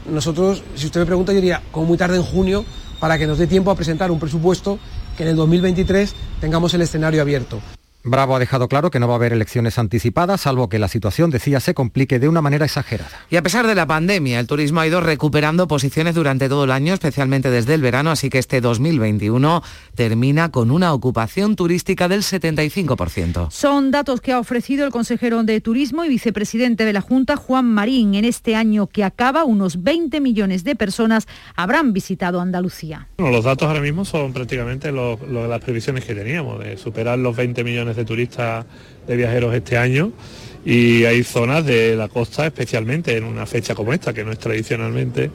nosotros, 0.08 0.62
si 0.76 0.86
usted 0.86 1.00
me 1.00 1.06
pregunta, 1.06 1.32
yo 1.32 1.40
diría 1.40 1.62
como 1.72 1.86
muy 1.86 1.98
tarde 1.98 2.16
en 2.16 2.22
junio 2.22 2.64
para 3.00 3.18
que 3.18 3.26
nos 3.26 3.38
dé 3.38 3.46
tiempo 3.46 3.70
a 3.70 3.74
presentar 3.74 4.10
un 4.10 4.18
presupuesto 4.18 4.78
que 5.16 5.24
en 5.24 5.30
el 5.30 5.36
2023 5.36 6.14
tengamos 6.40 6.72
el 6.74 6.82
escenario 6.82 7.20
abierto. 7.20 7.60
Bravo 8.08 8.36
ha 8.36 8.38
dejado 8.38 8.68
claro 8.68 8.90
que 8.90 8.98
no 8.98 9.08
va 9.08 9.14
a 9.14 9.16
haber 9.16 9.32
elecciones 9.32 9.78
anticipadas, 9.78 10.42
salvo 10.42 10.68
que 10.68 10.78
la 10.78 10.88
situación, 10.88 11.30
decía, 11.30 11.60
se 11.60 11.74
complique 11.74 12.18
de 12.18 12.28
una 12.28 12.42
manera 12.42 12.64
exagerada. 12.64 13.10
Y 13.30 13.36
a 13.36 13.42
pesar 13.42 13.66
de 13.66 13.74
la 13.74 13.86
pandemia, 13.86 14.40
el 14.40 14.46
turismo 14.46 14.80
ha 14.80 14.86
ido 14.86 15.00
recuperando 15.00 15.68
posiciones 15.68 16.14
durante 16.14 16.48
todo 16.48 16.64
el 16.64 16.70
año, 16.70 16.94
especialmente 16.94 17.50
desde 17.50 17.74
el 17.74 17.82
verano, 17.82 18.10
así 18.10 18.30
que 18.30 18.38
este 18.38 18.60
2021 18.60 19.62
termina 19.94 20.50
con 20.50 20.70
una 20.70 20.92
ocupación 20.92 21.56
turística 21.56 22.08
del 22.08 22.22
75%. 22.22 23.50
Son 23.50 23.90
datos 23.90 24.20
que 24.20 24.32
ha 24.32 24.38
ofrecido 24.38 24.84
el 24.84 24.92
consejero 24.92 25.42
de 25.42 25.60
Turismo 25.60 26.04
y 26.04 26.08
vicepresidente 26.08 26.84
de 26.84 26.92
la 26.92 27.00
Junta, 27.00 27.36
Juan 27.36 27.66
Marín. 27.66 28.14
En 28.14 28.24
este 28.24 28.54
año 28.54 28.86
que 28.86 29.04
acaba, 29.04 29.44
unos 29.44 29.82
20 29.82 30.20
millones 30.20 30.64
de 30.64 30.76
personas 30.76 31.26
habrán 31.54 31.92
visitado 31.92 32.40
Andalucía. 32.40 33.08
Bueno, 33.18 33.32
los 33.32 33.44
datos 33.44 33.68
ahora 33.68 33.80
mismo 33.80 34.04
son 34.04 34.32
prácticamente 34.32 34.92
lo, 34.92 35.18
lo, 35.28 35.46
las 35.46 35.60
previsiones 35.60 36.04
que 36.04 36.14
teníamos, 36.14 36.58
de 36.60 36.76
superar 36.76 37.18
los 37.18 37.36
20 37.36 37.64
millones 37.64 37.96
de 37.96 37.97
turistas, 38.04 38.64
de 39.06 39.16
viajeros 39.16 39.54
este 39.54 39.76
año. 39.76 40.12
Y 40.64 41.04
hay 41.04 41.24
zonas 41.24 41.64
de 41.64 41.96
la 41.96 42.08
costa 42.08 42.46
especialmente 42.46 43.16
en 43.16 43.24
una 43.24 43.46
fecha 43.46 43.74
como 43.74 43.92
esta, 43.92 44.12
que 44.12 44.24
no 44.24 44.32
es 44.32 44.38
tradicionalmente 44.38 45.30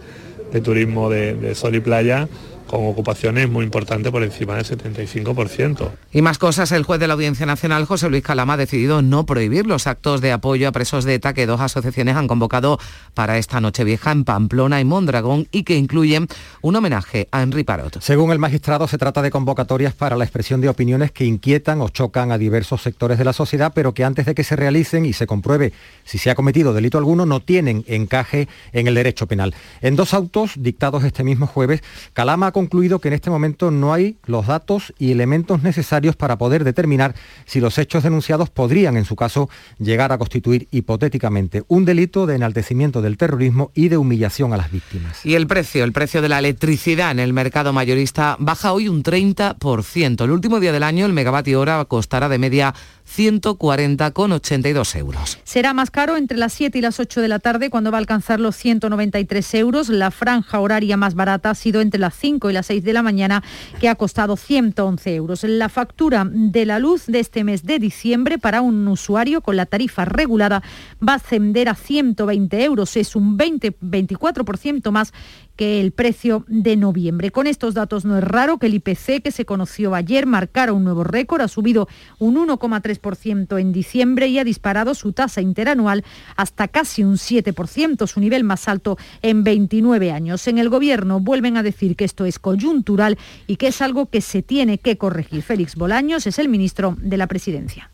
de 0.51 0.61
turismo 0.61 1.09
de, 1.09 1.33
de 1.33 1.55
sol 1.55 1.75
y 1.75 1.79
playa, 1.79 2.27
con 2.73 2.87
ocupaciones 2.87 3.47
muy 3.51 3.65
importantes 3.65 4.11
por 4.11 4.23
encima 4.23 4.55
del 4.55 4.65
75%. 4.65 5.91
Y 6.11 6.23
más 6.23 6.39
cosas, 6.39 6.71
el 6.71 6.81
juez 6.81 6.99
de 6.99 7.07
la 7.07 7.13
Audiencia 7.13 7.45
Nacional, 7.45 7.85
José 7.85 8.09
Luis 8.09 8.23
Calama, 8.23 8.53
ha 8.53 8.57
decidido 8.57 9.03
no 9.03 9.27
prohibir 9.27 9.67
los 9.67 9.85
actos 9.85 10.21
de 10.21 10.31
apoyo 10.31 10.67
a 10.67 10.71
presos 10.71 11.03
de 11.03 11.13
ETA 11.13 11.35
que 11.35 11.45
dos 11.45 11.61
asociaciones 11.61 12.15
han 12.15 12.27
convocado 12.27 12.79
para 13.13 13.37
esta 13.37 13.61
Nochevieja 13.61 14.11
en 14.11 14.23
Pamplona 14.23 14.81
y 14.81 14.85
Mondragón 14.85 15.47
y 15.51 15.65
que 15.65 15.75
incluyen 15.75 16.27
un 16.63 16.75
homenaje 16.75 17.27
a 17.31 17.43
Henry 17.43 17.63
Parot. 17.63 18.01
Según 18.01 18.31
el 18.31 18.39
magistrado, 18.39 18.87
se 18.87 18.97
trata 18.97 19.21
de 19.21 19.29
convocatorias 19.29 19.93
para 19.93 20.17
la 20.17 20.23
expresión 20.23 20.59
de 20.59 20.69
opiniones 20.69 21.11
que 21.11 21.25
inquietan 21.25 21.79
o 21.79 21.89
chocan 21.89 22.31
a 22.31 22.39
diversos 22.39 22.81
sectores 22.81 23.19
de 23.19 23.25
la 23.25 23.33
sociedad, 23.33 23.73
pero 23.75 23.93
que 23.93 24.03
antes 24.03 24.25
de 24.25 24.33
que 24.33 24.43
se 24.43 24.55
realicen 24.55 25.05
y 25.05 25.13
se 25.13 25.27
compruebe 25.27 25.73
si 26.05 26.17
se 26.17 26.31
ha 26.31 26.35
cometido 26.35 26.73
delito 26.73 26.97
alguno, 26.97 27.27
no 27.27 27.39
tienen 27.39 27.85
encaje 27.87 28.47
en 28.71 28.87
el 28.87 28.95
derecho 28.95 29.27
penal. 29.27 29.53
En 29.81 29.95
dos 29.95 30.15
autos 30.15 30.53
dictados 30.55 31.03
este 31.03 31.23
mismo 31.23 31.45
jueves, 31.45 31.83
Calama 32.13 32.47
ha 32.47 32.51
concluido 32.63 32.99
que 32.99 33.09
en 33.09 33.13
este 33.13 33.29
momento 33.29 33.71
no 33.71 33.93
hay 33.93 34.15
los 34.25 34.47
datos 34.47 34.93
y 34.97 35.11
elementos 35.11 35.63
necesarios 35.63 36.15
para 36.15 36.37
poder 36.37 36.63
determinar 36.63 37.13
si 37.45 37.59
los 37.59 37.77
hechos 37.77 38.03
denunciados 38.03 38.49
podrían, 38.49 38.95
en 38.95 39.03
su 39.03 39.17
caso, 39.17 39.49
llegar 39.79 40.13
a 40.13 40.17
constituir 40.17 40.69
hipotéticamente 40.71 41.63
un 41.67 41.83
delito 41.83 42.25
de 42.25 42.35
enaltecimiento 42.35 43.01
del 43.01 43.17
terrorismo 43.17 43.71
y 43.73 43.89
de 43.89 43.97
humillación 43.97 44.53
a 44.53 44.57
las 44.57 44.71
víctimas. 44.71 45.25
Y 45.25 45.35
el 45.35 45.45
precio, 45.45 45.83
el 45.83 45.91
precio 45.91 46.21
de 46.21 46.29
la 46.29 46.39
electricidad 46.39 47.11
en 47.11 47.19
el 47.19 47.33
mercado 47.33 47.73
mayorista 47.73 48.37
baja 48.39 48.71
hoy 48.71 48.87
un 48.87 49.03
30%. 49.03 50.23
El 50.23 50.31
último 50.31 50.61
día 50.61 50.71
del 50.71 50.83
año 50.83 51.05
el 51.05 51.11
megavatio 51.11 51.59
hora 51.59 51.83
costará 51.83 52.29
de 52.29 52.37
media 52.37 52.73
140,82 53.05 54.95
euros. 54.97 55.37
Será 55.43 55.73
más 55.73 55.91
caro 55.91 56.15
entre 56.15 56.37
las 56.37 56.53
7 56.53 56.77
y 56.77 56.81
las 56.81 56.99
8 56.99 57.19
de 57.21 57.27
la 57.27 57.39
tarde 57.39 57.69
cuando 57.69 57.91
va 57.91 57.97
a 57.97 57.99
alcanzar 57.99 58.39
los 58.39 58.55
193 58.55 59.53
euros. 59.55 59.89
La 59.89 60.11
franja 60.11 60.59
horaria 60.59 60.95
más 60.97 61.13
barata 61.15 61.49
ha 61.49 61.55
sido 61.55 61.81
entre 61.81 61.99
las 61.99 62.15
5 62.15 62.42
y 62.49 62.53
las 62.53 62.67
6 62.67 62.83
de 62.83 62.93
la 62.93 63.03
mañana 63.03 63.43
que 63.79 63.89
ha 63.89 63.95
costado 63.95 64.37
111 64.37 65.15
euros. 65.15 65.43
La 65.43 65.69
factura 65.69 66.27
de 66.29 66.65
la 66.65 66.79
luz 66.79 67.05
de 67.07 67.19
este 67.19 67.43
mes 67.43 67.65
de 67.65 67.79
diciembre 67.79 68.37
para 68.37 68.61
un 68.61 68.87
usuario 68.87 69.41
con 69.41 69.55
la 69.55 69.65
tarifa 69.65 70.05
regulada 70.05 70.63
va 71.07 71.13
a 71.13 71.17
ascender 71.17 71.69
a 71.69 71.75
120 71.75 72.63
euros. 72.63 72.95
Es 72.97 73.15
un 73.15 73.37
20-24% 73.37 74.91
más 74.91 75.13
que 75.55 75.81
el 75.81 75.91
precio 75.91 76.45
de 76.47 76.75
noviembre. 76.75 77.31
Con 77.31 77.47
estos 77.47 77.73
datos 77.73 78.05
no 78.05 78.17
es 78.17 78.23
raro 78.23 78.57
que 78.57 78.67
el 78.67 78.75
IPC 78.75 79.21
que 79.23 79.31
se 79.31 79.45
conoció 79.45 79.95
ayer 79.95 80.25
marcara 80.25 80.73
un 80.73 80.83
nuevo 80.83 81.03
récord, 81.03 81.41
ha 81.41 81.47
subido 81.47 81.87
un 82.19 82.35
1,3% 82.35 83.59
en 83.59 83.71
diciembre 83.71 84.27
y 84.27 84.39
ha 84.39 84.43
disparado 84.43 84.95
su 84.95 85.13
tasa 85.13 85.41
interanual 85.41 86.03
hasta 86.35 86.67
casi 86.67 87.03
un 87.03 87.15
7%, 87.15 88.07
su 88.07 88.19
nivel 88.19 88.43
más 88.43 88.67
alto 88.67 88.97
en 89.21 89.43
29 89.43 90.11
años. 90.11 90.47
En 90.47 90.57
el 90.57 90.69
gobierno 90.69 91.19
vuelven 91.19 91.57
a 91.57 91.63
decir 91.63 91.95
que 91.95 92.05
esto 92.05 92.25
es 92.25 92.39
coyuntural 92.39 93.17
y 93.47 93.57
que 93.57 93.67
es 93.67 93.81
algo 93.81 94.07
que 94.07 94.21
se 94.21 94.41
tiene 94.41 94.77
que 94.77 94.97
corregir. 94.97 95.43
Félix 95.43 95.75
Bolaños 95.75 96.27
es 96.27 96.39
el 96.39 96.49
ministro 96.49 96.95
de 96.99 97.17
la 97.17 97.27
Presidencia. 97.27 97.89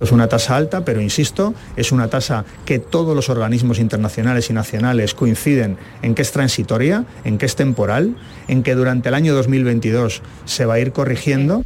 Es 0.00 0.12
una 0.12 0.28
tasa 0.28 0.56
alta, 0.56 0.84
pero 0.84 1.00
insisto, 1.00 1.54
es 1.76 1.92
una 1.92 2.08
tasa 2.08 2.44
que 2.64 2.78
todos 2.78 3.14
los 3.14 3.28
organismos 3.28 3.78
internacionales 3.78 4.50
y 4.50 4.52
nacionales 4.52 5.14
coinciden 5.14 5.78
en 6.02 6.14
que 6.14 6.22
es 6.22 6.32
transitoria, 6.32 7.04
en 7.24 7.38
que 7.38 7.46
es 7.46 7.56
temporal, 7.56 8.16
en 8.48 8.62
que 8.62 8.74
durante 8.74 9.08
el 9.08 9.14
año 9.14 9.34
2022 9.34 10.22
se 10.44 10.66
va 10.66 10.74
a 10.74 10.80
ir 10.80 10.92
corrigiendo. 10.92 11.64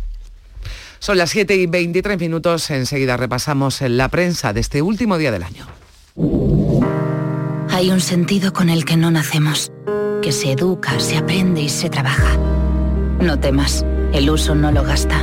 Son 0.98 1.16
las 1.16 1.30
7 1.30 1.56
y 1.56 1.66
23 1.66 2.18
minutos, 2.18 2.70
enseguida 2.70 3.16
repasamos 3.16 3.80
la 3.80 4.08
prensa 4.08 4.52
de 4.52 4.60
este 4.60 4.82
último 4.82 5.16
día 5.16 5.32
del 5.32 5.44
año. 5.44 5.66
Hay 7.70 7.90
un 7.90 8.00
sentido 8.00 8.52
con 8.52 8.68
el 8.68 8.84
que 8.84 8.96
no 8.96 9.10
nacemos, 9.10 9.72
que 10.22 10.32
se 10.32 10.52
educa, 10.52 10.98
se 10.98 11.16
aprende 11.16 11.62
y 11.62 11.68
se 11.68 11.88
trabaja. 11.88 12.36
No 13.20 13.38
temas, 13.38 13.84
el 14.12 14.28
uso 14.28 14.54
no 14.54 14.72
lo 14.72 14.82
gasta. 14.82 15.22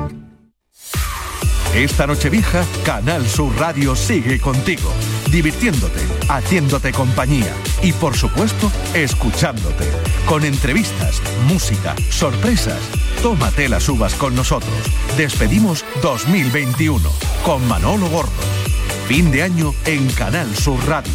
Esta 1.75 2.05
noche 2.05 2.29
vieja, 2.29 2.65
Canal 2.83 3.25
Sur 3.25 3.57
Radio 3.57 3.95
sigue 3.95 4.41
contigo, 4.41 4.91
divirtiéndote, 5.31 6.01
haciéndote 6.27 6.91
compañía 6.91 7.53
y 7.81 7.93
por 7.93 8.17
supuesto 8.17 8.69
escuchándote. 8.93 9.85
Con 10.25 10.43
entrevistas, 10.43 11.21
música, 11.47 11.95
sorpresas. 12.09 12.77
Tómate 13.23 13.69
las 13.69 13.87
uvas 13.87 14.15
con 14.15 14.35
nosotros. 14.35 14.73
Despedimos 15.15 15.85
2021 16.01 17.09
con 17.45 17.65
Manolo 17.69 18.09
Gordo. 18.09 18.31
Fin 19.07 19.31
de 19.31 19.43
año 19.43 19.73
en 19.85 20.09
Canal 20.09 20.53
Sur 20.53 20.85
Radio. 20.89 21.13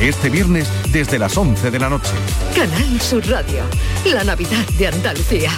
Este 0.00 0.30
viernes 0.30 0.68
desde 0.92 1.18
las 1.18 1.36
11 1.36 1.72
de 1.72 1.78
la 1.80 1.88
noche. 1.88 2.12
Canal 2.54 3.00
Sur 3.00 3.26
Radio, 3.28 3.64
la 4.04 4.22
Navidad 4.22 4.64
de 4.78 4.86
Andalucía. 4.86 5.50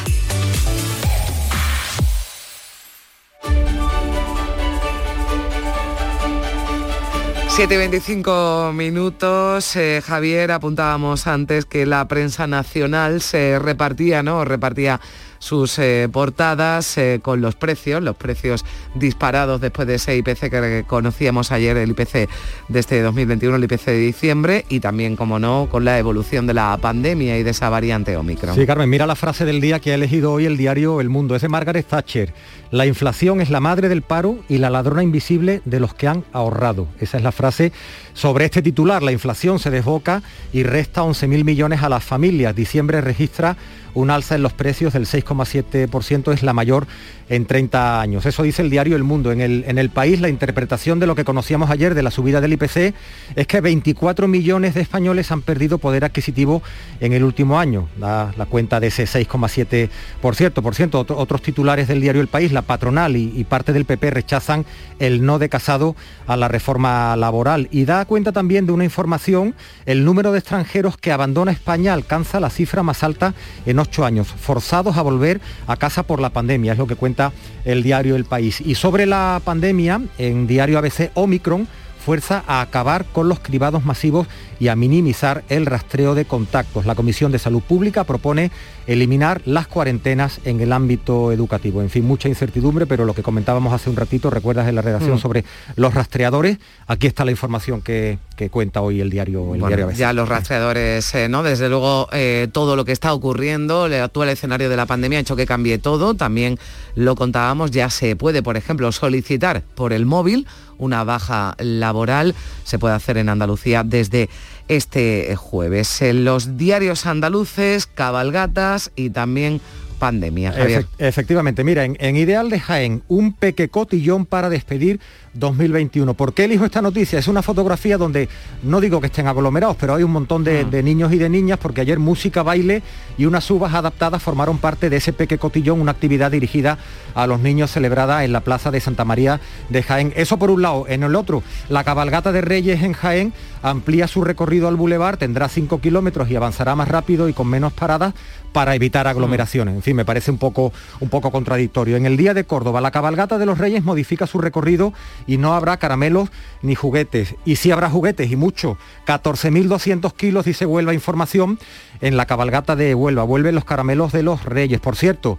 7.25 7.59 8.73
minutos. 8.73 9.75
Eh, 9.75 10.01
Javier, 10.01 10.53
apuntábamos 10.53 11.27
antes 11.27 11.65
que 11.65 11.87
la 11.87 12.07
prensa 12.07 12.47
nacional 12.47 13.21
se 13.21 13.59
repartía, 13.59 14.23
¿no? 14.23 14.45
Repartía 14.45 15.01
sus 15.39 15.79
eh, 15.79 16.09
portadas 16.13 16.99
eh, 16.99 17.21
con 17.23 17.41
los 17.41 17.55
precios, 17.55 18.03
los 18.03 18.17
precios 18.17 18.65
disparados 18.95 19.61
después 19.61 19.87
de 19.89 19.97
ese 19.97 20.17
IPC 20.17 20.51
que 20.51 20.85
conocíamos 20.87 21.53
ayer, 21.53 21.77
el 21.77 21.91
IPC 21.91 22.29
de 22.69 22.81
este 22.81 23.03
2021, 23.03 23.57
el 23.57 23.65
IPC 23.65 23.85
de 23.87 23.99
diciembre, 23.99 24.65
y 24.69 24.81
también, 24.81 25.17
como 25.17 25.39
no, 25.39 25.69
con 25.71 25.85
la 25.85 25.99
evolución 25.99 26.47
de 26.47 26.55
la 26.55 26.77
pandemia 26.79 27.39
y 27.39 27.43
de 27.43 27.51
esa 27.51 27.69
variante 27.69 28.17
Omicron. 28.17 28.55
Sí, 28.55 28.67
Carmen, 28.67 28.91
mira 28.91 29.07
la 29.07 29.17
frase 29.17 29.45
del 29.45 29.61
día 29.61 29.81
que 29.81 29.93
ha 29.93 29.95
elegido 29.95 30.33
hoy 30.33 30.47
el 30.47 30.57
diario 30.57 31.01
El 31.01 31.09
Mundo, 31.09 31.35
es 31.35 31.43
de 31.43 31.49
Margaret 31.49 31.87
Thatcher. 31.87 32.33
La 32.71 32.85
inflación 32.85 33.41
es 33.41 33.49
la 33.49 33.61
madre 33.61 33.89
del 33.89 34.03
paro 34.03 34.41
y 34.49 34.59
la 34.59 34.69
ladrona 34.69 35.03
invisible 35.03 35.63
de 35.65 35.81
los 35.81 35.95
que 35.95 36.07
han 36.07 36.25
ahorrado. 36.33 36.87
Esa 37.01 37.17
es 37.17 37.23
la 37.23 37.33
frase 37.33 37.73
sobre 38.13 38.45
este 38.45 38.61
titular. 38.61 39.03
La 39.03 39.13
inflación 39.13 39.59
se 39.59 39.71
desboca 39.71 40.23
y 40.53 40.65
resta 40.65 41.03
11.000 41.03 41.45
millones 41.45 41.83
a 41.83 41.89
las 41.89 42.05
familias. 42.05 42.55
Diciembre 42.55 43.01
registra 43.01 43.57
un 43.99 44.11
alza 44.11 44.35
en 44.35 44.43
los 44.43 44.53
precios 44.53 44.93
del 44.93 45.07
6,7%, 45.07 46.33
es 46.33 46.43
la 46.43 46.53
mayor 46.53 46.87
en 47.29 47.47
30 47.47 48.01
años. 48.01 48.27
Eso 48.27 48.43
dice 48.43 48.63
el 48.63 48.71
diario 48.71 48.97
El 48.97 49.05
Mundo. 49.05 49.33
En 49.33 49.41
el, 49.41 49.65
en 49.67 49.79
el 49.79 49.91
país 49.91 50.21
la 50.21 50.29
interpretación 50.29 50.99
de 50.99 51.07
lo 51.07 51.15
que 51.15 51.25
conocíamos 51.25 51.71
ayer 51.71 51.95
de 51.95 52.03
la 52.03 52.11
subida 52.11 52.41
del 52.41 52.53
IPC 52.55 52.95
es 53.37 53.47
que 53.47 53.61
24 53.61 54.29
millones 54.29 54.75
de 54.75 54.81
españoles 54.81 55.31
han 55.31 55.43
perdido 55.43 55.79
poder 55.79 56.05
adquisitivo 56.05 56.63
en 57.01 57.13
el 57.13 57.25
último 57.25 57.59
año. 57.59 57.89
Da 57.99 58.33
la 58.37 58.47
cuenta 58.47 58.81
de 58.81 58.89
ese 58.89 59.05
6,7%. 59.05 59.91
Por 60.21 60.75
cierto, 60.75 61.07
otros 61.17 61.43
titulares 61.43 61.89
del 61.89 62.01
diario 62.01 62.21
El 62.21 62.29
País, 62.29 62.53
la 62.53 62.63
patronal 62.63 63.17
y, 63.17 63.33
y 63.35 63.45
parte 63.45 63.73
del 63.73 63.85
PP 63.85 64.11
rechazan 64.11 64.65
el 64.99 65.25
no 65.25 65.39
de 65.39 65.49
casado 65.49 65.97
a 66.27 66.37
la 66.37 66.49
reforma 66.49 67.17
laboral. 67.17 67.69
Y 67.71 67.85
da 67.85 68.05
cuenta 68.05 68.33
también 68.33 68.67
de 68.67 68.73
una 68.73 68.85
información, 68.85 69.55
el 69.87 70.05
número 70.05 70.33
de 70.33 70.39
extranjeros 70.39 70.97
que 70.97 71.13
abandona 71.13 71.53
España 71.53 71.95
alcanza 71.95 72.41
la 72.41 72.51
cifra 72.51 72.83
más 72.83 73.03
alta 73.03 73.35
en 73.67 73.79
ocho 73.79 74.05
años, 74.05 74.29
forzados 74.29 74.97
a 74.97 75.03
volver 75.03 75.41
a 75.67 75.77
casa 75.77 76.03
por 76.03 76.21
la 76.21 76.31
pandemia, 76.31 76.73
es 76.73 76.79
lo 76.79 76.87
que 76.87 76.97
cuenta 76.97 77.18
el 77.65 77.83
diario 77.83 78.17
El 78.17 78.25
País. 78.25 78.61
Y 78.61 78.75
sobre 78.75 79.07
la 79.07 79.41
pandemia, 79.45 80.01
en 80.19 80.47
diario 80.47 80.79
ABC, 80.79 81.11
Omicron 81.15 81.69
fuerza 82.05 82.43
a 82.47 82.61
acabar 82.61 83.05
con 83.05 83.29
los 83.29 83.41
cribados 83.41 83.85
masivos 83.85 84.27
y 84.61 84.69
a 84.69 84.77
minimizar 84.77 85.45
el 85.49 85.67
rastreo 85.67 86.15
de 86.15 86.25
contactos. 86.25 86.87
La 86.87 86.95
Comisión 86.95 87.33
de 87.33 87.39
Salud 87.39 87.63
Pública 87.63 88.05
propone 88.05 88.51
eliminar 88.87 89.43
las 89.45 89.67
cuarentenas 89.69 90.41
en 90.45 90.61
el 90.61 90.73
ámbito 90.73 91.31
educativo. 91.33 91.83
En 91.83 91.91
fin, 91.91 92.05
mucha 92.07 92.29
incertidumbre, 92.29 92.87
pero 92.87 93.05
lo 93.05 93.15
que 93.15 93.23
comentábamos 93.23 93.73
hace 93.73 93.91
un 93.91 93.97
ratito, 93.97 94.31
recuerdas 94.31 94.69
en 94.69 94.75
la 94.75 94.83
redacción 94.83 95.17
Mm. 95.17 95.21
sobre 95.21 95.45
los 95.77 95.95
rastreadores, 95.95 96.59
aquí 96.87 97.07
está 97.07 97.25
la 97.25 97.31
información 97.31 97.83
que, 97.83 98.19
que 98.37 98.49
cuenta 98.51 98.81
hoy 98.81 99.01
el 99.01 99.11
diario, 99.11 99.41
el 99.55 99.61
Bueno, 99.61 99.67
diario 99.69 99.85
ABC. 99.87 99.97
ya 99.97 100.13
los 100.13 100.29
rastreadores, 100.29 101.15
eh, 101.15 101.29
¿no? 101.29 101.43
Desde 101.43 101.69
luego, 101.69 102.09
eh, 102.13 102.49
todo 102.51 102.77
lo 102.77 102.85
que 102.85 102.93
está 102.93 103.13
ocurriendo, 103.13 103.87
el 103.87 103.95
actual 103.95 104.29
escenario 104.31 104.69
de 104.71 104.77
la 104.77 104.87
pandemia 104.87 105.19
ha 105.19 105.23
hecho 105.23 105.37
que 105.37 105.47
cambie 105.47 105.79
todo. 105.79 106.15
También 106.15 106.59
lo 106.95 107.15
contábamos, 107.15 107.71
ya 107.71 107.91
se 107.91 108.17
puede, 108.17 108.43
por 108.43 108.57
ejemplo, 108.57 108.91
solicitar 108.93 109.63
por 109.75 109.93
el 109.93 110.07
móvil 110.07 110.47
una 110.79 111.03
baja 111.05 111.57
laboral. 111.59 112.35
Se 112.65 112.79
puede 112.79 112.95
hacer 112.95 113.19
en 113.19 113.29
Andalucía 113.29 113.83
desde 113.85 114.29
este 114.69 115.35
jueves. 115.37 116.03
En 116.03 116.25
los 116.25 116.57
diarios 116.57 117.07
andaluces, 117.07 117.87
cabalgatas 117.87 118.93
y 118.97 119.11
también 119.11 119.61
pandemia. 119.99 120.55
Efectivamente, 120.99 121.65
mira, 121.65 121.85
en, 121.85 121.97
en 122.01 122.17
Ideal 122.17 122.51
de 122.51 122.61
Jaén, 122.61 123.03
un 123.09 123.33
peque 123.33 123.69
cotillón 123.69 124.27
para 124.27 124.49
despedir 124.49 125.01
2021. 125.39 126.15
¿Por 126.15 126.35
qué 126.35 126.45
elijo 126.45 126.65
esta 126.65 126.83
noticia? 126.83 127.19
Es 127.19 127.29
una 127.29 127.43
fotografía 127.43 127.99
donde 127.99 128.29
no 128.63 128.81
digo 128.81 129.01
que 129.01 129.07
estén 129.07 129.27
aglomerados, 129.27 129.77
pero 129.79 129.95
hay 129.95 130.03
un 130.03 130.13
montón 130.13 130.45
de, 130.45 130.65
de 130.65 130.83
niños 130.83 131.13
y 131.13 131.19
de 131.19 131.29
niñas, 131.29 131.59
porque 131.59 131.81
ayer 131.81 131.99
música, 131.99 132.43
baile 132.43 132.83
y 133.17 133.27
unas 133.27 133.51
uvas 133.51 133.75
adaptadas 133.75 134.23
formaron 134.23 134.59
parte 134.59 134.91
de 134.91 134.97
ese 134.97 135.13
peque 135.13 135.39
cotillón, 135.39 135.81
una 135.81 135.93
actividad 135.93 136.31
dirigida 136.31 136.79
a 137.15 137.27
los 137.27 137.41
niños 137.41 137.71
celebrada 137.71 138.25
en 138.25 138.33
la 138.33 138.41
Plaza 138.41 138.71
de 138.71 138.81
Santa 138.81 139.05
María 139.05 139.41
de 139.69 139.83
Jaén. 139.83 140.13
Eso 140.17 140.39
por 140.39 140.51
un 140.51 140.63
lado. 140.63 140.87
En 140.89 141.03
el 141.03 141.15
otro, 141.15 141.43
la 141.69 141.85
cabalgata 141.85 142.33
de 142.33 142.41
Reyes 142.41 142.83
en 142.83 142.93
Jaén 142.93 143.33
amplía 143.63 144.07
su 144.07 144.23
recorrido 144.23 144.69
al 144.69 144.77
bulevar, 144.77 145.17
tendrá 145.17 145.49
5 145.49 145.81
kilómetros 145.81 146.31
y 146.31 146.37
avanzará 146.37 146.75
más 146.75 146.89
rápido 146.89 147.29
y 147.29 147.33
con 147.33 147.49
menos 147.49 147.73
paradas 147.73 148.15
para 148.53 148.75
evitar 148.75 149.07
aglomeraciones. 149.07 149.75
En 149.75 149.83
fin, 149.83 149.97
me 149.97 150.05
parece 150.05 150.31
un 150.31 150.39
poco, 150.39 150.73
un 151.01 151.09
poco 151.09 151.31
contradictorio. 151.31 151.97
En 151.97 152.07
el 152.07 152.17
Día 152.17 152.35
de 152.35 152.45
Córdoba, 152.45 152.81
la 152.81 152.91
cabalgata 152.91 153.39
de 153.39 153.47
los 153.47 153.59
Reyes 153.59 153.85
modifica 153.85 154.27
su 154.27 154.39
recorrido 154.39 154.93
y 155.29 155.37
no 155.37 155.55
habrá 155.55 155.77
caramelos 155.77 156.31
ni 156.63 156.75
juguetes. 156.75 157.37
Y 157.45 157.57
sí 157.57 157.71
habrá 157.71 157.89
juguetes 157.89 158.33
y 158.33 158.37
mucho. 158.37 158.79
14.200 159.07 160.13
kilos, 160.15 160.47
dice 160.47 160.67
Huelva 160.67 160.95
Información, 160.95 161.61
en 162.01 162.17
la 162.17 162.27
cabalgata 162.27 162.75
de 162.75 162.95
Huelva. 162.95 163.23
Vuelven 163.23 163.55
los 163.55 163.65
caramelos 163.65 164.11
de 164.11 164.25
los 164.25 164.45
Reyes. 164.45 164.81
Por 164.81 164.97
cierto, 164.97 165.39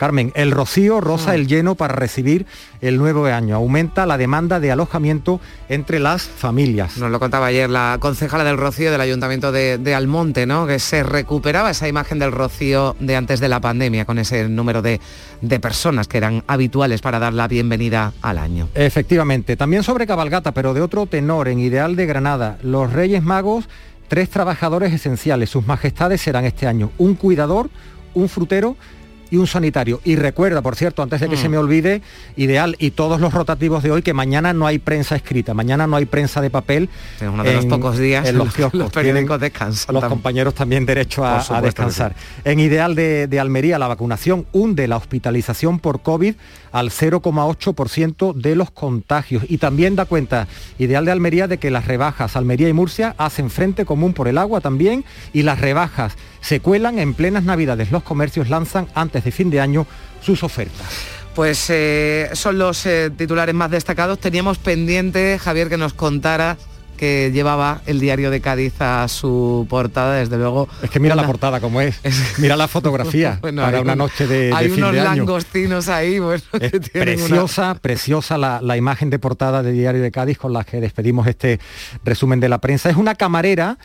Carmen, 0.00 0.32
el 0.34 0.50
rocío 0.50 1.02
roza 1.02 1.34
el 1.34 1.46
lleno 1.46 1.74
para 1.74 1.94
recibir 1.94 2.46
el 2.80 2.96
nuevo 2.96 3.26
año. 3.26 3.54
Aumenta 3.54 4.06
la 4.06 4.16
demanda 4.16 4.58
de 4.58 4.72
alojamiento 4.72 5.42
entre 5.68 5.98
las 5.98 6.22
familias. 6.22 6.96
Nos 6.96 7.10
lo 7.10 7.20
contaba 7.20 7.44
ayer 7.44 7.68
la 7.68 7.98
concejala 8.00 8.42
del 8.42 8.56
Rocío 8.56 8.90
del 8.90 9.02
Ayuntamiento 9.02 9.52
de, 9.52 9.76
de 9.76 9.94
Almonte, 9.94 10.46
¿no? 10.46 10.66
Que 10.66 10.78
se 10.78 11.02
recuperaba 11.02 11.70
esa 11.70 11.86
imagen 11.86 12.18
del 12.18 12.32
Rocío 12.32 12.96
de 12.98 13.14
antes 13.14 13.40
de 13.40 13.50
la 13.50 13.60
pandemia, 13.60 14.06
con 14.06 14.18
ese 14.18 14.48
número 14.48 14.80
de, 14.80 15.02
de 15.42 15.60
personas 15.60 16.08
que 16.08 16.16
eran 16.16 16.44
habituales 16.46 17.02
para 17.02 17.18
dar 17.18 17.34
la 17.34 17.46
bienvenida 17.46 18.14
al 18.22 18.38
año. 18.38 18.70
Efectivamente, 18.74 19.54
también 19.58 19.82
sobre 19.82 20.06
cabalgata, 20.06 20.52
pero 20.52 20.72
de 20.72 20.80
otro 20.80 21.04
tenor, 21.04 21.46
en 21.46 21.58
Ideal 21.58 21.94
de 21.94 22.06
Granada, 22.06 22.56
los 22.62 22.90
Reyes 22.90 23.22
Magos, 23.22 23.68
tres 24.08 24.30
trabajadores 24.30 24.94
esenciales, 24.94 25.50
sus 25.50 25.66
majestades 25.66 26.22
serán 26.22 26.46
este 26.46 26.66
año 26.66 26.90
un 26.96 27.16
cuidador, 27.16 27.68
un 28.14 28.30
frutero 28.30 28.78
y 29.30 29.36
un 29.36 29.46
sanitario. 29.46 30.00
Y 30.04 30.16
recuerda, 30.16 30.62
por 30.62 30.76
cierto, 30.76 31.02
antes 31.02 31.20
de 31.20 31.28
que 31.28 31.36
Mm. 31.36 31.40
se 31.40 31.48
me 31.48 31.58
olvide, 31.58 32.02
Ideal 32.36 32.76
y 32.78 32.92
todos 32.92 33.20
los 33.20 33.32
rotativos 33.32 33.82
de 33.82 33.90
hoy, 33.90 34.02
que 34.02 34.12
mañana 34.14 34.52
no 34.52 34.66
hay 34.66 34.78
prensa 34.78 35.16
escrita, 35.16 35.54
mañana 35.54 35.86
no 35.86 35.96
hay 35.96 36.06
prensa 36.06 36.40
de 36.40 36.50
papel. 36.50 36.88
Es 37.20 37.28
uno 37.28 37.42
de 37.44 37.54
los 37.54 37.66
pocos 37.66 37.98
días 37.98 38.24
en 38.24 38.30
en 38.30 38.38
los 38.38 38.54
que 38.54 38.62
los 38.62 38.70
kioscos. 38.72 38.92
periódicos 38.92 39.40
descansan 39.40 39.94
Los 39.94 40.04
compañeros 40.04 40.54
también 40.54 40.86
derecho 40.86 41.24
a, 41.24 41.60
descansar. 41.60 42.14
En 42.44 42.60
Ideal 42.60 42.94
de, 42.94 43.26
de 43.26 43.40
Almería, 43.40 43.78
la 43.78 43.88
vacunación 43.88 44.46
hunde 44.52 44.88
la 44.88 44.96
hospitalización 44.96 45.78
por 45.78 46.00
COVID 46.02 46.34
al 46.72 46.90
0,8% 46.90 48.34
de 48.34 48.56
los 48.56 48.70
contagios. 48.70 49.44
Y 49.48 49.58
también 49.58 49.96
da 49.96 50.04
cuenta 50.04 50.48
Ideal 50.78 51.04
de 51.04 51.12
Almería 51.12 51.48
de 51.48 51.58
que 51.58 51.70
las 51.70 51.86
rebajas 51.86 52.36
Almería 52.36 52.68
y 52.68 52.72
Murcia 52.72 53.14
hacen 53.18 53.50
frente 53.50 53.84
común 53.84 54.12
por 54.12 54.28
el 54.28 54.38
agua 54.38 54.60
también 54.60 55.04
y 55.32 55.42
las 55.42 55.60
rebajas 55.60 56.16
se 56.40 56.60
cuelan 56.60 56.98
en 56.98 57.14
plenas 57.14 57.44
navidades. 57.44 57.90
Los 57.90 58.02
comercios 58.02 58.48
lanzan 58.48 58.88
antes 58.94 59.24
de 59.24 59.32
fin 59.32 59.50
de 59.50 59.60
año 59.60 59.86
sus 60.22 60.42
ofertas. 60.42 60.86
Pues 61.34 61.70
eh, 61.70 62.28
son 62.32 62.58
los 62.58 62.84
eh, 62.86 63.10
titulares 63.16 63.54
más 63.54 63.70
destacados. 63.70 64.18
Teníamos 64.18 64.58
pendiente, 64.58 65.38
Javier, 65.38 65.68
que 65.68 65.76
nos 65.76 65.94
contara 65.94 66.56
que 67.00 67.30
llevaba 67.32 67.80
el 67.86 67.98
diario 67.98 68.30
de 68.30 68.42
Cádiz 68.42 68.74
a 68.80 69.08
su 69.08 69.66
portada, 69.70 70.16
desde 70.16 70.36
luego. 70.36 70.68
Es 70.82 70.90
que 70.90 71.00
mira 71.00 71.14
la 71.14 71.24
portada 71.24 71.58
como 71.58 71.80
es. 71.80 71.98
Mira 72.38 72.56
la 72.56 72.68
fotografía 72.68 73.38
Bueno, 73.42 73.62
para 73.62 73.80
una 73.80 73.92
un- 73.92 73.98
noche 73.98 74.26
de, 74.26 74.48
de 74.48 74.54
Hay 74.54 74.68
fin 74.68 74.84
unos 74.84 74.92
de 74.92 75.00
año. 75.00 75.08
langostinos 75.16 75.88
ahí, 75.88 76.18
bueno, 76.18 76.42
que 76.52 76.68
tienen 76.78 77.18
una- 77.18 77.26
Preciosa, 77.26 77.74
preciosa 77.80 78.36
la, 78.36 78.60
la 78.62 78.76
imagen 78.76 79.08
de 79.08 79.18
portada 79.18 79.62
de 79.62 79.72
Diario 79.72 80.02
de 80.02 80.10
Cádiz 80.10 80.36
con 80.36 80.52
la 80.52 80.62
que 80.62 80.78
despedimos 80.80 81.26
este 81.26 81.58
resumen 82.04 82.38
de 82.38 82.50
la 82.50 82.58
prensa. 82.58 82.90
Es 82.90 82.96
una 82.96 83.14
camarera 83.14 83.78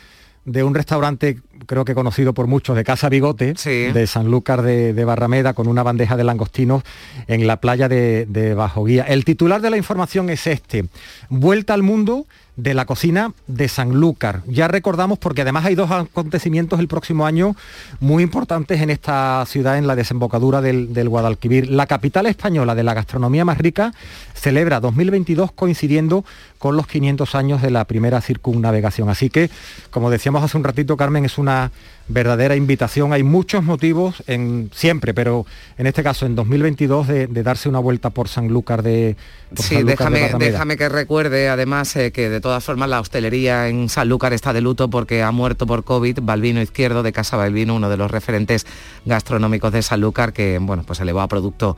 de 0.44 0.64
un 0.64 0.76
restaurante, 0.76 1.40
creo 1.66 1.86
que 1.86 1.96
conocido 1.96 2.34
por 2.34 2.48
muchos, 2.48 2.76
de 2.76 2.84
Casa 2.84 3.10
Bigote, 3.10 3.54
de 3.54 4.08
Sanlúcar 4.08 4.62
de, 4.62 4.94
de 4.94 5.06
Barrameda, 5.06 5.54
con 5.54 5.68
una 5.68 5.84
bandeja 5.84 6.18
de 6.18 6.24
langostinos 6.24 6.84
en 7.28 7.48
la 7.48 7.58
playa 7.62 7.90
de, 7.90 8.26
de 8.28 8.54
Bajo 8.54 8.86
Guía. 8.86 9.04
El 9.04 9.26
titular 9.26 9.62
de 9.62 9.70
la 9.70 9.78
información 9.78 10.30
es 10.30 10.48
este. 10.48 10.86
Vuelta 11.30 11.74
al 11.74 11.84
mundo 11.84 12.26
de 12.58 12.74
la 12.74 12.86
cocina 12.86 13.34
de 13.48 13.68
Sanlúcar. 13.68 14.42
Ya 14.48 14.68
recordamos 14.68 15.20
porque 15.20 15.42
además 15.42 15.66
hay 15.66 15.76
dos 15.76 15.92
acontecimientos 15.92 16.80
el 16.80 16.88
próximo 16.88 17.26
año 17.26 17.56
muy 18.00 18.24
importantes 18.24 18.82
en 18.82 18.90
esta 18.90 19.44
ciudad, 19.46 19.78
en 19.78 19.88
la 19.88 19.96
desembocadura 19.96 20.62
del, 20.62 20.94
del 20.94 21.10
Guadalquivir. 21.10 21.70
La 21.70 21.86
capital 21.86 22.28
española 22.28 22.74
de 22.74 22.84
la 22.84 22.94
gastronomía 22.94 23.44
más 23.44 23.58
rica 23.58 23.94
celebra 24.34 24.80
2022 24.80 25.52
coincidiendo 25.52 26.24
con 26.58 26.78
los 26.78 26.88
500 26.88 27.36
años 27.36 27.62
de 27.62 27.72
la 27.72 27.86
primera 27.86 28.22
circunnavegación. 28.22 29.10
Así 29.10 29.30
que, 29.30 29.50
como 29.92 30.10
decíamos 30.10 30.44
hace 30.44 30.58
un 30.58 30.64
ratito, 30.64 30.96
Carmen, 30.98 31.26
es 31.26 31.38
una 31.46 31.72
verdadera 32.08 32.56
invitación. 32.56 33.14
Hay 33.14 33.24
muchos 33.24 33.64
motivos 33.64 34.24
en 34.28 34.70
siempre, 34.74 35.14
pero 35.14 35.46
en 35.78 35.88
este 35.88 36.04
caso 36.04 36.26
en 36.26 36.36
2022 36.36 37.08
de, 37.08 37.28
darse 37.28 37.68
una 37.68 37.80
vuelta 37.80 38.12
por 38.12 38.28
Sanlúcar 38.28 38.84
de 38.84 39.16
por 39.56 39.66
Sí, 39.66 39.84
déjame, 39.84 40.32
déjame 40.38 40.78
que 40.78 40.90
recuerde 40.90 41.50
además 41.50 41.96
eh, 41.96 42.12
que 42.12 42.30
de 42.30 42.42
todas 42.42 42.64
formas 42.64 42.90
la 42.90 43.00
hostelería 43.00 43.70
en 43.70 43.90
Sanlúcar 43.90 44.34
está 44.34 44.54
de 44.54 44.62
luto 44.62 44.90
porque 44.90 45.24
ha 45.24 45.32
muerto 45.32 45.66
por 45.66 45.84
COVID 45.84 46.20
Balvino 46.22 46.62
Izquierdo 46.62 47.04
de 47.04 47.12
Casa 47.12 47.38
Balbino, 47.38 47.76
uno 47.76 47.90
de 47.90 47.98
los 47.98 48.12
referentes 48.12 48.66
gastronómicos 49.06 49.72
de 49.72 49.82
Sanlúcar 49.82 50.34
que 50.34 50.60
bueno, 50.60 50.84
pues 50.86 51.00
elevó 51.00 51.22
a 51.22 51.28
producto 51.28 51.76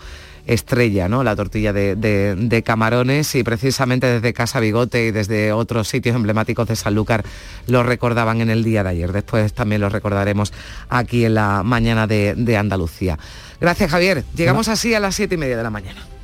estrella, 0.47 1.07
¿no? 1.07 1.23
La 1.23 1.35
tortilla 1.35 1.73
de, 1.73 2.63
camarones 2.65 3.35
y 3.35 3.43
precisamente 3.43 4.07
desde 4.07 4.33
Casa 4.33 4.59
Bigote 4.59 5.07
y 5.07 5.11
desde 5.11 5.51
otros 5.51 5.87
sitios 5.87 6.15
emblemáticos 6.15 6.67
de 6.67 6.75
Sanlúcar 6.75 7.23
lo 7.67 7.83
recordaban 7.83 8.41
en 8.41 8.49
el 8.49 8.63
día 8.63 8.83
de 8.83 8.89
ayer. 8.89 9.11
Después 9.11 9.53
también 9.53 9.81
lo 9.81 9.89
recordaremos 9.89 10.53
aquí 10.89 11.25
en 11.25 11.35
la 11.35 11.61
mañana 11.63 12.07
de, 12.07 12.33
de 12.35 12.57
Andalucía. 12.57 13.19
Gracias 13.61 13.91
Javier. 13.91 14.23
Llegamos 14.35 14.67
así 14.67 14.93
a 14.93 14.99
las 14.99 15.15
siete 15.15 15.35
y 15.35 15.37
media 15.37 15.57
de 15.57 15.63
la 15.63 15.69
mañana. 15.69 16.16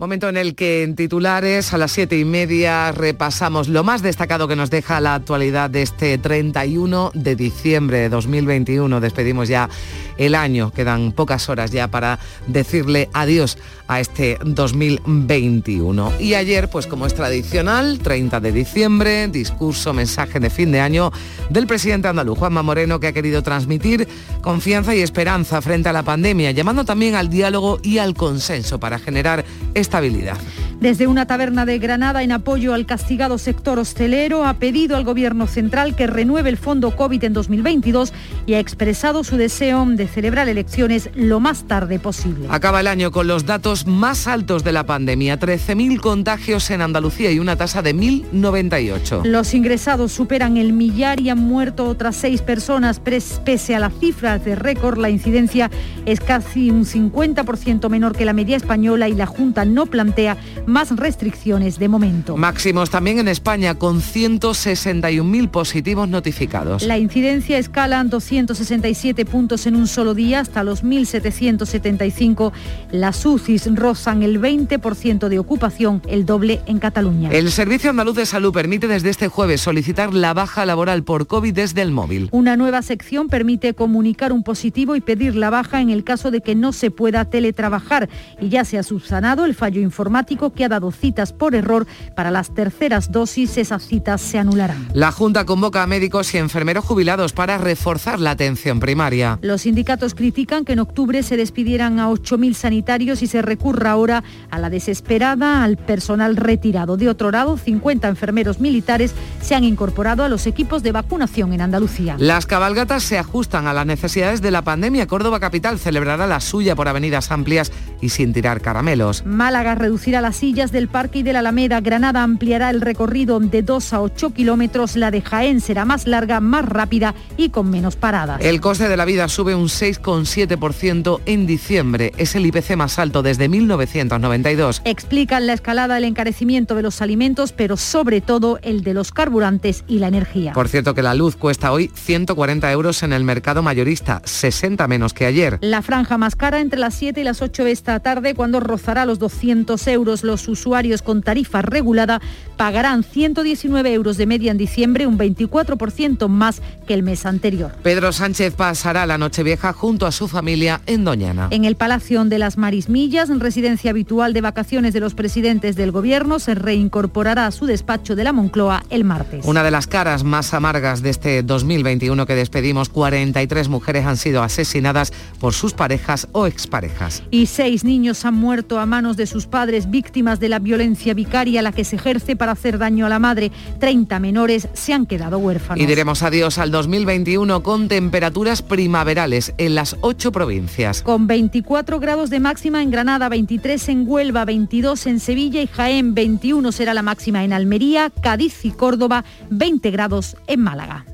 Momento 0.00 0.30
en 0.30 0.38
el 0.38 0.54
que 0.54 0.82
en 0.82 0.96
titulares 0.96 1.74
a 1.74 1.76
las 1.76 1.92
siete 1.92 2.18
y 2.18 2.24
media 2.24 2.90
repasamos 2.90 3.68
lo 3.68 3.84
más 3.84 4.00
destacado 4.00 4.48
que 4.48 4.56
nos 4.56 4.70
deja 4.70 4.98
la 4.98 5.14
actualidad 5.14 5.68
de 5.68 5.82
este 5.82 6.16
31 6.16 7.10
de 7.12 7.36
diciembre 7.36 7.98
de 7.98 8.08
2021. 8.08 8.98
Despedimos 8.98 9.48
ya 9.48 9.68
el 10.16 10.34
año, 10.34 10.70
quedan 10.70 11.12
pocas 11.12 11.50
horas 11.50 11.70
ya 11.70 11.88
para 11.88 12.18
decirle 12.46 13.10
adiós 13.12 13.58
a 13.88 14.00
este 14.00 14.38
2021. 14.42 16.12
Y 16.18 16.32
ayer, 16.32 16.70
pues 16.70 16.86
como 16.86 17.04
es 17.04 17.14
tradicional, 17.14 17.98
30 17.98 18.40
de 18.40 18.52
diciembre, 18.52 19.28
discurso, 19.28 19.92
mensaje 19.92 20.40
de 20.40 20.48
fin 20.48 20.72
de 20.72 20.80
año 20.80 21.12
del 21.50 21.66
presidente 21.66 22.08
andaluz, 22.08 22.38
Juanma 22.38 22.62
Moreno, 22.62 23.00
que 23.00 23.08
ha 23.08 23.12
querido 23.12 23.42
transmitir 23.42 24.08
confianza 24.40 24.94
y 24.94 25.00
esperanza 25.00 25.60
frente 25.60 25.90
a 25.90 25.92
la 25.92 26.04
pandemia, 26.04 26.52
llamando 26.52 26.86
también 26.86 27.16
al 27.16 27.28
diálogo 27.28 27.80
y 27.82 27.98
al 27.98 28.14
consenso 28.14 28.80
para 28.80 28.98
generar 28.98 29.44
estabilidad. 29.90 30.38
Desde 30.80 31.06
una 31.06 31.26
taberna 31.26 31.66
de 31.66 31.78
Granada 31.78 32.22
en 32.22 32.32
apoyo 32.32 32.72
al 32.72 32.86
castigado 32.86 33.36
sector 33.36 33.78
hostelero 33.78 34.46
ha 34.46 34.54
pedido 34.54 34.96
al 34.96 35.04
Gobierno 35.04 35.46
central 35.46 35.94
que 35.94 36.06
renueve 36.06 36.48
el 36.48 36.56
fondo 36.56 36.96
COVID 36.96 37.22
en 37.22 37.34
2022 37.34 38.14
y 38.46 38.54
ha 38.54 38.60
expresado 38.60 39.22
su 39.22 39.36
deseo 39.36 39.84
de 39.84 40.08
celebrar 40.08 40.48
elecciones 40.48 41.10
lo 41.14 41.38
más 41.38 41.64
tarde 41.64 41.98
posible. 41.98 42.46
Acaba 42.48 42.80
el 42.80 42.86
año 42.86 43.10
con 43.10 43.26
los 43.26 43.44
datos 43.44 43.86
más 43.86 44.26
altos 44.26 44.64
de 44.64 44.72
la 44.72 44.86
pandemia, 44.86 45.38
13.000 45.38 46.00
contagios 46.00 46.70
en 46.70 46.80
Andalucía 46.80 47.30
y 47.30 47.38
una 47.38 47.56
tasa 47.56 47.82
de 47.82 47.94
1.098. 47.94 49.24
Los 49.24 49.52
ingresados 49.52 50.12
superan 50.12 50.56
el 50.56 50.72
millar 50.72 51.20
y 51.20 51.28
han 51.28 51.40
muerto 51.40 51.84
otras 51.84 52.16
seis 52.16 52.40
personas. 52.40 53.00
Pese 53.00 53.74
a 53.74 53.80
las 53.80 53.92
cifras 54.00 54.42
de 54.46 54.56
récord, 54.56 54.96
la 54.96 55.10
incidencia 55.10 55.70
es 56.06 56.20
casi 56.20 56.70
un 56.70 56.86
50% 56.86 57.90
menor 57.90 58.16
que 58.16 58.24
la 58.24 58.32
media 58.32 58.56
española 58.56 59.10
y 59.10 59.12
la 59.12 59.26
Junta 59.26 59.66
no 59.66 59.84
plantea 59.84 60.38
más 60.70 60.96
restricciones 60.96 61.78
de 61.78 61.88
momento. 61.88 62.36
Máximos 62.36 62.90
también 62.90 63.18
en 63.18 63.28
España 63.28 63.74
con 63.74 64.00
161.000 64.00 65.48
positivos 65.50 66.08
notificados. 66.08 66.82
La 66.82 66.98
incidencia 66.98 67.58
escala 67.58 68.02
267 68.04 69.24
puntos 69.24 69.66
en 69.66 69.76
un 69.76 69.86
solo 69.86 70.14
día 70.14 70.40
hasta 70.40 70.64
los 70.64 70.84
1.775. 70.84 72.52
Las 72.92 73.24
UCIs 73.26 73.74
rozan 73.74 74.22
el 74.22 74.40
20% 74.40 75.28
de 75.28 75.38
ocupación, 75.38 76.02
el 76.08 76.24
doble 76.24 76.60
en 76.66 76.78
Cataluña. 76.78 77.30
El 77.30 77.50
Servicio 77.50 77.90
Andaluz 77.90 78.16
de 78.16 78.26
Salud 78.26 78.52
permite 78.52 78.86
desde 78.86 79.10
este 79.10 79.28
jueves 79.28 79.60
solicitar 79.60 80.14
la 80.14 80.34
baja 80.34 80.64
laboral 80.66 81.02
por 81.02 81.26
COVID 81.26 81.52
desde 81.52 81.82
el 81.82 81.90
móvil. 81.90 82.28
Una 82.32 82.56
nueva 82.56 82.82
sección 82.82 83.28
permite 83.28 83.74
comunicar 83.74 84.32
un 84.32 84.42
positivo 84.42 84.96
y 84.96 85.00
pedir 85.00 85.34
la 85.34 85.50
baja 85.50 85.80
en 85.80 85.90
el 85.90 86.04
caso 86.04 86.30
de 86.30 86.40
que 86.40 86.54
no 86.54 86.72
se 86.72 86.90
pueda 86.90 87.24
teletrabajar 87.24 88.08
y 88.40 88.48
ya 88.48 88.64
se 88.64 88.78
ha 88.78 88.82
subsanado 88.82 89.44
el 89.44 89.54
fallo 89.54 89.80
informático 89.80 90.52
que 90.52 90.59
ha 90.64 90.68
dado 90.68 90.90
citas 90.92 91.32
por 91.32 91.54
error 91.54 91.86
para 92.14 92.30
las 92.30 92.54
terceras 92.54 93.12
dosis, 93.12 93.56
esas 93.56 93.86
citas 93.86 94.20
se 94.20 94.38
anularán. 94.38 94.88
La 94.94 95.12
Junta 95.12 95.44
convoca 95.46 95.82
a 95.82 95.86
médicos 95.86 96.34
y 96.34 96.38
enfermeros 96.38 96.84
jubilados 96.84 97.32
para 97.32 97.58
reforzar 97.58 98.20
la 98.20 98.32
atención 98.32 98.80
primaria. 98.80 99.38
Los 99.42 99.62
sindicatos 99.62 100.14
critican 100.14 100.64
que 100.64 100.72
en 100.72 100.80
octubre 100.80 101.22
se 101.22 101.36
despidieran 101.36 101.98
a 101.98 102.08
8.000 102.10 102.54
sanitarios 102.54 103.22
y 103.22 103.26
se 103.26 103.42
recurra 103.42 103.92
ahora 103.92 104.24
a 104.50 104.58
la 104.58 104.70
desesperada 104.70 105.64
al 105.64 105.76
personal 105.76 106.36
retirado. 106.36 106.96
De 106.96 107.08
otro 107.08 107.30
lado, 107.30 107.56
50 107.56 108.08
enfermeros 108.08 108.60
militares 108.60 109.14
se 109.40 109.54
han 109.54 109.64
incorporado 109.64 110.24
a 110.24 110.28
los 110.28 110.46
equipos 110.46 110.82
de 110.82 110.92
vacunación 110.92 111.52
en 111.52 111.60
Andalucía. 111.60 112.16
Las 112.18 112.46
cabalgatas 112.46 113.02
se 113.02 113.18
ajustan 113.18 113.66
a 113.66 113.72
las 113.72 113.86
necesidades 113.86 114.40
de 114.40 114.50
la 114.50 114.62
pandemia. 114.62 115.06
Córdoba 115.06 115.40
Capital 115.40 115.78
celebrará 115.78 116.26
la 116.26 116.40
suya 116.40 116.74
por 116.74 116.88
avenidas 116.88 117.30
amplias 117.30 117.72
y 118.00 118.10
sin 118.10 118.32
tirar 118.32 118.60
caramelos. 118.60 119.24
Málaga 119.24 119.74
reducirá 119.74 120.20
las 120.20 120.42
del 120.50 120.88
Parque 120.88 121.20
y 121.20 121.22
de 121.22 121.32
la 121.32 121.38
Alameda. 121.38 121.80
Granada 121.80 122.24
ampliará 122.24 122.70
el 122.70 122.80
recorrido 122.80 123.38
de 123.38 123.62
2 123.62 123.92
a 123.92 124.02
8 124.02 124.30
kilómetros. 124.30 124.96
La 124.96 125.12
de 125.12 125.22
Jaén 125.22 125.60
será 125.60 125.84
más 125.84 126.08
larga, 126.08 126.40
más 126.40 126.64
rápida 126.64 127.14
y 127.36 127.50
con 127.50 127.70
menos 127.70 127.94
paradas. 127.94 128.40
El 128.40 128.60
coste 128.60 128.88
de 128.88 128.96
la 128.96 129.04
vida 129.04 129.28
sube 129.28 129.54
un 129.54 129.68
6,7% 129.68 131.20
en 131.24 131.46
diciembre. 131.46 132.12
Es 132.16 132.34
el 132.34 132.46
IPC 132.46 132.76
más 132.76 132.98
alto 132.98 133.22
desde 133.22 133.48
1992. 133.48 134.82
Explican 134.84 135.46
la 135.46 135.52
escalada 135.52 135.94
del 135.94 136.04
encarecimiento 136.04 136.74
de 136.74 136.82
los 136.82 137.00
alimentos, 137.00 137.52
pero 137.52 137.76
sobre 137.76 138.20
todo 138.20 138.58
el 138.62 138.82
de 138.82 138.92
los 138.92 139.12
carburantes 139.12 139.84
y 139.86 140.00
la 140.00 140.08
energía. 140.08 140.52
Por 140.52 140.68
cierto 140.68 140.94
que 140.94 141.02
la 141.02 141.14
luz 141.14 141.36
cuesta 141.36 141.70
hoy 141.70 141.92
140 141.94 142.72
euros 142.72 143.04
en 143.04 143.12
el 143.12 143.22
mercado 143.22 143.62
mayorista, 143.62 144.20
60 144.24 144.88
menos 144.88 145.14
que 145.14 145.26
ayer. 145.26 145.58
La 145.60 145.80
franja 145.80 146.18
más 146.18 146.34
cara 146.34 146.60
entre 146.60 146.80
las 146.80 146.96
7 146.96 147.20
y 147.20 147.24
las 147.24 147.40
8 147.40 147.62
de 147.62 147.70
esta 147.70 148.00
tarde, 148.00 148.34
cuando 148.34 148.58
rozará 148.58 149.06
los 149.06 149.20
200 149.20 149.86
euros. 149.86 150.24
Los 150.24 150.39
usuarios 150.48 151.02
con 151.02 151.22
tarifa 151.22 151.62
regulada 151.62 152.20
pagarán 152.56 153.02
119 153.02 153.92
euros 153.92 154.16
de 154.16 154.26
media 154.26 154.50
en 154.50 154.58
diciembre, 154.58 155.06
un 155.06 155.18
24% 155.18 156.28
más 156.28 156.60
que 156.86 156.94
el 156.94 157.02
mes 157.02 157.24
anterior. 157.26 157.72
Pedro 157.82 158.12
Sánchez 158.12 158.54
pasará 158.54 159.06
la 159.06 159.18
Nochevieja 159.18 159.72
junto 159.72 160.06
a 160.06 160.12
su 160.12 160.28
familia 160.28 160.82
en 160.86 161.04
Doñana. 161.04 161.48
En 161.50 161.64
el 161.64 161.76
Palacio 161.76 162.10
de 162.24 162.38
las 162.38 162.58
Marismillas, 162.58 163.30
residencia 163.38 163.90
habitual 163.90 164.32
de 164.32 164.40
vacaciones 164.40 164.92
de 164.92 165.00
los 165.00 165.14
presidentes 165.14 165.76
del 165.76 165.92
gobierno, 165.92 166.38
se 166.38 166.54
reincorporará 166.54 167.46
a 167.46 167.50
su 167.50 167.66
despacho 167.66 168.14
de 168.16 168.24
la 168.24 168.32
Moncloa 168.32 168.84
el 168.90 169.04
martes. 169.04 169.44
Una 169.46 169.62
de 169.62 169.70
las 169.70 169.86
caras 169.86 170.24
más 170.24 170.52
amargas 170.52 171.02
de 171.02 171.10
este 171.10 171.42
2021 171.42 172.26
que 172.26 172.34
despedimos, 172.34 172.88
43 172.88 173.68
mujeres 173.68 174.06
han 174.06 174.16
sido 174.16 174.42
asesinadas 174.42 175.12
por 175.38 175.54
sus 175.54 175.72
parejas 175.72 176.28
o 176.32 176.46
exparejas. 176.46 177.22
Y 177.30 177.46
seis 177.46 177.84
niños 177.84 178.24
han 178.24 178.34
muerto 178.34 178.78
a 178.78 178.86
manos 178.86 179.16
de 179.16 179.26
sus 179.26 179.46
padres 179.46 179.90
víctimas 179.90 180.19
de 180.20 180.48
la 180.50 180.58
violencia 180.58 181.14
vicaria, 181.14 181.62
la 181.62 181.72
que 181.72 181.84
se 181.84 181.96
ejerce 181.96 182.36
para 182.36 182.52
hacer 182.52 182.76
daño 182.76 183.06
a 183.06 183.08
la 183.08 183.18
madre. 183.18 183.50
30 183.78 184.20
menores 184.20 184.68
se 184.74 184.92
han 184.92 185.06
quedado 185.06 185.38
huérfanos. 185.38 185.82
Y 185.82 185.86
diremos 185.86 186.22
adiós 186.22 186.58
al 186.58 186.70
2021 186.70 187.62
con 187.62 187.88
temperaturas 187.88 188.60
primaverales 188.60 189.54
en 189.56 189.74
las 189.74 189.96
ocho 190.02 190.30
provincias. 190.30 191.02
Con 191.02 191.26
24 191.26 191.98
grados 192.00 192.28
de 192.28 192.40
máxima 192.40 192.82
en 192.82 192.90
Granada, 192.90 193.30
23 193.30 193.88
en 193.88 194.04
Huelva, 194.06 194.44
22 194.44 195.06
en 195.06 195.20
Sevilla 195.20 195.62
y 195.62 195.66
Jaén, 195.66 196.14
21 196.14 196.70
será 196.70 196.92
la 196.92 197.02
máxima 197.02 197.42
en 197.42 197.54
Almería, 197.54 198.10
Cádiz 198.22 198.64
y 198.64 198.72
Córdoba, 198.72 199.24
20 199.48 199.90
grados 199.90 200.36
en 200.46 200.60
Málaga. 200.60 201.06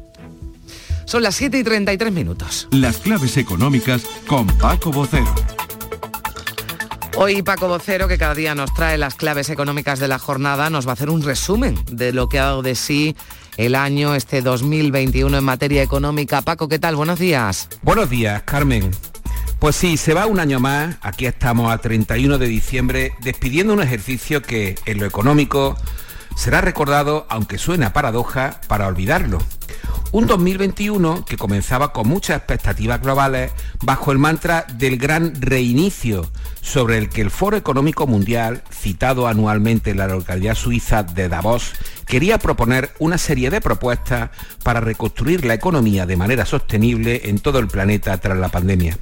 Son 1.05 1.23
las 1.23 1.37
7 1.37 1.59
y 1.59 1.63
33 1.63 2.13
minutos. 2.13 2.67
Las 2.73 2.99
claves 2.99 3.37
económicas 3.37 4.03
con 4.27 4.49
Paco 4.59 4.91
Bocero. 4.91 5.33
Hoy 7.19 7.41
Paco 7.41 7.67
Vocero, 7.67 8.09
que 8.09 8.19
cada 8.19 8.35
día 8.35 8.55
nos 8.55 8.75
trae 8.75 8.99
las 8.99 9.15
claves 9.15 9.49
económicas 9.49 9.99
de 9.99 10.07
la 10.07 10.19
jornada, 10.19 10.69
nos 10.69 10.87
va 10.87 10.91
a 10.91 10.93
hacer 10.93 11.09
un 11.09 11.23
resumen 11.23 11.83
de 11.91 12.13
lo 12.13 12.29
que 12.29 12.39
ha 12.39 12.45
dado 12.45 12.61
de 12.61 12.75
sí 12.75 13.17
el 13.57 13.75
año 13.75 14.15
este 14.15 14.43
2021 14.43 15.39
en 15.39 15.43
materia 15.43 15.83
económica. 15.83 16.43
Paco, 16.43 16.69
¿qué 16.69 16.79
tal? 16.79 16.95
Buenos 16.95 17.19
días. 17.19 17.71
Buenos 17.81 18.11
días, 18.11 18.43
Carmen. 18.43 18.91
Pues 19.59 19.77
sí, 19.77 19.97
se 19.97 20.13
va 20.13 20.27
un 20.27 20.41
año 20.41 20.61
más, 20.61 20.97
aquí 21.01 21.25
estamos 21.25 21.73
a 21.73 21.79
31 21.79 22.37
de 22.37 22.49
diciembre, 22.49 23.13
despidiendo 23.23 23.73
un 23.73 23.81
ejercicio 23.81 24.43
que 24.43 24.75
en 24.85 25.01
lo 25.01 25.07
económico 25.07 25.75
será 26.37 26.61
recordado, 26.61 27.27
aunque 27.31 27.57
suena 27.57 27.95
paradoja, 27.95 28.61
para 28.69 28.87
olvidarlo. 28.87 29.39
Un 30.13 30.27
2021 30.27 31.25
que 31.25 31.37
comenzaba 31.37 31.93
con 31.93 32.09
muchas 32.09 32.39
expectativas 32.39 33.03
globales 33.03 33.51
bajo 33.83 34.13
el 34.13 34.19
mantra 34.19 34.65
del 34.79 34.99
gran 34.99 35.35
reinicio, 35.41 36.31
sobre 36.63 36.97
el 36.97 37.09
que 37.09 37.23
el 37.23 37.31
Foro 37.31 37.57
Económico 37.57 38.07
Mundial, 38.07 38.63
citado 38.71 39.27
anualmente 39.27 39.91
en 39.91 39.99
la 39.99 40.07
localidad 40.07 40.55
suiza 40.55 41.03
de 41.03 41.29
Davos, 41.29 41.73
quería 42.07 42.39
proponer 42.39 42.91
una 42.99 43.19
serie 43.19 43.51
de 43.51 43.61
propuestas 43.61 44.31
para 44.63 44.81
reconstruir 44.81 45.45
la 45.45 45.55
economía 45.55 46.07
de 46.07 46.17
manera 46.17 46.47
sostenible 46.47 47.23
en 47.25 47.41
todo 47.41 47.59
el 47.59 47.69
planeta 47.69 48.17
tras 48.19 48.39
la 48.39 48.49
pandemia. 48.49 48.97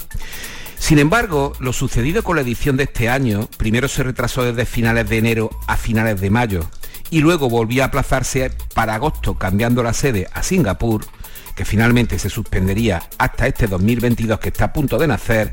Sin 0.78 0.98
embargo, 0.98 1.52
lo 1.60 1.72
sucedido 1.72 2.22
con 2.24 2.36
la 2.36 2.42
edición 2.42 2.76
de 2.76 2.84
este 2.84 3.08
año, 3.08 3.48
primero 3.56 3.88
se 3.88 4.02
retrasó 4.02 4.42
desde 4.42 4.66
finales 4.66 5.08
de 5.08 5.18
enero 5.18 5.50
a 5.66 5.76
finales 5.76 6.20
de 6.20 6.30
mayo 6.30 6.68
y 7.14 7.20
luego 7.20 7.48
volvió 7.48 7.84
a 7.84 7.86
aplazarse 7.86 8.50
para 8.74 8.96
agosto 8.96 9.38
cambiando 9.38 9.84
la 9.84 9.92
sede 9.92 10.26
a 10.32 10.42
Singapur, 10.42 11.06
que 11.54 11.64
finalmente 11.64 12.18
se 12.18 12.28
suspendería 12.28 13.04
hasta 13.18 13.46
este 13.46 13.68
2022 13.68 14.40
que 14.40 14.48
está 14.48 14.64
a 14.64 14.72
punto 14.72 14.98
de 14.98 15.06
nacer, 15.06 15.52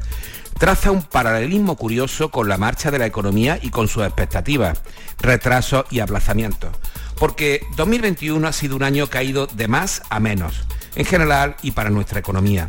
traza 0.58 0.90
un 0.90 1.04
paralelismo 1.04 1.76
curioso 1.76 2.32
con 2.32 2.50
la 2.50 2.58
marcha 2.58 2.90
de 2.90 2.98
la 2.98 3.06
economía 3.06 3.60
y 3.62 3.70
con 3.70 3.88
sus 3.88 4.04
expectativas, 4.04 4.82
retrasos 5.20 5.86
y 5.92 6.00
aplazamientos. 6.00 6.72
Porque 7.20 7.62
2021 7.76 8.48
ha 8.48 8.54
sido 8.54 8.76
un 8.76 8.82
año 8.82 9.06
caído 9.06 9.46
de 9.46 9.68
más 9.68 10.02
a 10.10 10.20
menos, 10.20 10.64
en 10.96 11.06
general 11.06 11.58
y 11.62 11.74
para 11.74 11.92
nuestra 11.92 12.20
economía. 12.20 12.66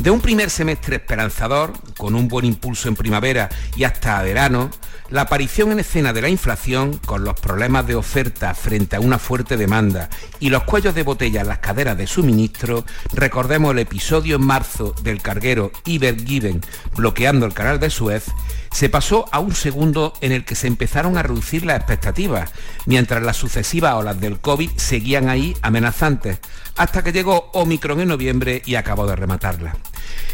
De 0.00 0.10
un 0.12 0.20
primer 0.20 0.48
semestre 0.48 0.94
esperanzador, 0.94 1.72
con 1.96 2.14
un 2.14 2.28
buen 2.28 2.44
impulso 2.44 2.86
en 2.88 2.94
primavera 2.94 3.48
y 3.74 3.82
hasta 3.82 4.22
verano, 4.22 4.70
la 5.10 5.22
aparición 5.22 5.72
en 5.72 5.80
escena 5.80 6.12
de 6.12 6.20
la 6.20 6.28
inflación, 6.28 6.98
con 6.98 7.24
los 7.24 7.38
problemas 7.40 7.86
de 7.86 7.94
oferta 7.94 8.54
frente 8.54 8.96
a 8.96 9.00
una 9.00 9.18
fuerte 9.18 9.56
demanda 9.56 10.10
y 10.38 10.50
los 10.50 10.64
cuellos 10.64 10.94
de 10.94 11.02
botella 11.02 11.40
en 11.40 11.48
las 11.48 11.58
caderas 11.58 11.96
de 11.96 12.06
suministro, 12.06 12.84
recordemos 13.12 13.72
el 13.72 13.78
episodio 13.78 14.36
en 14.36 14.46
marzo 14.46 14.94
del 15.02 15.22
carguero 15.22 15.72
Ibergiven 15.84 16.60
bloqueando 16.94 17.46
el 17.46 17.54
canal 17.54 17.80
de 17.80 17.90
Suez, 17.90 18.26
se 18.70 18.88
pasó 18.88 19.24
a 19.32 19.38
un 19.38 19.54
segundo 19.54 20.12
en 20.20 20.32
el 20.32 20.44
que 20.44 20.54
se 20.54 20.66
empezaron 20.66 21.16
a 21.16 21.22
reducir 21.22 21.64
las 21.64 21.78
expectativas, 21.78 22.50
mientras 22.86 23.22
las 23.22 23.36
sucesivas 23.36 23.94
olas 23.94 24.20
del 24.20 24.38
COVID 24.38 24.70
seguían 24.76 25.28
ahí 25.28 25.56
amenazantes, 25.62 26.38
hasta 26.76 27.02
que 27.02 27.12
llegó 27.12 27.50
Omicron 27.54 28.00
en 28.00 28.08
noviembre 28.08 28.62
y 28.66 28.74
acabó 28.74 29.06
de 29.06 29.16
rematarla. 29.16 29.74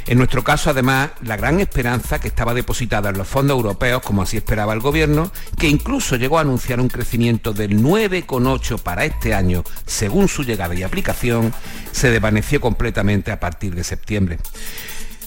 En 0.06 0.18
nuestro 0.18 0.44
caso, 0.44 0.70
además, 0.70 1.10
la 1.22 1.36
gran 1.36 1.60
esperanza 1.60 2.20
que 2.20 2.28
estaba 2.28 2.52
depositada 2.52 3.08
en 3.08 3.16
los 3.16 3.26
fondos 3.26 3.56
europeos, 3.56 4.02
como 4.02 4.22
así 4.22 4.36
esperaba 4.36 4.74
el 4.74 4.80
Gobierno, 4.80 5.30
que 5.58 5.68
incluso 5.68 6.16
llegó 6.16 6.38
a 6.38 6.42
anunciar 6.42 6.78
un 6.78 6.88
crecimiento 6.88 7.52
del 7.52 7.82
9,8 7.82 8.80
para 8.80 9.06
este 9.06 9.34
año, 9.34 9.64
según 9.86 10.28
su 10.28 10.44
llegada 10.44 10.74
y 10.74 10.82
aplicación, 10.82 11.54
se 11.92 12.10
desvaneció 12.10 12.60
completamente 12.60 13.32
a 13.32 13.40
partir 13.40 13.74
de 13.74 13.82
septiembre. 13.82 14.38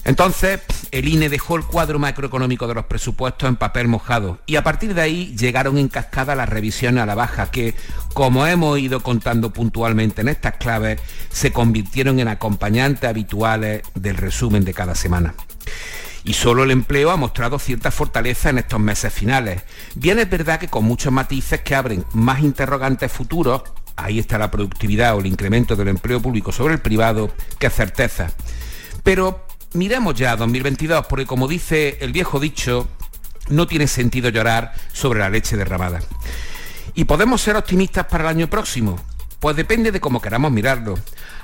Entonces, 0.08 0.60
el 0.90 1.06
INE 1.06 1.28
dejó 1.28 1.56
el 1.56 1.64
cuadro 1.64 1.98
macroeconómico 1.98 2.66
de 2.66 2.72
los 2.72 2.86
presupuestos 2.86 3.46
en 3.46 3.56
papel 3.56 3.88
mojado 3.88 4.38
y 4.46 4.56
a 4.56 4.64
partir 4.64 4.94
de 4.94 5.02
ahí 5.02 5.36
llegaron 5.36 5.76
en 5.76 5.88
cascada 5.88 6.34
las 6.34 6.48
revisiones 6.48 7.02
a 7.02 7.06
la 7.06 7.14
baja 7.14 7.50
que, 7.50 7.74
como 8.14 8.46
hemos 8.46 8.78
ido 8.78 9.00
contando 9.00 9.52
puntualmente 9.52 10.22
en 10.22 10.28
estas 10.28 10.56
claves, 10.56 10.98
se 11.28 11.52
convirtieron 11.52 12.20
en 12.20 12.28
acompañantes 12.28 13.06
habituales 13.06 13.82
del 13.94 14.16
resumen 14.16 14.64
de 14.64 14.72
cada 14.72 14.94
semana. 14.94 15.34
Y 16.24 16.32
solo 16.32 16.64
el 16.64 16.70
empleo 16.70 17.10
ha 17.10 17.16
mostrado 17.18 17.58
cierta 17.58 17.90
fortaleza 17.90 18.48
en 18.48 18.56
estos 18.56 18.80
meses 18.80 19.12
finales. 19.12 19.60
Bien 19.94 20.18
es 20.18 20.30
verdad 20.30 20.58
que 20.58 20.68
con 20.68 20.84
muchos 20.84 21.12
matices 21.12 21.60
que 21.60 21.74
abren 21.74 22.02
más 22.14 22.40
interrogantes 22.40 23.12
futuros, 23.12 23.60
ahí 23.94 24.18
está 24.18 24.38
la 24.38 24.50
productividad 24.50 25.14
o 25.14 25.20
el 25.20 25.26
incremento 25.26 25.76
del 25.76 25.88
empleo 25.88 26.22
público 26.22 26.50
sobre 26.50 26.72
el 26.72 26.80
privado, 26.80 27.30
que 27.58 27.68
certeza. 27.68 28.30
Pero 29.02 29.47
miremos 29.78 30.14
ya 30.14 30.36
2022, 30.36 31.06
porque 31.06 31.24
como 31.24 31.48
dice 31.48 31.98
el 32.00 32.12
viejo 32.12 32.40
dicho, 32.40 32.88
no 33.48 33.66
tiene 33.66 33.86
sentido 33.86 34.28
llorar 34.28 34.74
sobre 34.92 35.20
la 35.20 35.30
leche 35.30 35.56
derramada. 35.56 36.00
¿Y 36.94 37.04
podemos 37.04 37.40
ser 37.40 37.56
optimistas 37.56 38.06
para 38.06 38.24
el 38.24 38.30
año 38.30 38.50
próximo? 38.50 38.98
Pues 39.40 39.54
depende 39.56 39.92
de 39.92 40.00
cómo 40.00 40.20
queramos 40.20 40.50
mirarlo. 40.50 40.98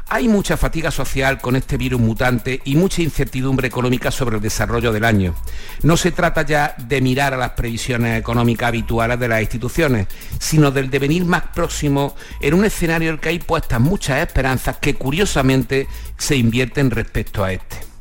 Hay 0.09 0.28
mucha 0.28 0.57
fatiga 0.57 0.91
social 0.91 1.41
con 1.41 1.57
este 1.57 1.76
virus 1.76 2.01
mutante 2.01 2.61
y 2.64 2.76
mucha 2.76 3.03
incertidumbre 3.03 3.68
económica 3.68 4.11
sobre 4.11 4.37
el 4.37 4.43
desarrollo 4.43 4.93
del 4.93 5.05
año. 5.05 5.35
No 5.82 5.97
se 5.97 6.11
trata 6.11 6.43
ya 6.43 6.74
de 6.76 7.01
mirar 7.01 7.32
a 7.32 7.39
las 7.39 7.51
previsiones 7.51 8.18
económicas 8.18 8.68
habituales 8.68 9.18
de 9.18 9.28
las 9.28 9.41
instituciones, 9.41 10.09
sino 10.39 10.72
del 10.72 10.91
devenir 10.91 11.24
más 11.24 11.45
próximo 11.55 12.14
en 12.41 12.55
un 12.55 12.64
escenario 12.64 13.09
en 13.09 13.14
el 13.14 13.20
que 13.20 13.30
hay 13.30 13.39
puestas 13.39 13.80
muchas 13.80 14.26
esperanzas 14.26 14.76
que 14.78 14.95
curiosamente 14.95 15.87
se 16.18 16.37
invierten 16.37 16.91
respecto 16.91 17.45
a 17.45 17.53
este. 17.53 17.93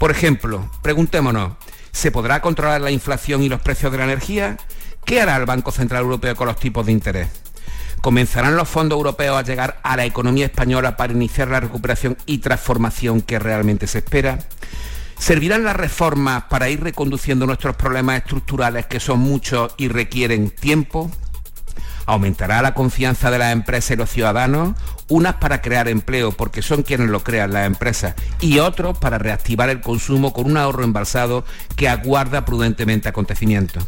Por 0.00 0.10
ejemplo, 0.10 0.66
preguntémonos, 0.80 1.52
¿se 1.92 2.10
podrá 2.10 2.40
controlar 2.40 2.80
la 2.80 2.90
inflación 2.90 3.42
y 3.42 3.50
los 3.50 3.60
precios 3.60 3.92
de 3.92 3.98
la 3.98 4.04
energía? 4.04 4.56
¿Qué 5.04 5.20
hará 5.20 5.36
el 5.36 5.44
Banco 5.44 5.72
Central 5.72 6.04
Europeo 6.04 6.34
con 6.34 6.46
los 6.46 6.56
tipos 6.56 6.86
de 6.86 6.92
interés? 6.92 7.28
¿Comenzarán 8.00 8.56
los 8.56 8.66
fondos 8.66 8.96
europeos 8.96 9.36
a 9.36 9.42
llegar 9.42 9.78
a 9.82 9.98
la 9.98 10.06
economía 10.06 10.46
española 10.46 10.96
para 10.96 11.12
iniciar 11.12 11.48
la 11.48 11.60
recuperación 11.60 12.16
y 12.24 12.38
transformación 12.38 13.20
que 13.20 13.38
realmente 13.38 13.86
se 13.86 13.98
espera? 13.98 14.38
¿Servirán 15.18 15.64
las 15.64 15.76
reformas 15.76 16.44
para 16.44 16.70
ir 16.70 16.82
reconduciendo 16.82 17.44
nuestros 17.44 17.76
problemas 17.76 18.16
estructurales 18.16 18.86
que 18.86 19.00
son 19.00 19.18
muchos 19.20 19.74
y 19.76 19.88
requieren 19.88 20.48
tiempo? 20.48 21.10
Aumentará 22.10 22.60
la 22.60 22.74
confianza 22.74 23.30
de 23.30 23.38
las 23.38 23.52
empresas 23.52 23.92
y 23.92 23.96
los 23.96 24.10
ciudadanos, 24.10 24.74
unas 25.08 25.36
para 25.36 25.62
crear 25.62 25.88
empleo 25.88 26.32
porque 26.32 26.60
son 26.60 26.82
quienes 26.82 27.08
lo 27.08 27.22
crean 27.22 27.52
las 27.52 27.66
empresas 27.66 28.14
y 28.40 28.58
otros 28.58 28.98
para 28.98 29.18
reactivar 29.18 29.70
el 29.70 29.80
consumo 29.80 30.32
con 30.32 30.46
un 30.46 30.56
ahorro 30.56 30.82
embalsado 30.82 31.44
que 31.76 31.88
aguarda 31.88 32.44
prudentemente 32.44 33.08
acontecimientos. 33.08 33.86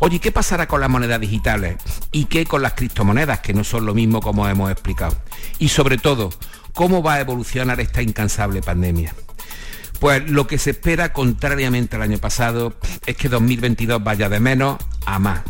Oye, 0.00 0.20
¿qué 0.20 0.30
pasará 0.32 0.68
con 0.68 0.82
las 0.82 0.90
monedas 0.90 1.18
digitales? 1.18 1.76
¿Y 2.12 2.26
qué 2.26 2.44
con 2.44 2.60
las 2.60 2.74
criptomonedas, 2.74 3.40
que 3.40 3.54
no 3.54 3.64
son 3.64 3.86
lo 3.86 3.94
mismo 3.94 4.20
como 4.20 4.46
hemos 4.46 4.70
explicado? 4.70 5.16
Y 5.58 5.70
sobre 5.70 5.96
todo, 5.96 6.28
¿cómo 6.74 7.02
va 7.02 7.14
a 7.14 7.20
evolucionar 7.20 7.80
esta 7.80 8.02
incansable 8.02 8.60
pandemia? 8.60 9.14
Pues 9.98 10.28
lo 10.28 10.46
que 10.46 10.58
se 10.58 10.70
espera, 10.70 11.14
contrariamente 11.14 11.96
al 11.96 12.02
año 12.02 12.18
pasado, 12.18 12.74
es 13.06 13.16
que 13.16 13.30
2022 13.30 14.04
vaya 14.04 14.28
de 14.28 14.40
menos 14.40 14.76
a 15.06 15.18
más 15.18 15.40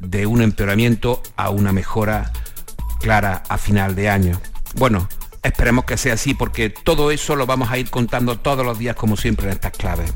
de 0.00 0.26
un 0.26 0.42
empeoramiento 0.42 1.22
a 1.36 1.50
una 1.50 1.72
mejora 1.72 2.32
clara 3.00 3.42
a 3.48 3.58
final 3.58 3.94
de 3.94 4.08
año. 4.08 4.40
Bueno, 4.76 5.08
esperemos 5.42 5.84
que 5.84 5.96
sea 5.96 6.14
así 6.14 6.34
porque 6.34 6.70
todo 6.70 7.10
eso 7.10 7.36
lo 7.36 7.46
vamos 7.46 7.70
a 7.70 7.78
ir 7.78 7.90
contando 7.90 8.38
todos 8.38 8.64
los 8.64 8.78
días 8.78 8.96
como 8.96 9.16
siempre 9.16 9.46
en 9.46 9.52
estas 9.52 9.72
claves. 9.72 10.12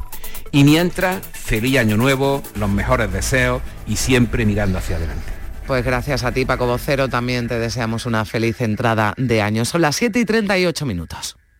Y 0.52 0.64
mientras, 0.64 1.24
feliz 1.32 1.78
año 1.78 1.96
nuevo, 1.96 2.42
los 2.56 2.68
mejores 2.68 3.12
deseos 3.12 3.62
y 3.86 3.96
siempre 3.96 4.44
mirando 4.44 4.78
hacia 4.78 4.96
adelante. 4.96 5.32
Pues 5.66 5.84
gracias 5.84 6.24
a 6.24 6.32
ti, 6.32 6.44
Paco 6.44 6.66
Vocero, 6.66 7.08
también 7.08 7.46
te 7.46 7.58
deseamos 7.58 8.04
una 8.04 8.24
feliz 8.24 8.60
entrada 8.60 9.14
de 9.16 9.40
año. 9.40 9.64
Son 9.64 9.82
las 9.82 9.94
7 9.96 10.18
y 10.18 10.24
38 10.24 10.84
minutos. 10.84 11.36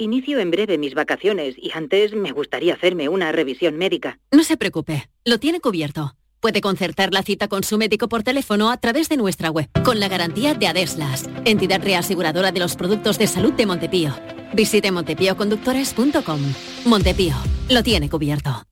Inicio 0.00 0.38
en 0.38 0.52
breve 0.52 0.78
mis 0.78 0.94
vacaciones 0.94 1.56
y 1.58 1.72
antes 1.74 2.14
me 2.14 2.30
gustaría 2.30 2.74
hacerme 2.74 3.08
una 3.08 3.32
revisión 3.32 3.76
médica. 3.76 4.20
No 4.30 4.44
se 4.44 4.56
preocupe, 4.56 5.10
lo 5.24 5.40
tiene 5.40 5.60
cubierto. 5.60 6.14
Puede 6.38 6.60
concertar 6.60 7.12
la 7.12 7.24
cita 7.24 7.48
con 7.48 7.64
su 7.64 7.78
médico 7.78 8.08
por 8.08 8.22
teléfono 8.22 8.70
a 8.70 8.76
través 8.76 9.08
de 9.08 9.16
nuestra 9.16 9.50
web, 9.50 9.68
con 9.84 9.98
la 9.98 10.06
garantía 10.06 10.54
de 10.54 10.68
Adeslas, 10.68 11.28
entidad 11.44 11.82
reaseguradora 11.82 12.52
de 12.52 12.60
los 12.60 12.76
productos 12.76 13.18
de 13.18 13.26
salud 13.26 13.52
de 13.54 13.66
Montepío. 13.66 14.14
Visite 14.54 14.92
montepíoconductores.com. 14.92 16.40
Montepío, 16.84 17.34
lo 17.68 17.82
tiene 17.82 18.08
cubierto. 18.08 18.62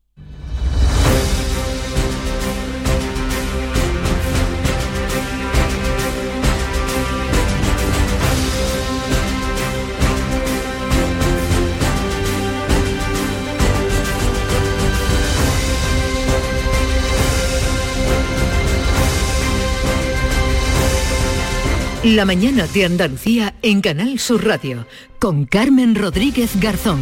La 22.15 22.25
mañana 22.25 22.69
de 22.69 22.85
Andalucía 22.85 23.57
en 23.63 23.81
Canal 23.81 24.21
Sur 24.21 24.47
Radio 24.47 24.87
con 25.19 25.45
Carmen 25.45 25.97
Rodríguez 25.97 26.53
Garzón. 26.61 27.01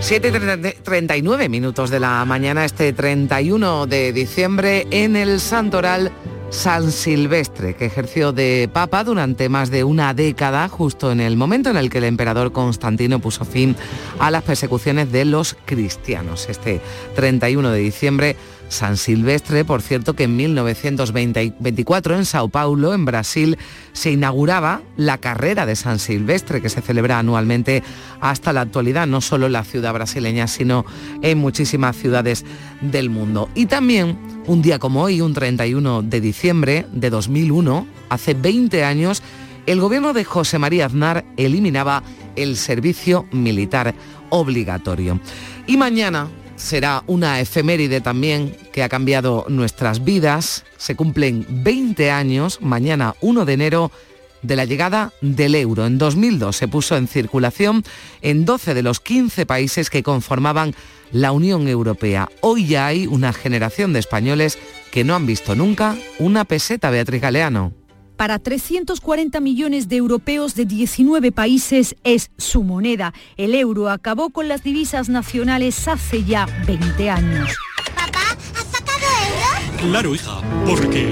7.39 0.00 1.50
minutos 1.50 1.90
de 1.90 2.00
la 2.00 2.24
mañana, 2.24 2.64
este 2.64 2.94
31 2.94 3.86
de 3.86 4.14
diciembre, 4.14 4.86
en 4.90 5.14
el 5.14 5.40
Santoral 5.40 6.10
San 6.48 6.90
Silvestre, 6.90 7.74
que 7.74 7.84
ejerció 7.84 8.32
de 8.32 8.70
papa 8.72 9.04
durante 9.04 9.50
más 9.50 9.70
de 9.70 9.84
una 9.84 10.14
década, 10.14 10.68
justo 10.68 11.12
en 11.12 11.20
el 11.20 11.36
momento 11.36 11.68
en 11.68 11.76
el 11.76 11.90
que 11.90 11.98
el 11.98 12.04
emperador 12.04 12.50
Constantino 12.52 13.18
puso 13.18 13.44
fin 13.44 13.76
a 14.18 14.30
las 14.30 14.42
persecuciones 14.42 15.12
de 15.12 15.26
los 15.26 15.54
cristianos. 15.66 16.48
Este 16.48 16.80
31 17.14 17.70
de 17.72 17.78
diciembre 17.78 18.36
San 18.68 18.96
Silvestre, 18.96 19.64
por 19.64 19.82
cierto 19.82 20.14
que 20.14 20.24
en 20.24 20.36
1924 20.36 22.16
en 22.16 22.24
Sao 22.24 22.48
Paulo, 22.48 22.94
en 22.94 23.04
Brasil, 23.04 23.58
se 23.92 24.10
inauguraba 24.10 24.82
la 24.96 25.18
carrera 25.18 25.66
de 25.66 25.76
San 25.76 25.98
Silvestre 25.98 26.60
que 26.60 26.68
se 26.68 26.82
celebra 26.82 27.18
anualmente 27.18 27.82
hasta 28.20 28.52
la 28.52 28.62
actualidad, 28.62 29.06
no 29.06 29.20
solo 29.20 29.46
en 29.46 29.52
la 29.52 29.64
ciudad 29.64 29.94
brasileña, 29.94 30.46
sino 30.46 30.84
en 31.22 31.38
muchísimas 31.38 31.96
ciudades 31.96 32.44
del 32.80 33.10
mundo. 33.10 33.48
Y 33.54 33.66
también 33.66 34.18
un 34.46 34.62
día 34.62 34.78
como 34.78 35.02
hoy, 35.02 35.20
un 35.20 35.34
31 35.34 36.02
de 36.02 36.20
diciembre 36.20 36.86
de 36.92 37.10
2001, 37.10 37.86
hace 38.08 38.34
20 38.34 38.84
años, 38.84 39.22
el 39.66 39.80
gobierno 39.80 40.12
de 40.12 40.24
José 40.24 40.58
María 40.58 40.86
Aznar 40.86 41.24
eliminaba 41.36 42.02
el 42.36 42.56
servicio 42.56 43.26
militar 43.32 43.94
obligatorio. 44.30 45.20
Y 45.66 45.76
mañana, 45.76 46.28
será 46.56 47.04
una 47.06 47.40
efeméride 47.40 48.00
también 48.00 48.56
que 48.72 48.82
ha 48.82 48.88
cambiado 48.88 49.46
nuestras 49.48 50.04
vidas. 50.04 50.64
Se 50.76 50.96
cumplen 50.96 51.46
20 51.48 52.10
años, 52.10 52.60
mañana 52.60 53.14
1 53.20 53.44
de 53.44 53.52
enero, 53.52 53.92
de 54.42 54.56
la 54.56 54.64
llegada 54.64 55.12
del 55.20 55.54
euro. 55.54 55.86
En 55.86 55.98
2002 55.98 56.56
se 56.56 56.68
puso 56.68 56.96
en 56.96 57.08
circulación 57.08 57.84
en 58.22 58.44
12 58.44 58.74
de 58.74 58.82
los 58.82 59.00
15 59.00 59.46
países 59.46 59.90
que 59.90 60.02
conformaban 60.02 60.74
la 61.12 61.32
Unión 61.32 61.68
Europea. 61.68 62.28
Hoy 62.40 62.66
ya 62.66 62.86
hay 62.86 63.06
una 63.06 63.32
generación 63.32 63.92
de 63.92 64.00
españoles 64.00 64.58
que 64.90 65.04
no 65.04 65.14
han 65.14 65.26
visto 65.26 65.54
nunca 65.54 65.96
una 66.18 66.44
peseta, 66.44 66.90
Beatriz 66.90 67.22
Galeano 67.22 67.75
para 68.16 68.38
340 68.38 69.40
millones 69.40 69.88
de 69.88 69.96
europeos 69.96 70.54
de 70.54 70.64
19 70.64 71.32
países 71.32 71.96
es 72.04 72.30
su 72.38 72.62
moneda. 72.62 73.12
El 73.36 73.54
euro 73.54 73.88
acabó 73.88 74.30
con 74.30 74.48
las 74.48 74.62
divisas 74.62 75.08
nacionales 75.08 75.86
hace 75.88 76.24
ya 76.24 76.46
20 76.66 77.10
años. 77.10 77.50
¿Papá, 77.94 78.36
has 78.54 78.66
sacado 78.66 79.06
euro? 79.78 79.90
Claro, 79.90 80.14
hija, 80.14 80.40
porque 80.66 81.08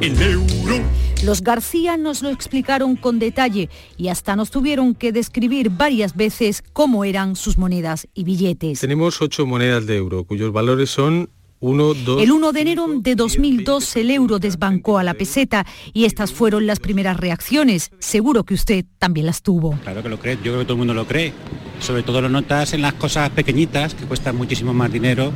el 0.00 0.22
euro... 0.22 1.02
Los 1.24 1.42
García 1.42 1.96
nos 1.96 2.20
lo 2.22 2.30
explicaron 2.30 2.96
con 2.96 3.20
detalle 3.20 3.70
y 3.96 4.08
hasta 4.08 4.34
nos 4.34 4.50
tuvieron 4.50 4.96
que 4.96 5.12
describir 5.12 5.70
varias 5.70 6.16
veces 6.16 6.64
cómo 6.72 7.04
eran 7.04 7.36
sus 7.36 7.58
monedas 7.58 8.08
y 8.12 8.24
billetes. 8.24 8.80
Tenemos 8.80 9.22
ocho 9.22 9.46
monedas 9.46 9.86
de 9.86 9.98
euro, 9.98 10.24
cuyos 10.24 10.52
valores 10.52 10.90
son 10.90 11.30
el 11.62 12.32
1 12.32 12.52
de 12.52 12.60
enero 12.60 12.88
de 12.88 13.14
2002 13.14 13.94
el 13.94 14.10
euro 14.10 14.40
desbancó 14.40 14.98
a 14.98 15.04
la 15.04 15.14
peseta 15.14 15.64
y 15.92 16.06
estas 16.06 16.32
fueron 16.32 16.66
las 16.66 16.80
primeras 16.80 17.16
reacciones. 17.16 17.92
Seguro 18.00 18.42
que 18.42 18.54
usted 18.54 18.84
también 18.98 19.26
las 19.26 19.42
tuvo. 19.42 19.78
Claro 19.84 20.02
que 20.02 20.08
lo 20.08 20.18
cree, 20.18 20.36
yo 20.36 20.42
creo 20.42 20.58
que 20.58 20.64
todo 20.64 20.72
el 20.72 20.78
mundo 20.78 20.94
lo 20.94 21.06
cree. 21.06 21.32
Sobre 21.78 22.02
todo 22.02 22.20
lo 22.20 22.28
notas 22.28 22.72
en 22.72 22.82
las 22.82 22.94
cosas 22.94 23.30
pequeñitas 23.30 23.94
que 23.94 24.06
cuestan 24.06 24.36
muchísimo 24.36 24.74
más 24.74 24.92
dinero 24.92 25.32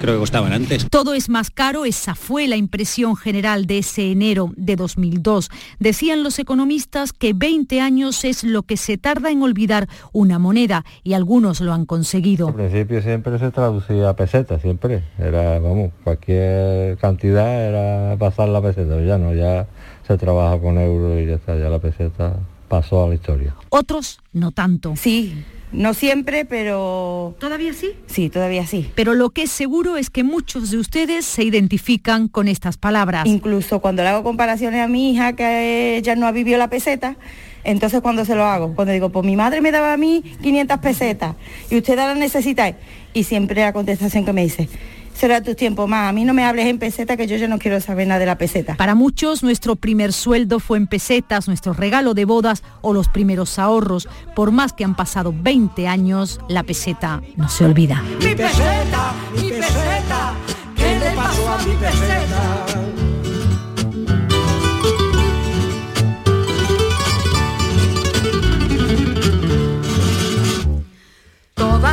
creo 0.00 0.14
que 0.14 0.20
costaban 0.20 0.52
antes. 0.52 0.88
Todo 0.90 1.14
es 1.14 1.28
más 1.28 1.50
caro, 1.50 1.84
esa 1.84 2.14
fue 2.14 2.46
la 2.48 2.56
impresión 2.56 3.16
general 3.16 3.66
de 3.66 3.78
ese 3.78 4.10
enero 4.10 4.52
de 4.56 4.76
2002. 4.76 5.50
Decían 5.78 6.22
los 6.22 6.38
economistas 6.38 7.12
que 7.12 7.32
20 7.32 7.80
años 7.80 8.24
es 8.24 8.44
lo 8.44 8.62
que 8.62 8.76
se 8.76 8.98
tarda 8.98 9.30
en 9.30 9.42
olvidar 9.42 9.88
una 10.12 10.38
moneda 10.38 10.84
y 11.02 11.14
algunos 11.14 11.60
lo 11.60 11.72
han 11.72 11.86
conseguido. 11.86 12.48
Al 12.48 12.54
principio 12.54 13.02
siempre 13.02 13.38
se 13.38 13.50
traducía 13.50 14.10
a 14.10 14.16
peseta, 14.16 14.58
siempre. 14.58 15.02
Era, 15.18 15.58
vamos, 15.58 15.92
cualquier 16.04 16.96
cantidad 16.98 17.68
era 17.68 18.16
pasar 18.18 18.48
la 18.48 18.62
peseta, 18.62 19.00
ya 19.00 19.18
no, 19.18 19.34
ya 19.34 19.66
se 20.06 20.16
trabaja 20.16 20.60
con 20.60 20.78
euros 20.78 21.20
y 21.20 21.26
ya 21.26 21.34
está, 21.34 21.56
ya 21.56 21.68
la 21.68 21.78
peseta 21.78 22.36
pasó 22.68 23.04
a 23.04 23.08
la 23.08 23.14
historia. 23.14 23.54
Otros 23.68 24.20
no 24.32 24.52
tanto. 24.52 24.94
Sí, 24.96 25.44
no 25.76 25.94
siempre, 25.94 26.44
pero... 26.44 27.36
¿Todavía 27.38 27.72
sí? 27.74 27.90
Sí, 28.06 28.30
todavía 28.30 28.66
sí. 28.66 28.90
Pero 28.94 29.14
lo 29.14 29.30
que 29.30 29.42
es 29.42 29.50
seguro 29.50 29.96
es 29.96 30.10
que 30.10 30.24
muchos 30.24 30.70
de 30.70 30.78
ustedes 30.78 31.24
se 31.24 31.44
identifican 31.44 32.28
con 32.28 32.48
estas 32.48 32.78
palabras. 32.78 33.26
Incluso 33.26 33.80
cuando 33.80 34.02
le 34.02 34.08
hago 34.08 34.24
comparaciones 34.24 34.80
a 34.80 34.88
mi 34.88 35.12
hija, 35.12 35.34
que 35.34 35.96
ella 35.98 36.16
no 36.16 36.26
ha 36.26 36.32
vivido 36.32 36.58
la 36.58 36.68
peseta, 36.68 37.16
entonces 37.62 38.00
cuando 38.00 38.24
se 38.24 38.34
lo 38.34 38.44
hago, 38.44 38.74
cuando 38.74 38.92
digo, 38.92 39.10
pues 39.10 39.26
mi 39.26 39.36
madre 39.36 39.60
me 39.60 39.70
daba 39.70 39.92
a 39.92 39.96
mí 39.96 40.22
500 40.42 40.78
pesetas 40.78 41.36
y 41.70 41.76
usted 41.76 41.96
la 41.96 42.14
necesita, 42.14 42.74
y 43.12 43.24
siempre 43.24 43.60
la 43.60 43.72
contestación 43.72 44.24
que 44.24 44.32
me 44.32 44.42
dice, 44.44 44.68
será 45.16 45.42
tu 45.42 45.54
tiempo 45.54 45.86
más. 45.86 46.08
A 46.08 46.12
mí 46.12 46.24
no 46.24 46.34
me 46.34 46.44
hables 46.44 46.66
en 46.66 46.78
peseta 46.78 47.16
que 47.16 47.26
yo 47.26 47.36
ya 47.36 47.48
no 47.48 47.58
quiero 47.58 47.80
saber 47.80 48.06
nada 48.06 48.20
de 48.20 48.26
la 48.26 48.38
peseta. 48.38 48.76
Para 48.76 48.94
muchos 48.94 49.42
nuestro 49.42 49.76
primer 49.76 50.12
sueldo 50.12 50.60
fue 50.60 50.78
en 50.78 50.86
pesetas, 50.86 51.48
nuestro 51.48 51.72
regalo 51.72 52.14
de 52.14 52.24
bodas 52.24 52.62
o 52.82 52.92
los 52.92 53.08
primeros 53.08 53.58
ahorros. 53.58 54.08
Por 54.34 54.52
más 54.52 54.72
que 54.72 54.84
han 54.84 54.94
pasado 54.94 55.34
20 55.36 55.88
años, 55.88 56.40
la 56.48 56.62
peseta 56.62 57.22
no 57.36 57.48
se 57.48 57.64
olvida. 57.64 58.02
Mi 58.20 58.34
peseta, 58.34 59.12
mi 59.34 59.48
peseta, 59.50 60.34
¿qué 60.76 60.98
le 60.98 61.10
pasó 61.16 61.48
a 61.48 61.58
mi 61.58 61.74
peseta? 61.74 62.95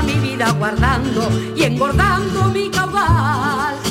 Mi 0.06 0.14
vida 0.14 0.52
guardando 0.52 1.30
y 1.56 1.64
engordando 1.64 2.46
mi 2.46 2.70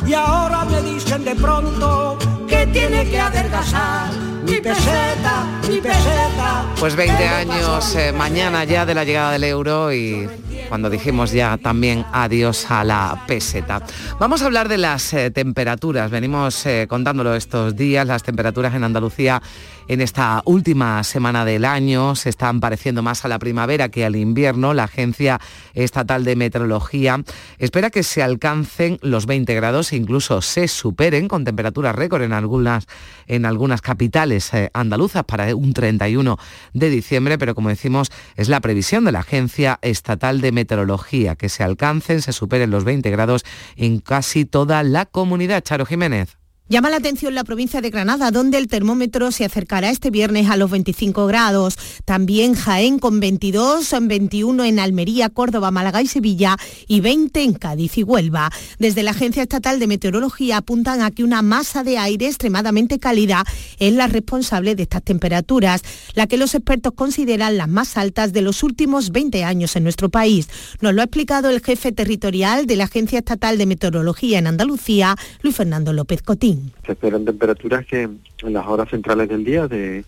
y 0.06 0.14
ahora 0.14 0.64
me 0.64 0.82
dicen 0.82 1.24
de 1.24 1.34
pronto 1.34 2.18
que 2.48 2.66
tiene 2.66 3.08
que 3.08 3.18
adelgazar. 3.18 4.10
Mi 4.44 4.60
peseta, 4.60 5.60
mi 5.68 5.80
peseta. 5.80 6.66
Pues 6.80 6.96
20 6.96 7.28
años 7.28 7.94
eh, 7.94 8.12
mañana 8.12 8.64
ya 8.64 8.84
de 8.84 8.94
la 8.94 9.04
llegada 9.04 9.30
del 9.30 9.44
euro 9.44 9.92
y 9.92 10.28
cuando 10.68 10.90
dijimos 10.90 11.32
ya 11.32 11.58
también 11.58 12.04
adiós 12.12 12.70
a 12.70 12.82
la 12.82 13.24
peseta. 13.26 13.82
Vamos 14.18 14.42
a 14.42 14.46
hablar 14.46 14.68
de 14.68 14.78
las 14.78 15.12
eh, 15.12 15.30
temperaturas. 15.30 16.10
Venimos 16.10 16.66
eh, 16.66 16.86
contándolo 16.88 17.34
estos 17.34 17.76
días. 17.76 18.06
Las 18.06 18.22
temperaturas 18.22 18.74
en 18.74 18.82
Andalucía 18.82 19.42
en 19.88 20.00
esta 20.00 20.42
última 20.44 21.04
semana 21.04 21.44
del 21.44 21.64
año 21.64 22.14
se 22.14 22.28
están 22.28 22.60
pareciendo 22.60 23.02
más 23.02 23.24
a 23.24 23.28
la 23.28 23.38
primavera 23.38 23.90
que 23.90 24.04
al 24.04 24.16
invierno. 24.16 24.74
La 24.74 24.84
Agencia 24.84 25.40
Estatal 25.74 26.24
de 26.24 26.36
Meteorología 26.36 27.22
espera 27.58 27.90
que 27.90 28.02
se 28.02 28.22
alcancen 28.22 28.98
los 29.02 29.26
20 29.26 29.54
grados 29.54 29.91
incluso 29.96 30.42
se 30.42 30.68
superen 30.68 31.28
con 31.28 31.44
temperaturas 31.44 31.94
récord 31.94 32.22
en 32.22 32.32
algunas, 32.32 32.86
en 33.26 33.44
algunas 33.44 33.80
capitales 33.80 34.52
eh, 34.54 34.70
andaluzas 34.74 35.24
para 35.24 35.54
un 35.54 35.72
31 35.72 36.38
de 36.72 36.90
diciembre, 36.90 37.38
pero 37.38 37.54
como 37.54 37.68
decimos 37.68 38.10
es 38.36 38.48
la 38.48 38.60
previsión 38.60 39.04
de 39.04 39.12
la 39.12 39.20
Agencia 39.20 39.78
Estatal 39.82 40.40
de 40.40 40.52
Meteorología 40.52 41.36
que 41.36 41.48
se 41.48 41.62
alcancen, 41.62 42.22
se 42.22 42.32
superen 42.32 42.70
los 42.70 42.84
20 42.84 43.10
grados 43.10 43.44
en 43.76 44.00
casi 44.00 44.44
toda 44.44 44.82
la 44.82 45.06
comunidad. 45.06 45.62
Charo 45.62 45.86
Jiménez. 45.86 46.41
Llama 46.72 46.88
la 46.88 46.96
atención 46.96 47.34
la 47.34 47.44
provincia 47.44 47.82
de 47.82 47.90
Granada, 47.90 48.30
donde 48.30 48.56
el 48.56 48.66
termómetro 48.66 49.30
se 49.30 49.44
acercará 49.44 49.90
este 49.90 50.08
viernes 50.08 50.48
a 50.48 50.56
los 50.56 50.70
25 50.70 51.26
grados. 51.26 51.76
También 52.06 52.54
Jaén 52.54 52.98
con 52.98 53.20
22, 53.20 53.94
21 54.00 54.64
en 54.64 54.78
Almería, 54.78 55.28
Córdoba, 55.28 55.70
Málaga 55.70 56.00
y 56.00 56.06
Sevilla 56.06 56.56
y 56.88 57.00
20 57.00 57.42
en 57.42 57.52
Cádiz 57.52 57.98
y 57.98 58.04
Huelva. 58.04 58.50
Desde 58.78 59.02
la 59.02 59.10
Agencia 59.10 59.42
Estatal 59.42 59.80
de 59.80 59.86
Meteorología 59.86 60.56
apuntan 60.56 61.02
a 61.02 61.10
que 61.10 61.24
una 61.24 61.42
masa 61.42 61.84
de 61.84 61.98
aire 61.98 62.26
extremadamente 62.26 62.98
cálida 62.98 63.44
es 63.78 63.92
la 63.92 64.06
responsable 64.06 64.74
de 64.74 64.84
estas 64.84 65.02
temperaturas, 65.02 65.82
la 66.14 66.26
que 66.26 66.38
los 66.38 66.54
expertos 66.54 66.94
consideran 66.94 67.58
las 67.58 67.68
más 67.68 67.98
altas 67.98 68.32
de 68.32 68.40
los 68.40 68.62
últimos 68.62 69.10
20 69.10 69.44
años 69.44 69.76
en 69.76 69.82
nuestro 69.82 70.08
país. 70.08 70.48
Nos 70.80 70.94
lo 70.94 71.02
ha 71.02 71.04
explicado 71.04 71.50
el 71.50 71.60
jefe 71.60 71.92
territorial 71.92 72.64
de 72.64 72.76
la 72.76 72.84
Agencia 72.84 73.18
Estatal 73.18 73.58
de 73.58 73.66
Meteorología 73.66 74.38
en 74.38 74.46
Andalucía, 74.46 75.16
Luis 75.42 75.54
Fernando 75.54 75.92
López 75.92 76.22
Cotín. 76.22 76.61
Se 76.84 76.92
esperan 76.92 77.24
temperaturas 77.24 77.86
que 77.86 78.02
en 78.02 78.52
las 78.52 78.66
horas 78.66 78.88
centrales 78.90 79.28
del 79.28 79.44
día 79.44 79.68
de 79.68 80.04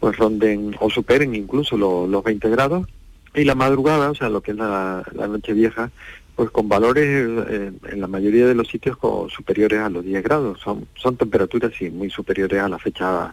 pues 0.00 0.16
ronden 0.16 0.74
o 0.80 0.90
superen 0.90 1.34
incluso 1.34 1.76
los 1.76 2.24
20 2.24 2.50
grados 2.50 2.88
y 3.34 3.44
la 3.44 3.54
madrugada, 3.54 4.10
o 4.10 4.14
sea, 4.14 4.28
lo 4.28 4.40
que 4.40 4.50
es 4.50 4.56
la, 4.56 5.04
noche 5.14 5.52
vieja, 5.52 5.90
pues 6.34 6.50
con 6.50 6.68
valores 6.68 7.06
eh, 7.48 7.72
en 7.88 8.00
la 8.00 8.08
mayoría 8.08 8.46
de 8.46 8.54
los 8.54 8.68
sitios 8.68 8.98
superiores 9.28 9.80
a 9.80 9.88
los 9.88 10.04
10 10.04 10.22
grados. 10.22 10.60
Son, 10.60 10.86
son 10.94 11.16
temperaturas 11.16 11.72
sí 11.78 11.88
muy 11.90 12.10
superiores 12.10 12.60
a 12.60 12.68
la 12.68 12.78
fecha 12.78 13.32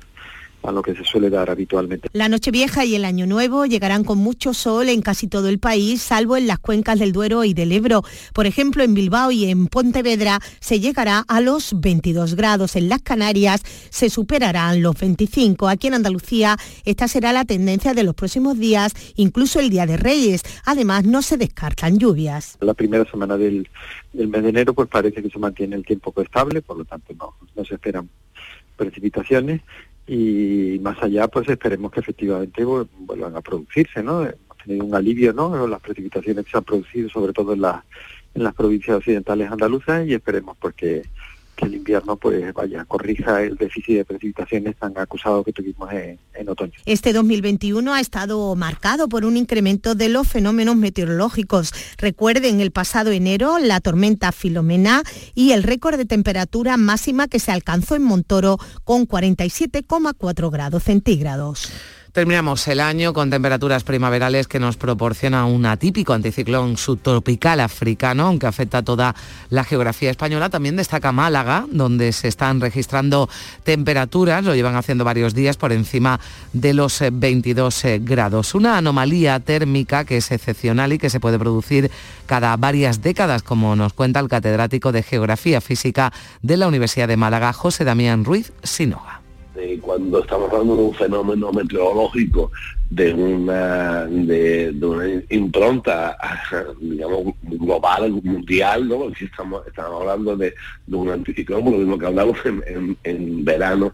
a 0.64 0.72
lo 0.72 0.82
que 0.82 0.96
se 0.96 1.04
suele 1.04 1.30
dar 1.30 1.50
habitualmente. 1.50 2.10
La 2.14 2.30
Nochevieja 2.30 2.86
y 2.86 2.96
el 2.96 3.06
Año 3.06 3.26
Nuevo 3.26 3.66
llegarán 3.66 4.04
con 4.04 4.18
mucho 4.18 4.54
sol 4.54 4.90
en 4.90 5.02
casi 5.02 5.28
todo 5.28 5.50
el 5.50 5.60
país, 5.60 6.02
salvo 6.02 6.38
en 6.38 6.48
las 6.48 6.60
cuencas 6.60 7.00
del 7.00 7.12
Duero 7.12 7.44
y 7.44 7.54
del 7.54 7.72
Ebro. 7.72 8.04
Por 8.34 8.46
ejemplo, 8.46 8.84
en 8.84 8.94
Bilbao 8.94 9.32
y 9.32 9.46
en 9.46 9.68
Pontevedra 9.68 10.40
se 10.60 10.80
llegará 10.80 11.24
a 11.28 11.42
los 11.42 11.80
22 11.80 12.36
grados. 12.36 12.76
En 12.76 12.90
las 12.90 13.02
Canarias 13.02 13.62
se 13.90 14.10
superarán 14.10 14.82
los 14.82 15.00
25. 15.00 15.68
Aquí 15.68 15.88
en 15.88 15.96
Andalucía 15.96 16.58
esta 16.86 17.08
será 17.08 17.32
la 17.34 17.46
tendencia 17.46 17.94
de 17.94 18.04
los 18.04 18.16
próximos 18.16 18.58
días, 18.58 18.94
incluso 19.16 19.60
el 19.60 19.70
Día 19.70 19.86
de 19.86 19.98
Reyes. 19.98 20.44
Además, 20.66 21.06
no 21.06 21.22
se 21.22 21.38
descartan 21.38 21.98
lluvias. 21.98 22.58
La 22.62 22.74
primera 22.74 23.10
semana 23.10 23.38
del, 23.38 23.68
mes 24.14 24.44
de 24.44 24.50
enero 24.50 24.74
pues 24.74 24.90
parece 24.90 25.22
que 25.22 25.30
se 25.30 25.40
mantiene 25.40 25.76
el 25.76 25.86
tiempo 25.86 26.14
estable, 26.22 26.62
por 26.62 26.78
lo 26.78 26.86
tanto 26.86 27.14
no, 27.18 27.36
no 27.56 27.66
se 27.66 27.76
esperan 27.76 28.10
precipitaciones 28.76 29.62
y 30.12 30.80
más 30.80 30.98
allá 31.04 31.28
pues 31.28 31.48
esperemos 31.48 31.92
que 31.92 32.00
efectivamente 32.00 32.66
vuelvan 32.66 33.36
a 33.36 33.42
producirse, 33.42 34.02
¿no? 34.02 34.24
Hemos 34.24 34.58
tenido 34.66 34.86
un 34.86 34.96
alivio, 34.96 35.34
¿no? 35.34 35.68
Las 35.68 35.82
precipitaciones 35.82 36.46
que 36.46 36.52
se 36.52 36.58
han 36.58 36.64
producido 36.64 37.10
sobre 37.10 37.32
todo 37.32 37.54
en, 37.54 37.62
la, 37.62 37.86
en 38.34 38.44
las 38.44 38.56
provincias 38.56 38.98
occidentales 38.98 39.52
andaluzas 39.52 40.08
y 40.08 40.16
esperemos 40.16 40.58
porque 40.58 41.04
que 41.04 41.10
el 41.66 41.76
invierno 41.76 42.16
pues 42.18 42.54
vaya, 42.54 42.86
corrija 42.86 43.42
el 43.44 43.56
déficit 43.56 43.98
de 43.98 44.06
precipitaciones 44.06 44.76
tan 44.78 44.98
acusado 44.98 45.44
que 45.44 45.54
tuvimos 45.54 45.92
en, 45.92 46.20
en, 46.34 46.50
otoño. 46.50 46.74
Este 46.86 47.14
2021 47.14 47.94
ha 47.94 48.00
estado 48.00 48.56
marcado 48.56 49.10
por 49.10 49.26
un 49.26 49.38
incremento 49.38 49.96
de 49.96 50.10
los 50.10 50.28
fenómenos 50.28 50.76
meteorológicos. 50.76 51.72
Recuerden 51.98 52.60
el 52.60 52.72
pasado 52.72 53.12
enero 53.12 53.58
la 53.60 53.80
tormenta 53.80 54.32
Filomena 54.32 55.04
y 55.36 55.52
el 55.52 55.64
récord 55.64 55.98
de 55.98 56.06
temperatura 56.06 56.78
máxima 56.78 57.28
que 57.28 57.40
se 57.40 57.52
alcanzó 57.52 57.96
en 57.96 58.04
Montoro 58.04 58.58
con 58.84 59.08
47,4 59.08 60.52
grados 60.52 60.84
centígrados. 60.84 61.72
Terminamos 62.12 62.68
el 62.68 62.80
año 62.80 63.14
con 63.14 63.30
temperaturas 63.30 63.84
primaverales 63.84 64.48
que 64.48 64.60
nos 64.60 64.78
proporciona 64.78 65.46
un 65.46 65.68
atípico 65.68 66.14
anticiclón 66.14 66.76
subtropical 66.76 67.60
africano, 67.60 68.26
aunque 68.26 68.48
afecta 68.48 68.80
a 68.80 68.84
toda 68.84 69.16
la 69.52 69.64
geografía 69.64 70.10
española. 70.10 70.50
También 70.50 70.76
destaca 70.76 71.12
Málaga, 71.12 71.68
donde 71.72 72.12
se 72.12 72.28
están 72.28 72.62
registrando 72.62 73.30
temperaturas, 73.64 74.44
lo 74.44 74.56
llevan 74.56 74.76
haciendo 74.76 75.04
varios 75.04 75.36
días, 75.36 75.56
por 75.56 75.72
encima 75.72 76.20
de 76.52 76.74
los 76.74 77.00
22 77.12 77.86
eh, 77.86 78.00
grados. 78.02 78.56
Una 78.56 78.80
anomalía 78.80 79.40
térmica 79.40 80.04
que 80.04 80.18
es 80.18 80.32
excepcional 80.32 80.92
y 80.92 80.98
que 80.98 81.12
se 81.12 81.20
puede 81.20 81.38
producir 81.38 81.92
cada 82.26 82.58
varias 82.58 83.04
décadas, 83.04 83.44
como 83.44 83.76
nos 83.76 83.94
cuenta 83.94 84.20
el 84.20 84.30
catedrático 84.30 84.92
de 84.92 85.04
Geografía 85.04 85.62
Física 85.62 86.12
de 86.42 86.58
la 86.58 86.68
Universidad 86.68 87.08
de 87.08 87.18
Málaga, 87.18 87.54
José 87.54 87.84
Damián 87.84 88.26
Ruiz 88.26 88.52
Sinoga 88.64 89.19
cuando 89.82 90.20
estamos 90.22 90.52
hablando 90.52 90.76
de 90.76 90.84
un 90.84 90.94
fenómeno 90.94 91.52
meteorológico 91.52 92.52
de 92.90 93.14
una 93.14 94.06
de, 94.06 94.74
una 94.82 95.06
impronta 95.30 96.18
digamos 96.82 97.34
global 97.44 98.12
mundial 98.24 98.88
no 98.88 99.10
aquí 99.10 99.26
estamos 99.26 99.66
estamos 99.68 100.02
hablando 100.02 100.36
de, 100.36 100.54
un 100.88 101.10
anticiclón 101.10 101.66
lo 101.66 101.72
mismo 101.72 101.98
que 101.98 102.06
hablamos 102.06 102.38
en, 103.04 103.46
verano 103.46 103.94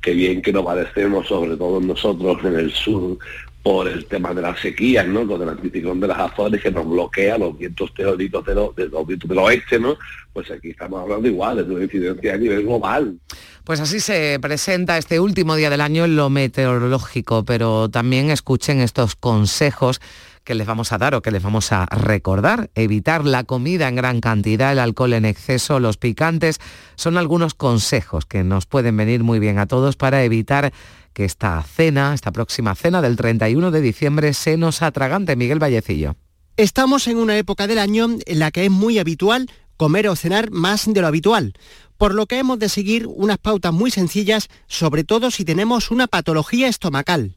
que 0.00 0.12
bien 0.12 0.42
que 0.42 0.52
nos 0.52 0.64
padecemos 0.64 1.26
sobre 1.26 1.56
todo 1.56 1.80
nosotros 1.80 2.38
en 2.44 2.56
el 2.56 2.72
sur 2.72 3.18
por 3.64 3.88
el 3.88 4.04
tema 4.04 4.34
de 4.34 4.42
las 4.42 4.60
sequías, 4.60 5.06
¿no? 5.06 5.26
Con 5.26 5.40
el 5.40 5.48
anticiclón 5.48 5.98
de 5.98 6.06
las 6.06 6.18
Azores 6.18 6.62
que 6.62 6.70
nos 6.70 6.86
bloquea 6.86 7.38
los 7.38 7.56
vientos 7.56 7.94
teóricos 7.94 8.44
de, 8.44 8.54
los 8.54 9.06
vientos 9.06 9.26
del 9.26 9.38
oeste, 9.38 9.78
¿no? 9.78 9.96
Pues 10.34 10.50
aquí 10.50 10.68
estamos 10.68 11.00
hablando 11.00 11.26
igual 11.26 11.66
de 11.66 11.74
una 11.74 11.84
incidencia 11.84 12.34
a 12.34 12.36
nivel 12.36 12.62
global. 12.64 13.18
Pues 13.64 13.80
así 13.80 14.00
se 14.00 14.38
presenta 14.38 14.98
este 14.98 15.18
último 15.18 15.56
día 15.56 15.70
del 15.70 15.80
año 15.80 16.04
en 16.04 16.14
lo 16.14 16.28
meteorológico, 16.28 17.46
pero 17.46 17.88
también 17.88 18.30
escuchen 18.30 18.82
estos 18.82 19.16
consejos 19.16 19.98
que 20.44 20.54
les 20.54 20.66
vamos 20.66 20.92
a 20.92 20.98
dar 20.98 21.14
o 21.14 21.22
que 21.22 21.30
les 21.30 21.42
vamos 21.42 21.72
a 21.72 21.86
recordar. 21.86 22.68
Evitar 22.74 23.24
la 23.24 23.44
comida 23.44 23.88
en 23.88 23.96
gran 23.96 24.20
cantidad, 24.20 24.72
el 24.72 24.78
alcohol 24.78 25.14
en 25.14 25.24
exceso, 25.24 25.80
los 25.80 25.96
picantes, 25.96 26.60
son 26.96 27.16
algunos 27.16 27.54
consejos 27.54 28.26
que 28.26 28.44
nos 28.44 28.66
pueden 28.66 28.94
venir 28.98 29.24
muy 29.24 29.38
bien 29.38 29.58
a 29.58 29.66
todos 29.66 29.96
para 29.96 30.22
evitar 30.22 30.74
que 31.14 31.24
esta 31.24 31.62
cena, 31.62 32.12
esta 32.12 32.32
próxima 32.32 32.74
cena 32.74 33.00
del 33.00 33.16
31 33.16 33.70
de 33.70 33.80
diciembre, 33.80 34.34
se 34.34 34.58
nos 34.58 34.82
atragante. 34.82 35.36
Miguel 35.36 35.62
Vallecillo. 35.62 36.16
Estamos 36.56 37.06
en 37.08 37.16
una 37.16 37.38
época 37.38 37.66
del 37.66 37.78
año 37.78 38.08
en 38.26 38.38
la 38.38 38.50
que 38.50 38.66
es 38.66 38.70
muy 38.70 38.98
habitual 38.98 39.48
comer 39.76 40.08
o 40.08 40.16
cenar 40.16 40.50
más 40.50 40.92
de 40.92 41.00
lo 41.00 41.06
habitual, 41.06 41.54
por 41.96 42.14
lo 42.14 42.26
que 42.26 42.38
hemos 42.38 42.58
de 42.58 42.68
seguir 42.68 43.06
unas 43.06 43.38
pautas 43.38 43.72
muy 43.72 43.90
sencillas, 43.90 44.48
sobre 44.66 45.04
todo 45.04 45.30
si 45.30 45.44
tenemos 45.44 45.90
una 45.90 46.06
patología 46.06 46.68
estomacal. 46.68 47.36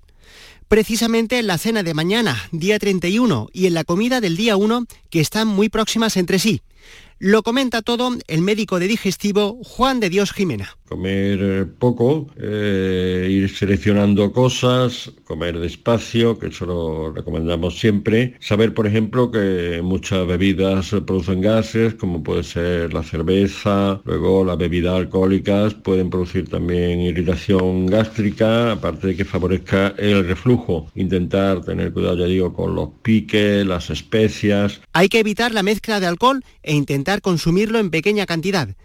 Precisamente 0.67 1.39
en 1.39 1.47
la 1.47 1.57
cena 1.57 1.81
de 1.81 1.93
mañana, 1.93 2.49
día 2.51 2.77
31, 2.77 3.47
y 3.53 3.67
en 3.67 3.73
la 3.73 3.85
comida 3.85 4.19
del 4.19 4.35
día 4.35 4.57
1, 4.57 4.85
que 5.09 5.21
están 5.21 5.47
muy 5.47 5.69
próximas 5.69 6.17
entre 6.17 6.39
sí. 6.39 6.61
Lo 7.19 7.41
comenta 7.41 7.81
todo 7.81 8.15
el 8.27 8.41
médico 8.43 8.77
de 8.77 8.87
digestivo 8.87 9.57
Juan 9.63 9.99
de 9.99 10.11
Dios 10.11 10.31
Jimena. 10.31 10.77
Comer 10.87 11.39
eh, 11.41 11.65
poco, 11.65 12.27
eh, 12.37 13.27
ir 13.29 13.49
seleccionando 13.49 14.31
cosas, 14.31 15.11
comer 15.25 15.59
despacio, 15.59 16.37
que 16.37 16.47
eso 16.47 16.67
lo 16.67 17.11
recomendamos 17.11 17.79
siempre. 17.79 18.35
Saber, 18.39 18.75
por 18.75 18.85
ejemplo, 18.85 19.31
que 19.31 19.81
muchas 19.83 20.27
bebidas 20.27 20.91
producen 21.07 21.41
gases, 21.41 21.95
como 21.95 22.21
puede 22.21 22.43
ser 22.43 22.93
la 22.93 23.01
cerveza, 23.01 23.99
luego 24.05 24.45
las 24.45 24.59
bebidas 24.59 24.93
alcohólicas 24.93 25.73
pueden 25.73 26.11
producir 26.11 26.47
también 26.47 27.01
irritación 27.01 27.87
gástrica, 27.87 28.73
aparte 28.73 29.07
de 29.07 29.15
que 29.15 29.25
favorezca 29.25 29.95
el 29.97 30.25
reflujo. 30.25 30.89
Intentar 30.93 31.61
tener 31.65 31.91
cuidado, 31.91 32.17
ya 32.19 32.25
digo, 32.25 32.53
con 32.53 32.75
los 32.75 32.89
piques, 33.01 33.65
las 33.65 33.89
especias. 33.89 34.81
Hay 34.93 35.09
que 35.09 35.19
evitar 35.19 35.51
la 35.51 35.63
mezcla 35.63 35.99
de 35.99 36.05
alcohol 36.05 36.43
e 36.61 36.75
intentar 36.75 37.06
consumirlo 37.21 37.79
en 37.79 37.89
pequeña 37.89 38.25
cantidad. 38.25 38.75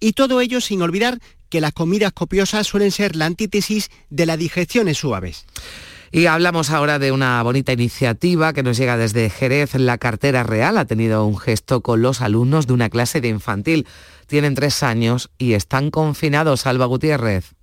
Y 0.00 0.12
todo 0.12 0.40
ello 0.40 0.60
sin 0.60 0.82
olvidar 0.82 1.18
que 1.48 1.60
las 1.60 1.72
comidas 1.72 2.12
copiosas 2.12 2.66
suelen 2.66 2.90
ser 2.90 3.16
la 3.16 3.26
antítesis 3.26 3.90
de 4.10 4.26
las 4.26 4.38
digestiones 4.38 4.98
suaves. 4.98 5.46
Y 6.10 6.26
hablamos 6.26 6.70
ahora 6.70 6.98
de 6.98 7.12
una 7.12 7.42
bonita 7.42 7.72
iniciativa 7.72 8.52
que 8.52 8.62
nos 8.62 8.78
llega 8.78 8.96
desde 8.96 9.28
Jerez. 9.28 9.74
La 9.74 9.98
cartera 9.98 10.42
real 10.42 10.78
ha 10.78 10.86
tenido 10.86 11.24
un 11.26 11.38
gesto 11.38 11.82
con 11.82 12.00
los 12.00 12.22
alumnos 12.22 12.66
de 12.66 12.72
una 12.72 12.88
clase 12.88 13.20
de 13.20 13.28
infantil. 13.28 13.86
Tienen 14.26 14.54
tres 14.54 14.82
años 14.82 15.30
y 15.36 15.52
están 15.52 15.90
confinados, 15.90 16.66
Alba 16.66 16.86
Gutiérrez. 16.86 17.57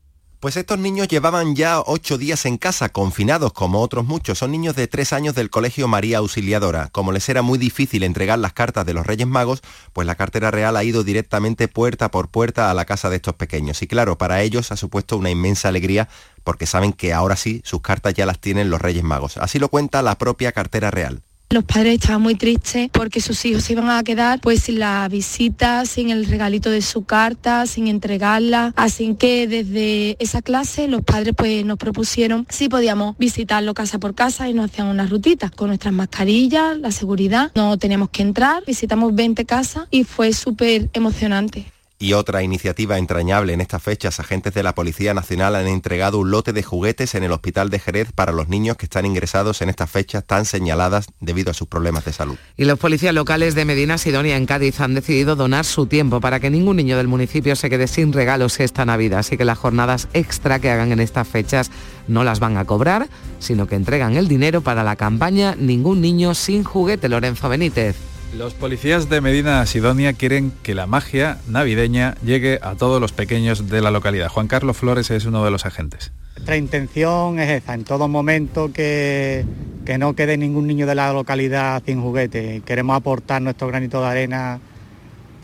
Pues 0.45 0.57
estos 0.57 0.77
niños 0.77 1.07
llevaban 1.07 1.55
ya 1.55 1.81
ocho 1.83 2.19
días 2.19 2.45
en 2.45 2.59
casa, 2.59 2.89
confinados 2.89 3.51
como 3.51 3.81
otros 3.81 4.05
muchos. 4.05 4.37
Son 4.37 4.51
niños 4.51 4.75
de 4.75 4.87
tres 4.87 5.11
años 5.11 5.33
del 5.33 5.49
Colegio 5.49 5.87
María 5.87 6.19
Auxiliadora. 6.19 6.89
Como 6.91 7.11
les 7.11 7.27
era 7.29 7.41
muy 7.41 7.57
difícil 7.57 8.03
entregar 8.03 8.37
las 8.37 8.53
cartas 8.53 8.85
de 8.85 8.93
los 8.93 9.07
Reyes 9.07 9.25
Magos, 9.25 9.63
pues 9.91 10.05
la 10.05 10.13
cartera 10.13 10.51
real 10.51 10.77
ha 10.77 10.83
ido 10.83 11.03
directamente 11.03 11.67
puerta 11.67 12.11
por 12.11 12.29
puerta 12.29 12.69
a 12.69 12.75
la 12.75 12.85
casa 12.85 13.09
de 13.09 13.15
estos 13.15 13.33
pequeños. 13.33 13.81
Y 13.81 13.87
claro, 13.87 14.19
para 14.19 14.43
ellos 14.43 14.71
ha 14.71 14.77
supuesto 14.77 15.17
una 15.17 15.31
inmensa 15.31 15.69
alegría 15.69 16.09
porque 16.43 16.67
saben 16.67 16.93
que 16.93 17.11
ahora 17.11 17.37
sí 17.37 17.63
sus 17.65 17.81
cartas 17.81 18.13
ya 18.13 18.27
las 18.27 18.37
tienen 18.37 18.69
los 18.69 18.79
Reyes 18.79 19.03
Magos. 19.03 19.37
Así 19.37 19.57
lo 19.57 19.69
cuenta 19.69 20.03
la 20.03 20.19
propia 20.19 20.51
cartera 20.51 20.91
real. 20.91 21.23
Los 21.55 21.63
padres 21.63 21.93
estaban 21.93 22.21
muy 22.21 22.35
tristes 22.35 22.89
porque 22.91 23.21
sus 23.21 23.45
hijos 23.45 23.63
se 23.63 23.71
iban 23.71 23.89
a 23.89 24.03
quedar 24.03 24.41
pues 24.41 24.63
sin 24.63 24.77
la 24.77 25.07
visita, 25.07 25.85
sin 25.85 26.09
el 26.09 26.25
regalito 26.25 26.69
de 26.69 26.81
su 26.81 27.05
carta, 27.05 27.65
sin 27.65 27.87
entregarla. 27.87 28.73
Así 28.75 29.15
que 29.15 29.47
desde 29.47 30.17
esa 30.19 30.41
clase 30.41 30.89
los 30.89 31.01
padres 31.01 31.33
pues 31.33 31.63
nos 31.63 31.77
propusieron 31.77 32.45
si 32.49 32.67
podíamos 32.67 33.17
visitarlo 33.17 33.73
casa 33.73 33.99
por 33.99 34.15
casa 34.15 34.49
y 34.49 34.53
nos 34.53 34.69
hacían 34.69 34.87
una 34.87 35.07
rutita 35.07 35.49
con 35.49 35.69
nuestras 35.69 35.93
mascarillas, 35.93 36.77
la 36.77 36.91
seguridad. 36.91 37.53
No 37.55 37.77
teníamos 37.77 38.09
que 38.09 38.23
entrar, 38.23 38.61
visitamos 38.67 39.15
20 39.15 39.45
casas 39.45 39.87
y 39.91 40.03
fue 40.03 40.33
súper 40.33 40.89
emocionante. 40.91 41.74
Y 41.97 42.13
otra 42.13 42.43
iniciativa 42.43 42.97
entrañable 42.97 43.53
en 43.53 43.61
estas 43.61 43.81
fechas, 43.81 44.19
agentes 44.19 44.53
de 44.53 44.63
la 44.63 44.75
Policía 44.75 45.13
Nacional 45.13 45.55
han 45.55 45.67
entregado 45.67 46.19
un 46.19 46.29
lote 46.29 46.51
de 46.51 46.61
juguetes 46.61 47.15
en 47.15 47.23
el 47.23 47.31
Hospital 47.31 47.69
de 47.69 47.79
Jerez 47.79 48.11
para 48.13 48.33
los 48.33 48.49
niños 48.49 48.75
que 48.75 48.85
están 48.85 49.05
ingresados 49.05 49.61
en 49.61 49.69
estas 49.69 49.89
fechas 49.89 50.25
tan 50.25 50.45
señaladas 50.45 51.07
debido 51.21 51.51
a 51.51 51.53
sus 51.53 51.67
problemas 51.67 52.03
de 52.03 52.11
salud. 52.11 52.35
Y 52.57 52.65
los 52.65 52.77
policías 52.79 53.13
locales 53.13 53.55
de 53.55 53.63
Medina 53.63 53.97
Sidonia 53.97 54.35
en 54.35 54.45
Cádiz 54.45 54.81
han 54.81 54.93
decidido 54.93 55.37
donar 55.37 55.63
su 55.63 55.85
tiempo 55.85 56.19
para 56.19 56.41
que 56.41 56.49
ningún 56.49 56.75
niño 56.75 56.97
del 56.97 57.07
municipio 57.07 57.55
se 57.55 57.69
quede 57.69 57.87
sin 57.87 58.11
regalos 58.11 58.59
esta 58.59 58.85
Navidad. 58.85 59.19
Así 59.19 59.37
que 59.37 59.45
las 59.45 59.57
jornadas 59.57 60.09
extra 60.13 60.59
que 60.59 60.69
hagan 60.69 60.91
en 60.91 60.99
estas 60.99 61.27
fechas 61.27 61.71
no 62.07 62.23
las 62.23 62.39
van 62.39 62.57
a 62.57 62.65
cobrar, 62.65 63.07
sino 63.39 63.67
que 63.67 63.75
entregan 63.75 64.17
el 64.17 64.27
dinero 64.27 64.61
para 64.61 64.83
la 64.83 64.95
campaña 64.95 65.55
Ningún 65.57 66.01
niño 66.01 66.35
sin 66.35 66.63
juguete. 66.63 67.09
Lorenzo 67.09 67.49
Benítez. 67.49 68.14
Los 68.37 68.53
policías 68.53 69.07
de 69.07 69.21
Medina 69.21 69.65
Sidonia 69.65 70.11
quieren 70.11 70.51
que 70.61 70.75
la 70.75 70.87
magia 70.87 71.37
navideña 71.47 72.15
llegue 72.21 72.59
a 72.61 72.75
todos 72.75 72.99
los 72.99 73.13
pequeños 73.13 73.69
de 73.69 73.81
la 73.81 73.91
localidad. 73.91 74.27
Juan 74.27 74.49
Carlos 74.49 74.75
Flores 74.75 75.09
es 75.09 75.25
uno 75.25 75.45
de 75.45 75.51
los 75.51 75.65
agentes. 75.65 76.11
Nuestra 76.35 76.57
intención 76.57 77.39
es 77.39 77.63
esa, 77.63 77.73
en 77.75 77.85
todo 77.85 78.09
momento 78.09 78.73
que, 78.73 79.45
que 79.85 79.97
no 79.97 80.15
quede 80.15 80.35
ningún 80.35 80.67
niño 80.67 80.85
de 80.85 80.95
la 80.95 81.13
localidad 81.13 81.81
sin 81.85 82.01
juguete. 82.01 82.61
Queremos 82.65 82.97
aportar 82.97 83.41
nuestro 83.41 83.67
granito 83.69 84.01
de 84.01 84.07
arena 84.07 84.59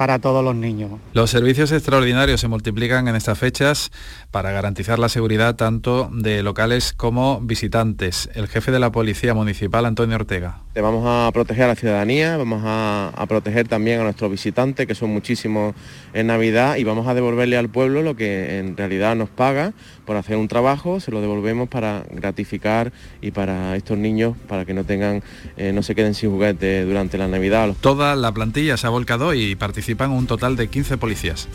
para 0.02 0.18
todos 0.18 0.44
los 0.44 0.56
niños. 0.56 0.90
Los 1.14 1.30
servicios 1.30 1.72
extraordinarios 1.72 2.42
se 2.42 2.48
multiplican 2.48 3.08
en 3.08 3.16
estas 3.16 3.38
fechas 3.38 3.92
para 4.32 4.50
garantizar 4.50 4.98
la 4.98 5.10
seguridad 5.10 5.58
tanto 5.58 6.10
de 6.12 6.42
locales 6.42 6.92
como 6.92 7.40
visitantes. 7.40 8.28
El 8.34 8.48
jefe 8.48 8.72
de 8.72 8.80
la 8.80 8.92
Policía 8.92 9.36
Municipal, 9.36 9.86
Antonio 9.86 10.16
Ortega. 10.16 10.62
Vamos 10.74 11.04
a 11.06 11.30
proteger 11.32 11.66
a 11.66 11.68
la 11.68 11.76
ciudadanía, 11.76 12.36
vamos 12.38 12.64
a, 12.66 13.10
a 13.10 13.26
proteger 13.28 13.68
también 13.68 14.00
a 14.00 14.04
nuestros 14.04 14.32
visitantes, 14.32 14.88
que 14.88 14.96
son 14.96 15.12
muchísimos 15.12 15.76
en 16.14 16.28
Navidad, 16.28 16.78
y 16.78 16.84
vamos 16.84 17.08
a 17.08 17.14
devolverle 17.14 17.58
al 17.58 17.70
pueblo 17.70 18.02
lo 18.02 18.16
que 18.16 18.58
en 18.58 18.78
realidad 18.78 19.16
nos 19.16 19.30
paga 19.30 19.74
por 20.06 20.16
hacer 20.16 20.38
un 20.38 20.48
trabajo, 20.48 21.00
se 21.00 21.12
lo 21.12 21.22
devolvemos 21.22 21.70
para 21.70 22.04
gratificar 22.10 22.92
y 23.22 23.32
para 23.32 23.76
estos 23.76 23.98
niños, 23.98 24.36
para 24.48 24.66
que 24.66 24.74
no 24.74 24.84
tengan, 24.84 25.22
eh, 25.58 25.74
no 25.74 25.84
se 25.84 25.94
queden 25.94 26.16
sin 26.16 26.32
juguete 26.32 26.86
durante 26.86 27.18
la 27.18 27.28
Navidad. 27.28 27.76
Toda 27.82 28.16
la 28.16 28.32
plantilla 28.32 28.78
se 28.78 28.88
ha 28.88 28.90
volcado 28.90 29.34
y 29.34 29.56
participan 29.92 30.12
un 30.12 30.28
total 30.28 30.56
de 30.56 30.70
15 30.70 30.98
policías. 30.98 31.48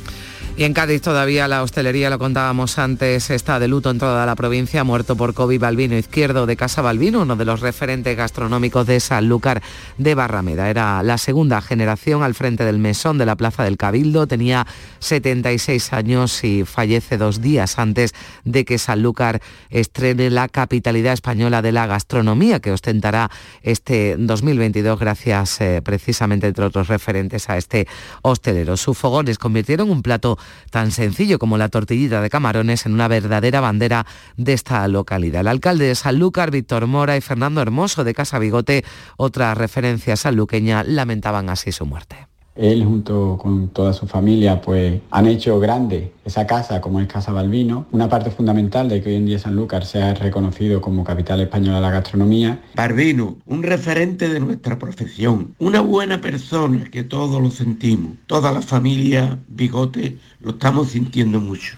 Y 0.58 0.64
en 0.64 0.72
Cádiz 0.72 1.02
todavía 1.02 1.48
la 1.48 1.62
hostelería, 1.62 2.08
lo 2.08 2.18
contábamos 2.18 2.78
antes, 2.78 3.28
está 3.28 3.58
de 3.58 3.68
luto 3.68 3.90
en 3.90 3.98
toda 3.98 4.24
la 4.24 4.34
provincia, 4.36 4.84
muerto 4.84 5.14
por 5.14 5.34
COVID 5.34 5.60
Balbino 5.60 5.98
Izquierdo 5.98 6.46
de 6.46 6.56
Casa 6.56 6.80
Balbino, 6.80 7.20
uno 7.20 7.36
de 7.36 7.44
los 7.44 7.60
referentes 7.60 8.16
gastronómicos 8.16 8.86
de 8.86 8.98
Sanlúcar 9.00 9.62
de 9.98 10.14
Barrameda. 10.14 10.70
Era 10.70 11.02
la 11.02 11.18
segunda 11.18 11.60
generación 11.60 12.22
al 12.22 12.32
frente 12.32 12.64
del 12.64 12.78
mesón 12.78 13.18
de 13.18 13.26
la 13.26 13.36
Plaza 13.36 13.64
del 13.64 13.76
Cabildo, 13.76 14.26
tenía 14.26 14.66
76 15.00 15.92
años 15.92 16.42
y 16.42 16.64
fallece 16.64 17.18
dos 17.18 17.42
días 17.42 17.78
antes 17.78 18.14
de 18.44 18.64
que 18.64 18.78
Sanlúcar 18.78 19.42
estrene 19.68 20.30
la 20.30 20.48
capitalidad 20.48 21.12
española 21.12 21.60
de 21.60 21.72
la 21.72 21.86
gastronomía 21.86 22.60
que 22.60 22.72
ostentará 22.72 23.30
este 23.60 24.16
2022 24.18 24.98
gracias 24.98 25.60
eh, 25.60 25.82
precisamente 25.84 26.46
entre 26.46 26.64
otros 26.64 26.88
referentes 26.88 27.50
a 27.50 27.58
este 27.58 27.86
hostelero. 28.26 28.76
Sus 28.76 28.98
fogones 28.98 29.38
convirtieron 29.38 29.90
un 29.90 30.02
plato 30.02 30.38
tan 30.70 30.90
sencillo 30.90 31.38
como 31.38 31.58
la 31.58 31.68
tortillita 31.68 32.20
de 32.20 32.30
camarones 32.30 32.86
en 32.86 32.92
una 32.92 33.08
verdadera 33.08 33.60
bandera 33.60 34.06
de 34.36 34.52
esta 34.52 34.86
localidad. 34.88 35.42
El 35.42 35.48
alcalde 35.48 35.86
de 35.86 35.94
Sanlúcar, 35.94 36.50
Víctor 36.50 36.86
Mora 36.86 37.16
y 37.16 37.20
Fernando 37.20 37.60
Hermoso 37.62 38.04
de 38.04 38.14
Casa 38.14 38.38
Bigote, 38.38 38.84
otra 39.16 39.54
referencia 39.54 40.16
sanluqueña, 40.16 40.82
lamentaban 40.84 41.50
así 41.50 41.72
su 41.72 41.86
muerte. 41.86 42.26
Él 42.56 42.84
junto 42.84 43.38
con 43.40 43.68
toda 43.68 43.92
su 43.92 44.06
familia 44.06 44.60
pues 44.60 45.00
han 45.10 45.26
hecho 45.26 45.58
grande 45.60 46.12
esa 46.24 46.46
casa 46.46 46.80
como 46.80 47.00
es 47.00 47.06
Casa 47.06 47.32
Balbino, 47.32 47.86
una 47.92 48.08
parte 48.08 48.30
fundamental 48.30 48.88
de 48.88 49.02
que 49.02 49.10
hoy 49.10 49.16
en 49.16 49.26
día 49.26 49.38
Sanlúcar 49.38 49.84
sea 49.84 50.14
reconocido 50.14 50.80
como 50.80 51.04
capital 51.04 51.40
española 51.40 51.76
de 51.76 51.82
la 51.82 51.90
gastronomía. 51.90 52.60
Balbino, 52.74 53.36
un 53.46 53.62
referente 53.62 54.28
de 54.28 54.40
nuestra 54.40 54.78
profesión, 54.78 55.54
una 55.58 55.80
buena 55.80 56.20
persona 56.20 56.84
que 56.90 57.04
todos 57.04 57.40
lo 57.40 57.50
sentimos, 57.50 58.12
toda 58.26 58.52
la 58.52 58.62
familia 58.62 59.38
Bigote 59.48 60.18
lo 60.40 60.50
estamos 60.50 60.88
sintiendo 60.88 61.40
mucho. 61.40 61.76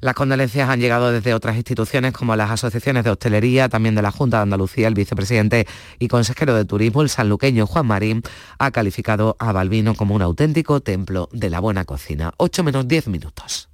Las 0.00 0.14
condolencias 0.14 0.68
han 0.68 0.80
llegado 0.80 1.12
desde 1.12 1.34
otras 1.34 1.56
instituciones 1.56 2.12
como 2.12 2.36
las 2.36 2.50
asociaciones 2.50 3.04
de 3.04 3.10
hostelería, 3.10 3.68
también 3.68 3.94
de 3.94 4.02
la 4.02 4.10
Junta 4.10 4.38
de 4.38 4.44
Andalucía. 4.44 4.88
El 4.88 4.94
vicepresidente 4.94 5.66
y 5.98 6.08
consejero 6.08 6.54
de 6.54 6.64
Turismo, 6.64 7.02
el 7.02 7.08
sanluqueño 7.08 7.66
Juan 7.66 7.86
Marín, 7.86 8.22
ha 8.58 8.70
calificado 8.70 9.36
a 9.38 9.52
Balbino 9.52 9.94
como 9.94 10.14
un 10.14 10.22
auténtico 10.22 10.80
templo 10.80 11.28
de 11.32 11.50
la 11.50 11.60
buena 11.60 11.84
cocina. 11.84 12.32
8 12.36 12.64
menos 12.64 12.88
10 12.88 13.08
minutos. 13.08 13.73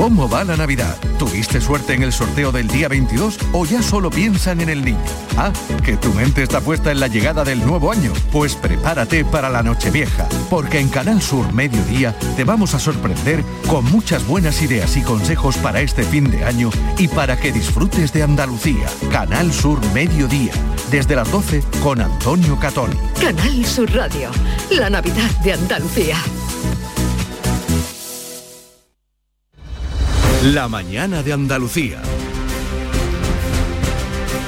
¿Cómo 0.00 0.30
va 0.30 0.44
la 0.44 0.56
Navidad? 0.56 0.96
¿Tuviste 1.18 1.60
suerte 1.60 1.92
en 1.92 2.02
el 2.02 2.10
sorteo 2.10 2.52
del 2.52 2.68
día 2.68 2.88
22 2.88 3.38
o 3.52 3.66
ya 3.66 3.82
solo 3.82 4.08
piensan 4.08 4.62
en 4.62 4.70
el 4.70 4.82
niño? 4.82 5.04
Ah, 5.36 5.52
que 5.84 5.98
tu 5.98 6.10
mente 6.14 6.42
está 6.42 6.62
puesta 6.62 6.90
en 6.90 7.00
la 7.00 7.06
llegada 7.06 7.44
del 7.44 7.66
nuevo 7.66 7.92
año. 7.92 8.10
Pues 8.32 8.54
prepárate 8.54 9.26
para 9.26 9.50
la 9.50 9.62
Nochevieja, 9.62 10.26
porque 10.48 10.80
en 10.80 10.88
Canal 10.88 11.20
Sur 11.20 11.52
Mediodía 11.52 12.16
te 12.34 12.44
vamos 12.44 12.72
a 12.72 12.78
sorprender 12.78 13.44
con 13.66 13.84
muchas 13.92 14.26
buenas 14.26 14.62
ideas 14.62 14.96
y 14.96 15.02
consejos 15.02 15.58
para 15.58 15.82
este 15.82 16.02
fin 16.02 16.30
de 16.30 16.46
año 16.46 16.70
y 16.96 17.06
para 17.06 17.36
que 17.36 17.52
disfrutes 17.52 18.10
de 18.14 18.22
Andalucía. 18.22 18.88
Canal 19.12 19.52
Sur 19.52 19.80
Mediodía, 19.92 20.52
desde 20.90 21.14
las 21.14 21.30
12 21.30 21.62
con 21.82 22.00
Antonio 22.00 22.58
Catón. 22.58 22.90
Canal 23.20 23.66
Sur 23.66 23.94
Radio, 23.94 24.30
la 24.70 24.88
Navidad 24.88 25.30
de 25.44 25.52
Andalucía. 25.52 26.16
La 30.44 30.68
mañana 30.68 31.22
de 31.22 31.34
Andalucía. 31.34 32.00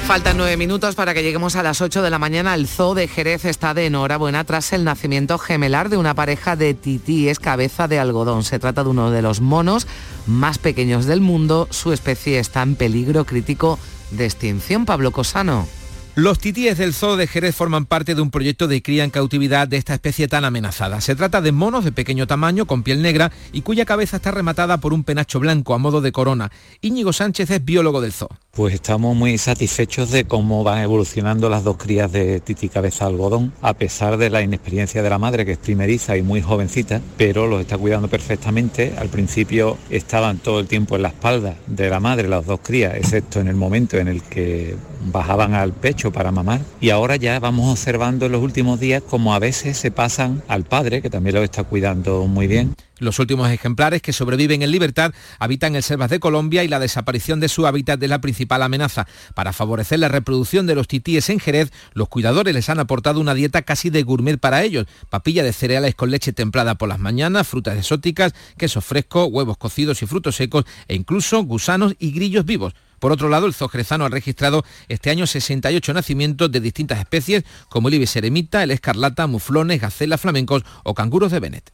Faltan 0.07 0.37
nueve 0.37 0.57
minutos 0.57 0.95
para 0.95 1.13
que 1.13 1.21
lleguemos 1.21 1.55
a 1.55 1.61
las 1.61 1.81
8 1.81 2.01
de 2.01 2.09
la 2.09 2.17
mañana. 2.17 2.55
El 2.55 2.67
zoo 2.67 2.95
de 2.95 3.07
Jerez 3.07 3.45
está 3.45 3.75
de 3.75 3.85
enhorabuena 3.85 4.43
tras 4.43 4.73
el 4.73 4.85
nacimiento 4.85 5.37
gemelar 5.37 5.89
de 5.89 5.97
una 5.97 6.15
pareja 6.15 6.55
de 6.55 6.73
titíes 6.73 7.39
cabeza 7.39 7.87
de 7.87 7.99
algodón. 7.99 8.43
Se 8.43 8.57
trata 8.57 8.83
de 8.83 8.89
uno 8.89 9.11
de 9.11 9.21
los 9.21 9.39
monos 9.39 9.85
más 10.25 10.57
pequeños 10.57 11.05
del 11.05 11.21
mundo. 11.21 11.67
Su 11.69 11.93
especie 11.93 12.39
está 12.39 12.63
en 12.63 12.75
peligro 12.75 13.25
crítico 13.25 13.77
de 14.09 14.25
extinción. 14.25 14.85
Pablo 14.85 15.11
Cosano. 15.11 15.67
Los 16.15 16.37
titíes 16.37 16.77
del 16.77 16.93
zoo 16.93 17.15
de 17.15 17.25
Jerez 17.25 17.55
forman 17.55 17.87
parte 17.87 18.13
de 18.13 18.21
un 18.21 18.29
proyecto 18.29 18.67
de 18.67 18.83
cría 18.83 19.03
en 19.03 19.09
cautividad 19.09 19.67
de 19.67 19.77
esta 19.77 19.95
especie 19.95 20.27
tan 20.27 20.45
amenazada. 20.45 21.01
Se 21.01 21.15
trata 21.15 21.41
de 21.41 21.51
monos 21.51 21.85
de 21.85 21.91
pequeño 21.91 22.27
tamaño, 22.27 22.67
con 22.67 22.83
piel 22.83 23.01
negra 23.01 23.31
y 23.51 23.61
cuya 23.61 23.85
cabeza 23.85 24.17
está 24.17 24.29
rematada 24.29 24.77
por 24.77 24.93
un 24.93 25.03
penacho 25.03 25.39
blanco 25.39 25.73
a 25.73 25.79
modo 25.79 26.01
de 26.01 26.11
corona. 26.11 26.51
Íñigo 26.81 27.13
Sánchez 27.13 27.49
es 27.49 27.65
biólogo 27.65 27.99
del 27.99 28.13
zoo. 28.13 28.29
Pues 28.55 28.75
estamos 28.75 29.15
muy 29.15 29.39
satisfechos 29.39 30.11
de 30.11 30.25
cómo 30.25 30.63
van 30.63 30.83
evolucionando 30.83 31.49
las 31.49 31.63
dos 31.63 31.75
crías 31.77 32.11
de 32.11 32.39
tití 32.39 32.69
cabeza 32.69 33.07
algodón, 33.07 33.51
a 33.63 33.73
pesar 33.73 34.17
de 34.17 34.29
la 34.29 34.43
inexperiencia 34.43 35.01
de 35.01 35.09
la 35.09 35.17
madre, 35.17 35.43
que 35.43 35.53
es 35.53 35.57
primeriza 35.57 36.17
y 36.17 36.21
muy 36.21 36.39
jovencita, 36.39 37.01
pero 37.17 37.47
los 37.47 37.61
está 37.61 37.79
cuidando 37.79 38.09
perfectamente. 38.09 38.93
Al 38.95 39.09
principio 39.09 39.79
estaban 39.89 40.37
todo 40.37 40.59
el 40.59 40.67
tiempo 40.67 40.95
en 40.95 41.01
la 41.01 41.07
espalda 41.07 41.55
de 41.65 41.89
la 41.89 41.99
madre, 41.99 42.27
las 42.27 42.45
dos 42.45 42.59
crías, 42.61 42.93
excepto 42.95 43.39
en 43.39 43.47
el 43.47 43.55
momento 43.55 43.97
en 43.97 44.07
el 44.07 44.21
que 44.21 44.75
bajaban 45.11 45.55
al 45.55 45.73
pecho 45.73 46.11
para 46.11 46.31
mamar. 46.31 46.61
Y 46.79 46.91
ahora 46.91 47.15
ya 47.15 47.39
vamos 47.39 47.71
observando 47.71 48.27
en 48.27 48.33
los 48.33 48.43
últimos 48.43 48.79
días 48.79 49.01
como 49.01 49.33
a 49.33 49.39
veces 49.39 49.77
se 49.77 49.89
pasan 49.89 50.43
al 50.47 50.63
padre, 50.63 51.01
que 51.01 51.09
también 51.09 51.33
los 51.33 51.43
está 51.43 51.63
cuidando 51.63 52.27
muy 52.27 52.45
bien. 52.45 52.75
Los 53.03 53.19
últimos 53.19 53.49
ejemplares 53.49 54.01
que 54.01 54.13
sobreviven 54.13 54.61
en 54.61 54.71
libertad 54.71 55.13
habitan 55.37 55.75
en 55.75 55.81
selvas 55.81 56.09
de 56.09 56.21
Colombia 56.21 56.63
y 56.63 56.69
la 56.69 56.79
desaparición 56.79 57.41
de 57.41 57.49
su 57.49 57.67
hábitat 57.67 58.01
es 58.01 58.09
la 58.09 58.21
principal 58.21 58.63
amenaza. 58.63 59.07
Para 59.35 59.51
favorecer 59.51 59.99
la 59.99 60.07
reproducción 60.07 60.67
de 60.67 60.75
los 60.75 60.87
titíes 60.87 61.29
en 61.29 61.41
Jerez, 61.41 61.71
los 61.93 62.07
cuidadores 62.07 62.53
les 62.53 62.69
han 62.69 62.79
aportado 62.79 63.19
una 63.19 63.33
dieta 63.33 63.61
casi 63.63 63.89
de 63.89 64.03
gourmet 64.03 64.39
para 64.39 64.63
ellos. 64.63 64.87
Papilla 65.09 65.43
de 65.43 65.51
cereales 65.51 65.95
con 65.95 66.11
leche 66.11 66.31
templada 66.31 66.75
por 66.75 66.87
las 66.87 66.99
mañanas, 66.99 67.45
frutas 67.45 67.77
exóticas, 67.77 68.33
queso 68.57 68.79
fresco, 68.79 69.25
huevos 69.25 69.57
cocidos 69.57 70.01
y 70.01 70.05
frutos 70.05 70.37
secos 70.37 70.63
e 70.87 70.95
incluso 70.95 71.43
gusanos 71.43 71.95
y 71.99 72.11
grillos 72.11 72.45
vivos. 72.45 72.73
Por 72.99 73.11
otro 73.11 73.27
lado, 73.27 73.47
el 73.47 73.53
zoo 73.53 73.67
jerezano 73.67 74.05
ha 74.05 74.09
registrado 74.09 74.63
este 74.87 75.09
año 75.09 75.27
68 75.27 75.93
nacimientos 75.93 76.49
de 76.49 76.61
distintas 76.61 76.99
especies 76.99 77.43
como 77.67 77.89
el 77.89 77.95
ibis 77.95 78.15
eremita, 78.15 78.63
el 78.63 78.71
escarlata, 78.71 79.27
muflones, 79.27 79.81
gacelas 79.81 80.21
flamencos 80.21 80.63
o 80.85 80.93
canguros 80.93 81.33
de 81.33 81.41
Bennett. 81.41 81.73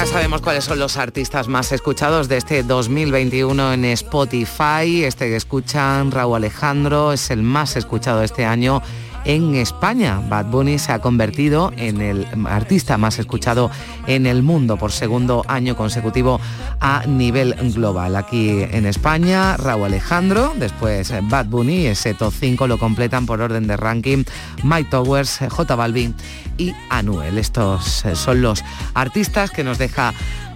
Ya 0.00 0.06
sabemos 0.06 0.40
cuáles 0.40 0.64
son 0.64 0.78
los 0.78 0.96
artistas 0.96 1.46
más 1.46 1.72
escuchados 1.72 2.26
de 2.26 2.38
este 2.38 2.62
2021 2.62 3.74
en 3.74 3.84
Spotify. 3.84 5.04
Este 5.04 5.26
que 5.26 5.36
escuchan, 5.36 6.10
Raúl 6.10 6.36
Alejandro, 6.36 7.12
es 7.12 7.30
el 7.30 7.42
más 7.42 7.76
escuchado 7.76 8.22
este 8.22 8.46
año 8.46 8.80
en 9.24 9.54
España. 9.54 10.20
Bad 10.28 10.46
Bunny 10.46 10.78
se 10.78 10.92
ha 10.92 10.98
convertido 11.00 11.72
en 11.76 12.00
el 12.00 12.26
artista 12.46 12.98
más 12.98 13.18
escuchado 13.18 13.70
en 14.06 14.26
el 14.26 14.42
mundo 14.42 14.76
por 14.76 14.92
segundo 14.92 15.44
año 15.48 15.76
consecutivo 15.76 16.40
a 16.80 17.04
nivel 17.06 17.54
global. 17.74 18.16
Aquí 18.16 18.62
en 18.62 18.86
España, 18.86 19.56
Raúl 19.56 19.86
Alejandro, 19.86 20.52
después 20.56 21.12
Bad 21.28 21.46
Bunny, 21.46 21.86
ese 21.86 22.14
top 22.14 22.32
5 22.38 22.66
lo 22.66 22.78
completan 22.78 23.26
por 23.26 23.40
orden 23.40 23.66
de 23.66 23.76
ranking 23.76 24.24
Mike 24.62 24.90
Towers, 24.90 25.40
J 25.48 25.74
Balvin 25.74 26.14
y 26.58 26.72
Anuel. 26.88 27.38
Estos 27.38 28.04
son 28.14 28.42
los 28.42 28.62
artistas 28.94 29.50
que 29.50 29.64
nos 29.64 29.78
deja 29.78 30.12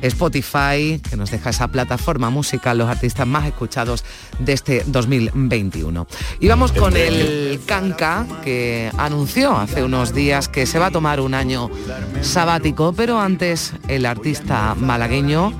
Spotify, 0.07 1.01
que 1.09 1.17
nos 1.17 1.31
deja 1.31 1.51
esa 1.51 1.69
plataforma 1.69 2.31
musical, 2.31 2.79
los 2.79 2.89
artistas 2.89 3.27
más 3.27 3.47
escuchados 3.47 4.05
de 4.39 4.53
este 4.53 4.85
2021. 4.87 6.07
Y 6.41 6.49
vamos 6.49 6.73
con 6.73 6.97
el 6.97 7.61
Canca, 7.67 8.27
que 8.43 8.91
anunció 8.99 9.57
hace 9.57 9.83
unos 9.83 10.15
días 10.15 10.49
que 10.49 10.67
se 10.67 10.79
va 10.79 10.87
a 10.87 10.91
tomar 10.91 11.21
un 11.21 11.35
año 11.35 11.71
sabático, 12.21 12.93
pero 12.93 13.21
antes 13.21 13.73
el 13.89 14.07
artista 14.07 14.75
malagueño 14.75 15.53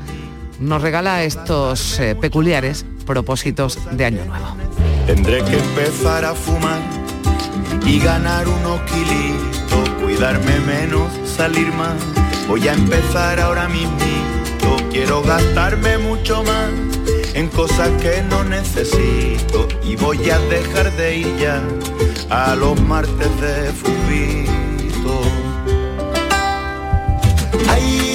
nos 0.61 0.83
regala 0.83 1.25
estos 1.25 1.99
eh, 2.01 2.15
peculiares 2.15 2.85
propósitos 3.07 3.79
de 3.93 4.05
Año 4.05 4.25
Nuevo. 4.25 4.57
Tendré 5.07 5.45
que 5.45 5.59
empezar 5.59 6.25
a 6.25 6.35
fumar 6.35 6.81
y 7.87 7.99
ganar 7.99 8.49
unos 8.49 8.81
kilitos, 8.83 9.89
cuidarme 10.01 10.61
menos, 10.61 11.13
salir 11.37 11.71
más. 11.73 12.24
Voy 12.47 12.69
a 12.69 12.75
empezar 12.75 13.41
ahora 13.41 13.69
mismo, 13.69 13.97
quiero 14.91 15.23
gastarme 15.23 15.99
mucho 15.99 16.43
más 16.45 16.71
en 17.35 17.49
cosas 17.49 17.89
que 18.03 18.23
no 18.23 18.45
necesito 18.45 19.67
y 19.83 19.97
voy 19.97 20.31
a 20.31 20.39
dejar 20.39 20.93
de 20.97 21.17
ir 21.17 21.37
ya 21.39 21.61
a 22.31 22.55
los 22.55 22.81
martes 22.81 23.41
de 23.41 23.73
fubito. 23.73 25.23
Ay, 27.69 28.15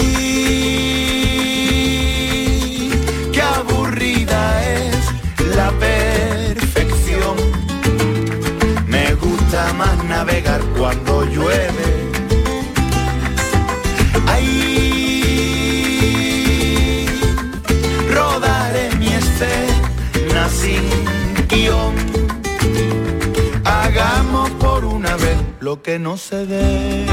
qué 3.34 3.42
aburrida 3.42 4.64
es 4.74 4.96
la 5.56 5.72
perfección. 5.72 7.36
Me 8.86 9.16
gusta 9.16 9.74
más 9.74 10.04
navegar 10.06 10.62
cuando 10.78 11.26
llueve. 11.26 11.89
Sin. 20.70 21.00
Hagamos 23.66 24.50
por 24.52 24.86
una 24.86 25.16
vez 25.18 25.38
lo 25.60 25.82
que 25.82 26.00
no 26.00 26.18
se 26.18 26.46
debe. 26.46 27.06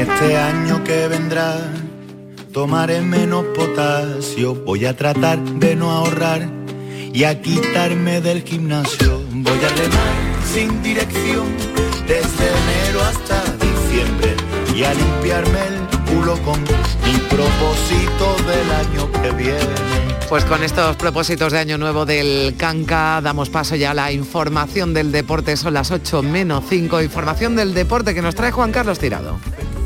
Este 0.00 0.36
año 0.36 0.82
que 0.84 1.08
vendrá, 1.08 1.56
tomaré 2.68 3.00
menos 3.00 3.46
potasio, 3.56 4.54
voy 4.54 4.84
a 4.84 4.94
tratar 4.94 5.38
de 5.38 5.74
no 5.74 5.90
ahorrar 5.90 6.46
y 7.14 7.24
a 7.24 7.40
quitarme 7.40 8.20
del 8.20 8.42
gimnasio. 8.42 9.22
Voy 9.32 9.58
a 9.64 9.68
remar 9.70 10.12
sin 10.52 10.82
dirección 10.82 11.46
desde 12.06 12.46
enero 12.46 13.00
hasta 13.00 13.42
diciembre 13.52 14.36
y 14.76 14.84
a 14.84 14.92
limpiarme 14.92 15.60
el 15.66 16.12
culo 16.12 16.36
con 16.42 16.60
mi 16.60 17.18
propósito 17.30 18.36
del 18.46 18.70
año 18.70 19.12
que 19.12 19.30
viene. 19.30 20.28
Pues 20.28 20.44
con 20.44 20.62
estos 20.62 20.94
propósitos 20.96 21.54
de 21.54 21.60
Año 21.60 21.78
Nuevo 21.78 22.04
del 22.04 22.54
Canca 22.58 23.22
damos 23.22 23.48
paso 23.48 23.76
ya 23.76 23.92
a 23.92 23.94
la 23.94 24.12
información 24.12 24.92
del 24.92 25.10
deporte. 25.10 25.56
Son 25.56 25.72
las 25.72 25.90
8 25.90 26.22
menos 26.22 26.64
5. 26.68 27.00
Información 27.00 27.56
del 27.56 27.72
deporte 27.72 28.14
que 28.14 28.20
nos 28.20 28.34
trae 28.34 28.50
Juan 28.50 28.72
Carlos 28.72 28.98
Tirado. 28.98 29.38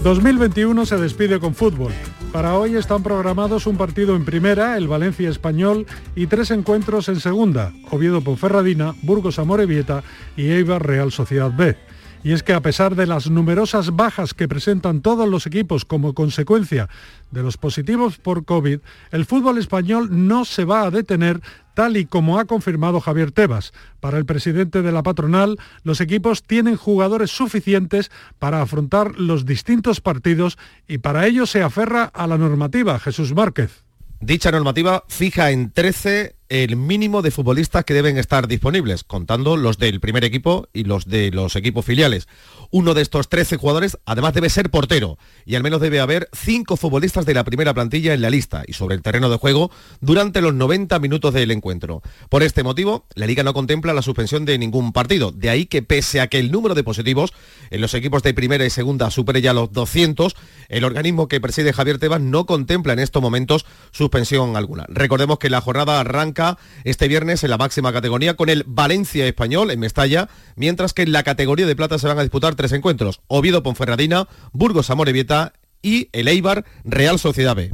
2021 0.02 0.84
se 0.84 0.96
despide 0.96 1.38
con 1.38 1.54
fútbol. 1.54 1.92
Para 2.32 2.56
hoy 2.56 2.76
están 2.76 3.02
programados 3.02 3.66
un 3.66 3.76
partido 3.76 4.16
en 4.16 4.24
primera, 4.24 4.78
el 4.78 4.88
Valencia 4.88 5.28
Español, 5.28 5.86
y 6.16 6.28
tres 6.28 6.50
encuentros 6.50 7.10
en 7.10 7.20
segunda, 7.20 7.74
Oviedo 7.90 8.22
Ponferradina, 8.22 8.94
Burgos 9.02 9.38
Amorebieta 9.38 10.02
y 10.34 10.48
Eibar 10.48 10.86
Real 10.86 11.12
Sociedad 11.12 11.52
B. 11.54 11.76
Y 12.24 12.32
es 12.32 12.42
que 12.42 12.52
a 12.52 12.60
pesar 12.60 12.94
de 12.94 13.06
las 13.06 13.28
numerosas 13.28 13.96
bajas 13.96 14.32
que 14.32 14.46
presentan 14.46 15.00
todos 15.00 15.28
los 15.28 15.46
equipos 15.46 15.84
como 15.84 16.14
consecuencia 16.14 16.88
de 17.32 17.42
los 17.42 17.56
positivos 17.56 18.18
por 18.18 18.44
COVID, 18.44 18.78
el 19.10 19.24
fútbol 19.24 19.58
español 19.58 20.08
no 20.10 20.44
se 20.44 20.64
va 20.64 20.82
a 20.82 20.90
detener 20.90 21.40
tal 21.74 21.96
y 21.96 22.06
como 22.06 22.38
ha 22.38 22.44
confirmado 22.44 23.00
Javier 23.00 23.32
Tebas. 23.32 23.72
Para 23.98 24.18
el 24.18 24.26
presidente 24.26 24.82
de 24.82 24.92
la 24.92 25.02
patronal, 25.02 25.58
los 25.82 26.00
equipos 26.00 26.44
tienen 26.44 26.76
jugadores 26.76 27.30
suficientes 27.30 28.10
para 28.38 28.62
afrontar 28.62 29.18
los 29.18 29.44
distintos 29.44 30.00
partidos 30.00 30.58
y 30.86 30.98
para 30.98 31.26
ello 31.26 31.46
se 31.46 31.62
aferra 31.62 32.04
a 32.04 32.26
la 32.26 32.38
normativa. 32.38 32.98
Jesús 33.00 33.34
Márquez. 33.34 33.82
Dicha 34.20 34.52
normativa 34.52 35.02
fija 35.08 35.50
en 35.50 35.72
13 35.72 36.36
el 36.52 36.76
mínimo 36.76 37.22
de 37.22 37.30
futbolistas 37.30 37.86
que 37.86 37.94
deben 37.94 38.18
estar 38.18 38.46
disponibles, 38.46 39.04
contando 39.04 39.56
los 39.56 39.78
del 39.78 40.00
primer 40.00 40.22
equipo 40.22 40.68
y 40.74 40.84
los 40.84 41.06
de 41.06 41.30
los 41.30 41.56
equipos 41.56 41.82
filiales. 41.82 42.28
Uno 42.70 42.92
de 42.92 43.00
estos 43.00 43.30
13 43.30 43.56
jugadores 43.56 43.96
además 44.04 44.34
debe 44.34 44.50
ser 44.50 44.68
portero 44.68 45.16
y 45.46 45.54
al 45.54 45.62
menos 45.62 45.80
debe 45.80 46.00
haber 46.00 46.28
5 46.34 46.76
futbolistas 46.76 47.24
de 47.24 47.32
la 47.32 47.44
primera 47.44 47.72
plantilla 47.72 48.12
en 48.12 48.20
la 48.20 48.28
lista 48.28 48.64
y 48.66 48.74
sobre 48.74 48.96
el 48.96 49.00
terreno 49.00 49.30
de 49.30 49.38
juego 49.38 49.70
durante 50.02 50.42
los 50.42 50.52
90 50.52 50.98
minutos 50.98 51.32
del 51.32 51.52
encuentro. 51.52 52.02
Por 52.28 52.42
este 52.42 52.62
motivo, 52.62 53.06
la 53.14 53.24
liga 53.24 53.42
no 53.42 53.54
contempla 53.54 53.94
la 53.94 54.02
suspensión 54.02 54.44
de 54.44 54.58
ningún 54.58 54.92
partido, 54.92 55.32
de 55.32 55.48
ahí 55.48 55.64
que 55.64 55.80
pese 55.80 56.20
a 56.20 56.26
que 56.26 56.38
el 56.38 56.52
número 56.52 56.74
de 56.74 56.84
positivos 56.84 57.32
en 57.70 57.80
los 57.80 57.94
equipos 57.94 58.22
de 58.22 58.34
primera 58.34 58.66
y 58.66 58.70
segunda 58.70 59.10
supere 59.10 59.40
ya 59.40 59.54
los 59.54 59.72
200, 59.72 60.36
el 60.68 60.84
organismo 60.84 61.28
que 61.28 61.40
preside 61.40 61.72
Javier 61.72 61.98
Tebas 61.98 62.20
no 62.20 62.44
contempla 62.44 62.92
en 62.92 62.98
estos 62.98 63.22
momentos 63.22 63.64
suspensión 63.90 64.54
alguna. 64.54 64.84
Recordemos 64.90 65.38
que 65.38 65.48
la 65.48 65.62
jornada 65.62 65.98
arranca 65.98 66.41
este 66.84 67.08
viernes 67.08 67.44
en 67.44 67.50
la 67.50 67.58
máxima 67.58 67.92
categoría 67.92 68.34
con 68.34 68.48
el 68.48 68.64
Valencia 68.66 69.26
Español 69.26 69.70
en 69.70 69.80
Mestalla, 69.80 70.28
mientras 70.56 70.92
que 70.94 71.02
en 71.02 71.12
la 71.12 71.22
categoría 71.22 71.66
de 71.66 71.76
plata 71.76 71.98
se 71.98 72.08
van 72.08 72.18
a 72.18 72.22
disputar 72.22 72.54
tres 72.54 72.72
encuentros, 72.72 73.20
Oviedo 73.28 73.62
Ponferradina, 73.62 74.28
Burgos 74.52 74.90
Amorebieta 74.90 75.52
y 75.82 76.08
el 76.12 76.28
Eibar 76.28 76.64
Real 76.84 77.18
Sociedad 77.18 77.56
B. 77.56 77.72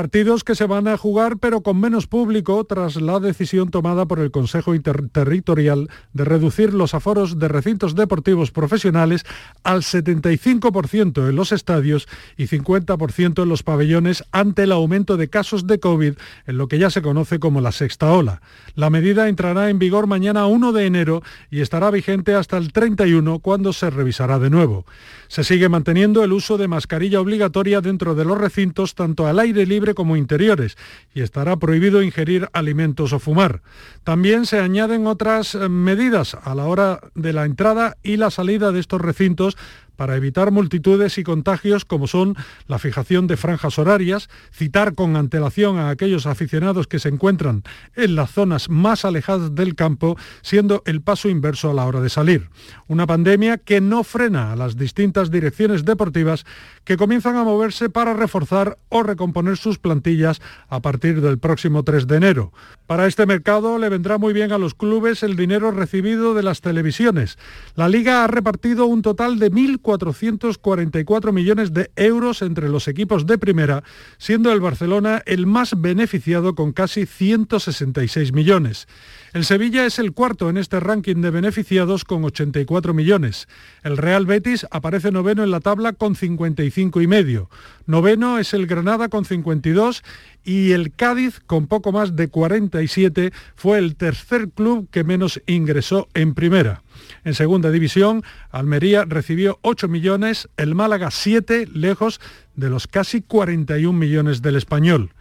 Partidos 0.00 0.44
que 0.44 0.54
se 0.54 0.64
van 0.64 0.88
a 0.88 0.96
jugar 0.96 1.36
pero 1.40 1.60
con 1.60 1.78
menos 1.78 2.06
público 2.06 2.64
tras 2.64 2.96
la 2.96 3.20
decisión 3.20 3.70
tomada 3.70 4.06
por 4.06 4.18
el 4.18 4.30
Consejo 4.30 4.74
Interterritorial 4.74 5.90
de 6.14 6.24
reducir 6.24 6.72
los 6.72 6.94
aforos 6.94 7.38
de 7.38 7.48
recintos 7.48 7.94
deportivos 7.94 8.50
profesionales 8.50 9.26
al 9.62 9.82
75% 9.82 11.28
en 11.28 11.36
los 11.36 11.52
estadios 11.52 12.08
y 12.38 12.46
50% 12.46 13.42
en 13.42 13.48
los 13.50 13.62
pabellones 13.62 14.24
ante 14.32 14.62
el 14.62 14.72
aumento 14.72 15.18
de 15.18 15.28
casos 15.28 15.66
de 15.66 15.78
COVID 15.78 16.14
en 16.46 16.56
lo 16.56 16.66
que 16.66 16.78
ya 16.78 16.88
se 16.88 17.02
conoce 17.02 17.38
como 17.38 17.60
la 17.60 17.70
sexta 17.70 18.10
ola. 18.10 18.40
La 18.76 18.88
medida 18.88 19.28
entrará 19.28 19.68
en 19.68 19.78
vigor 19.78 20.06
mañana 20.06 20.46
1 20.46 20.72
de 20.72 20.86
enero 20.86 21.22
y 21.50 21.60
estará 21.60 21.90
vigente 21.90 22.34
hasta 22.34 22.56
el 22.56 22.72
31 22.72 23.40
cuando 23.40 23.74
se 23.74 23.90
revisará 23.90 24.38
de 24.38 24.48
nuevo. 24.48 24.86
Se 25.28 25.44
sigue 25.44 25.68
manteniendo 25.68 26.24
el 26.24 26.32
uso 26.32 26.56
de 26.56 26.68
mascarilla 26.68 27.20
obligatoria 27.20 27.82
dentro 27.82 28.14
de 28.14 28.24
los 28.24 28.38
recintos 28.38 28.94
tanto 28.94 29.26
al 29.26 29.38
aire 29.38 29.66
libre 29.66 29.89
como 29.94 30.16
interiores 30.16 30.76
y 31.14 31.22
estará 31.22 31.56
prohibido 31.56 32.02
ingerir 32.02 32.48
alimentos 32.52 33.12
o 33.12 33.18
fumar. 33.18 33.62
También 34.04 34.46
se 34.46 34.60
añaden 34.60 35.06
otras 35.06 35.54
eh, 35.54 35.68
medidas 35.68 36.36
a 36.42 36.54
la 36.54 36.66
hora 36.66 37.00
de 37.14 37.32
la 37.32 37.44
entrada 37.44 37.96
y 38.02 38.16
la 38.16 38.30
salida 38.30 38.72
de 38.72 38.80
estos 38.80 39.00
recintos 39.00 39.56
para 40.00 40.16
evitar 40.16 40.50
multitudes 40.50 41.18
y 41.18 41.24
contagios 41.24 41.84
como 41.84 42.06
son 42.06 42.34
la 42.66 42.78
fijación 42.78 43.26
de 43.26 43.36
franjas 43.36 43.78
horarias, 43.78 44.30
citar 44.50 44.94
con 44.94 45.14
antelación 45.14 45.76
a 45.76 45.90
aquellos 45.90 46.24
aficionados 46.24 46.86
que 46.86 46.98
se 46.98 47.10
encuentran 47.10 47.64
en 47.94 48.14
las 48.14 48.30
zonas 48.30 48.70
más 48.70 49.04
alejadas 49.04 49.54
del 49.54 49.74
campo, 49.74 50.16
siendo 50.40 50.82
el 50.86 51.02
paso 51.02 51.28
inverso 51.28 51.70
a 51.70 51.74
la 51.74 51.84
hora 51.84 52.00
de 52.00 52.08
salir. 52.08 52.48
Una 52.88 53.06
pandemia 53.06 53.58
que 53.58 53.82
no 53.82 54.02
frena 54.02 54.52
a 54.52 54.56
las 54.56 54.78
distintas 54.78 55.30
direcciones 55.30 55.84
deportivas 55.84 56.46
que 56.84 56.96
comienzan 56.96 57.36
a 57.36 57.44
moverse 57.44 57.90
para 57.90 58.14
reforzar 58.14 58.78
o 58.88 59.02
recomponer 59.02 59.58
sus 59.58 59.78
plantillas 59.78 60.40
a 60.70 60.80
partir 60.80 61.20
del 61.20 61.38
próximo 61.38 61.82
3 61.84 62.06
de 62.06 62.16
enero. 62.16 62.52
Para 62.86 63.06
este 63.06 63.26
mercado 63.26 63.76
le 63.76 63.90
vendrá 63.90 64.16
muy 64.16 64.32
bien 64.32 64.50
a 64.50 64.58
los 64.58 64.74
clubes 64.74 65.22
el 65.22 65.36
dinero 65.36 65.70
recibido 65.72 66.32
de 66.32 66.42
las 66.42 66.62
televisiones. 66.62 67.36
La 67.76 67.90
liga 67.90 68.24
ha 68.24 68.28
repartido 68.28 68.86
un 68.86 69.02
total 69.02 69.38
de 69.38 69.50
1.444 69.98 71.32
millones 71.32 71.72
de 71.72 71.90
euros 71.96 72.42
entre 72.42 72.68
los 72.68 72.88
equipos 72.88 73.26
de 73.26 73.38
primera, 73.38 73.82
siendo 74.18 74.52
el 74.52 74.60
Barcelona 74.60 75.22
el 75.26 75.46
más 75.46 75.80
beneficiado 75.80 76.54
con 76.54 76.72
casi 76.72 77.06
166 77.06 78.32
millones. 78.32 78.86
El 79.32 79.44
Sevilla 79.44 79.86
es 79.86 80.00
el 80.00 80.12
cuarto 80.12 80.50
en 80.50 80.56
este 80.56 80.80
ranking 80.80 81.22
de 81.22 81.30
beneficiados 81.30 82.04
con 82.04 82.24
84 82.24 82.92
millones. 82.94 83.46
El 83.84 83.96
Real 83.96 84.26
Betis 84.26 84.66
aparece 84.72 85.12
noveno 85.12 85.44
en 85.44 85.52
la 85.52 85.60
tabla 85.60 85.92
con 85.92 86.16
55 86.16 87.00
y 87.00 87.06
medio. 87.06 87.48
Noveno 87.86 88.40
es 88.40 88.54
el 88.54 88.66
Granada 88.66 89.08
con 89.08 89.24
52 89.24 90.02
y 90.42 90.72
el 90.72 90.92
Cádiz, 90.92 91.38
con 91.46 91.68
poco 91.68 91.92
más 91.92 92.16
de 92.16 92.26
47, 92.26 93.32
fue 93.54 93.78
el 93.78 93.94
tercer 93.94 94.48
club 94.48 94.88
que 94.90 95.04
menos 95.04 95.40
ingresó 95.46 96.08
en 96.14 96.34
primera. 96.34 96.82
En 97.22 97.34
segunda 97.34 97.70
división, 97.70 98.24
Almería 98.50 99.04
recibió 99.04 99.60
8 99.62 99.86
millones, 99.86 100.48
el 100.56 100.74
Málaga 100.74 101.12
7, 101.12 101.68
lejos 101.72 102.20
de 102.56 102.68
los 102.68 102.88
casi 102.88 103.22
41 103.22 103.96
millones 103.96 104.42
del 104.42 104.56
español. 104.56 105.12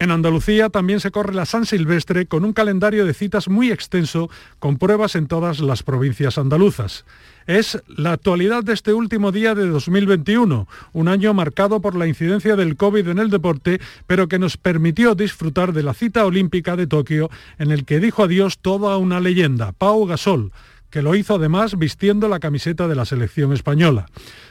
En 0.00 0.12
Andalucía 0.12 0.68
también 0.68 1.00
se 1.00 1.10
corre 1.10 1.34
la 1.34 1.44
San 1.44 1.66
Silvestre 1.66 2.26
con 2.26 2.44
un 2.44 2.52
calendario 2.52 3.04
de 3.04 3.14
citas 3.14 3.48
muy 3.48 3.72
extenso 3.72 4.30
con 4.60 4.78
pruebas 4.78 5.16
en 5.16 5.26
todas 5.26 5.58
las 5.58 5.82
provincias 5.82 6.38
andaluzas. 6.38 7.04
Es 7.48 7.82
la 7.88 8.12
actualidad 8.12 8.62
de 8.62 8.74
este 8.74 8.92
último 8.92 9.32
día 9.32 9.56
de 9.56 9.66
2021, 9.66 10.68
un 10.92 11.08
año 11.08 11.34
marcado 11.34 11.80
por 11.80 11.96
la 11.96 12.06
incidencia 12.06 12.54
del 12.54 12.76
COVID 12.76 13.08
en 13.08 13.18
el 13.18 13.30
deporte, 13.30 13.80
pero 14.06 14.28
que 14.28 14.38
nos 14.38 14.56
permitió 14.56 15.16
disfrutar 15.16 15.72
de 15.72 15.82
la 15.82 15.94
cita 15.94 16.24
olímpica 16.24 16.76
de 16.76 16.86
Tokio 16.86 17.28
en 17.58 17.72
el 17.72 17.84
que 17.84 17.98
dijo 17.98 18.22
adiós 18.22 18.58
toda 18.58 18.98
una 18.98 19.18
leyenda, 19.18 19.72
Pau 19.72 20.06
Gasol 20.06 20.52
que 20.90 21.02
lo 21.02 21.14
hizo 21.14 21.34
además 21.34 21.78
vistiendo 21.78 22.28
la 22.28 22.40
camiseta 22.40 22.88
de 22.88 22.94
la 22.94 23.04
selección 23.04 23.52
española. 23.52 24.06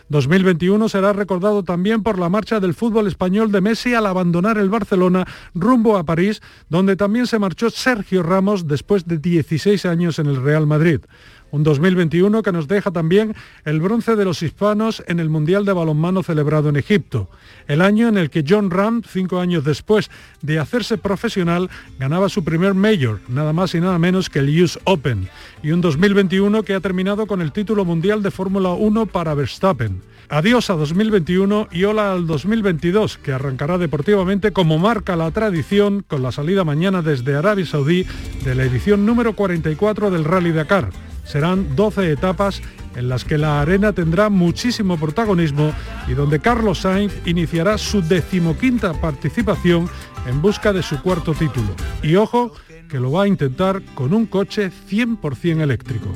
2021 0.09 0.88
será 0.89 1.13
recordado 1.13 1.63
también 1.63 2.03
por 2.03 2.17
la 2.19 2.29
marcha 2.29 2.59
del 2.59 2.73
fútbol 2.73 3.07
español 3.07 3.51
de 3.51 3.61
Messi 3.61 3.93
al 3.93 4.05
abandonar 4.05 4.57
el 4.57 4.69
Barcelona 4.69 5.25
rumbo 5.53 5.97
a 5.97 6.03
París, 6.03 6.41
donde 6.69 6.95
también 6.95 7.27
se 7.27 7.39
marchó 7.39 7.69
Sergio 7.69 8.23
Ramos 8.23 8.67
después 8.67 9.05
de 9.05 9.17
16 9.17 9.85
años 9.85 10.19
en 10.19 10.27
el 10.27 10.41
Real 10.41 10.67
Madrid. 10.67 11.01
Un 11.52 11.64
2021 11.64 12.43
que 12.43 12.52
nos 12.52 12.68
deja 12.68 12.91
también 12.91 13.34
el 13.64 13.80
bronce 13.80 14.16
de 14.16 14.26
los 14.26 14.43
hispanos 14.43 15.04
en 15.08 15.20
el 15.20 15.30
Mundial 15.30 15.64
de 15.64 15.74
Balonmano 15.74 16.22
celebrado 16.24 16.70
en 16.70 16.76
Egipto. 16.76 17.30
El 17.68 17.82
año 17.82 18.08
en 18.08 18.18
el 18.18 18.30
que 18.30 18.43
John 18.48 18.70
Ram, 18.70 19.02
cinco 19.08 19.39
años 19.39 19.64
después 19.64 20.10
de 20.41 20.60
hacerse 20.60 20.98
profesional, 20.98 21.70
ganaba 22.00 22.30
su 22.30 22.43
primer 22.43 22.74
Major, 22.74 23.20
nada 23.30 23.54
más 23.54 23.74
y 23.76 23.80
nada 23.80 23.98
menos 23.98 24.30
que 24.30 24.39
el 24.39 24.62
US 24.62 24.78
Open. 24.84 25.30
Y 25.64 25.72
un 25.72 25.82
2021 25.82 26.64
que 26.64 26.74
ha 26.74 26.82
terminado 26.82 27.28
con 27.28 27.41
el 27.41 27.52
título 27.52 27.86
mundial 27.86 28.22
de 28.24 28.32
Fórmula 28.32 28.74
1 28.74 29.06
para 29.08 29.34
Verstappen. 29.34 30.02
Adiós 30.30 30.70
a 30.70 30.74
2021 30.74 31.70
y 31.72 31.86
hola 31.86 32.12
al 32.12 32.28
2022, 32.28 33.18
que 33.18 33.32
arrancará 33.32 33.78
deportivamente 33.78 34.52
como 34.52 34.78
marca 34.78 35.16
la 35.16 35.32
tradición 35.32 36.04
con 36.06 36.22
la 36.22 36.34
salida 36.34 36.66
mañana 36.66 37.02
desde 37.02 37.36
Arabia 37.36 37.66
Saudí 37.66 38.06
de 38.43 38.54
la 38.54 38.66
edición 38.66 39.06
número 39.06 39.38
44 39.38 40.12
del 40.12 40.26
Rally 40.26 40.52
Dakar. 40.52 40.89
Serán 41.28 41.75
12 41.75 42.11
etapas 42.11 42.61
en 42.95 43.09
las 43.09 43.25
que 43.25 43.38
la 43.38 43.61
arena 43.61 43.93
tendrá 43.93 44.30
muchísimo 44.30 44.97
protagonismo 44.97 45.73
y 46.07 46.13
donde 46.13 46.39
Carlos 46.39 46.80
Sainz 46.80 47.13
iniciará 47.25 47.78
su 47.78 48.01
decimoquinta 48.01 48.93
participación 48.99 49.89
en 50.25 50.41
busca 50.41 50.73
de 50.73 50.82
su 50.82 51.01
cuarto 51.01 51.34
título. 51.34 51.75
Y 52.01 52.15
ojo, 52.15 52.53
que 52.89 52.99
lo 52.99 53.11
va 53.11 53.23
a 53.23 53.28
intentar 53.28 53.82
con 53.93 54.13
un 54.13 54.25
coche 54.25 54.71
100% 54.89 55.61
eléctrico. 55.61 56.09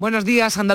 Buenos 0.00 0.24
días, 0.24 0.56
Andalucía. 0.56 0.68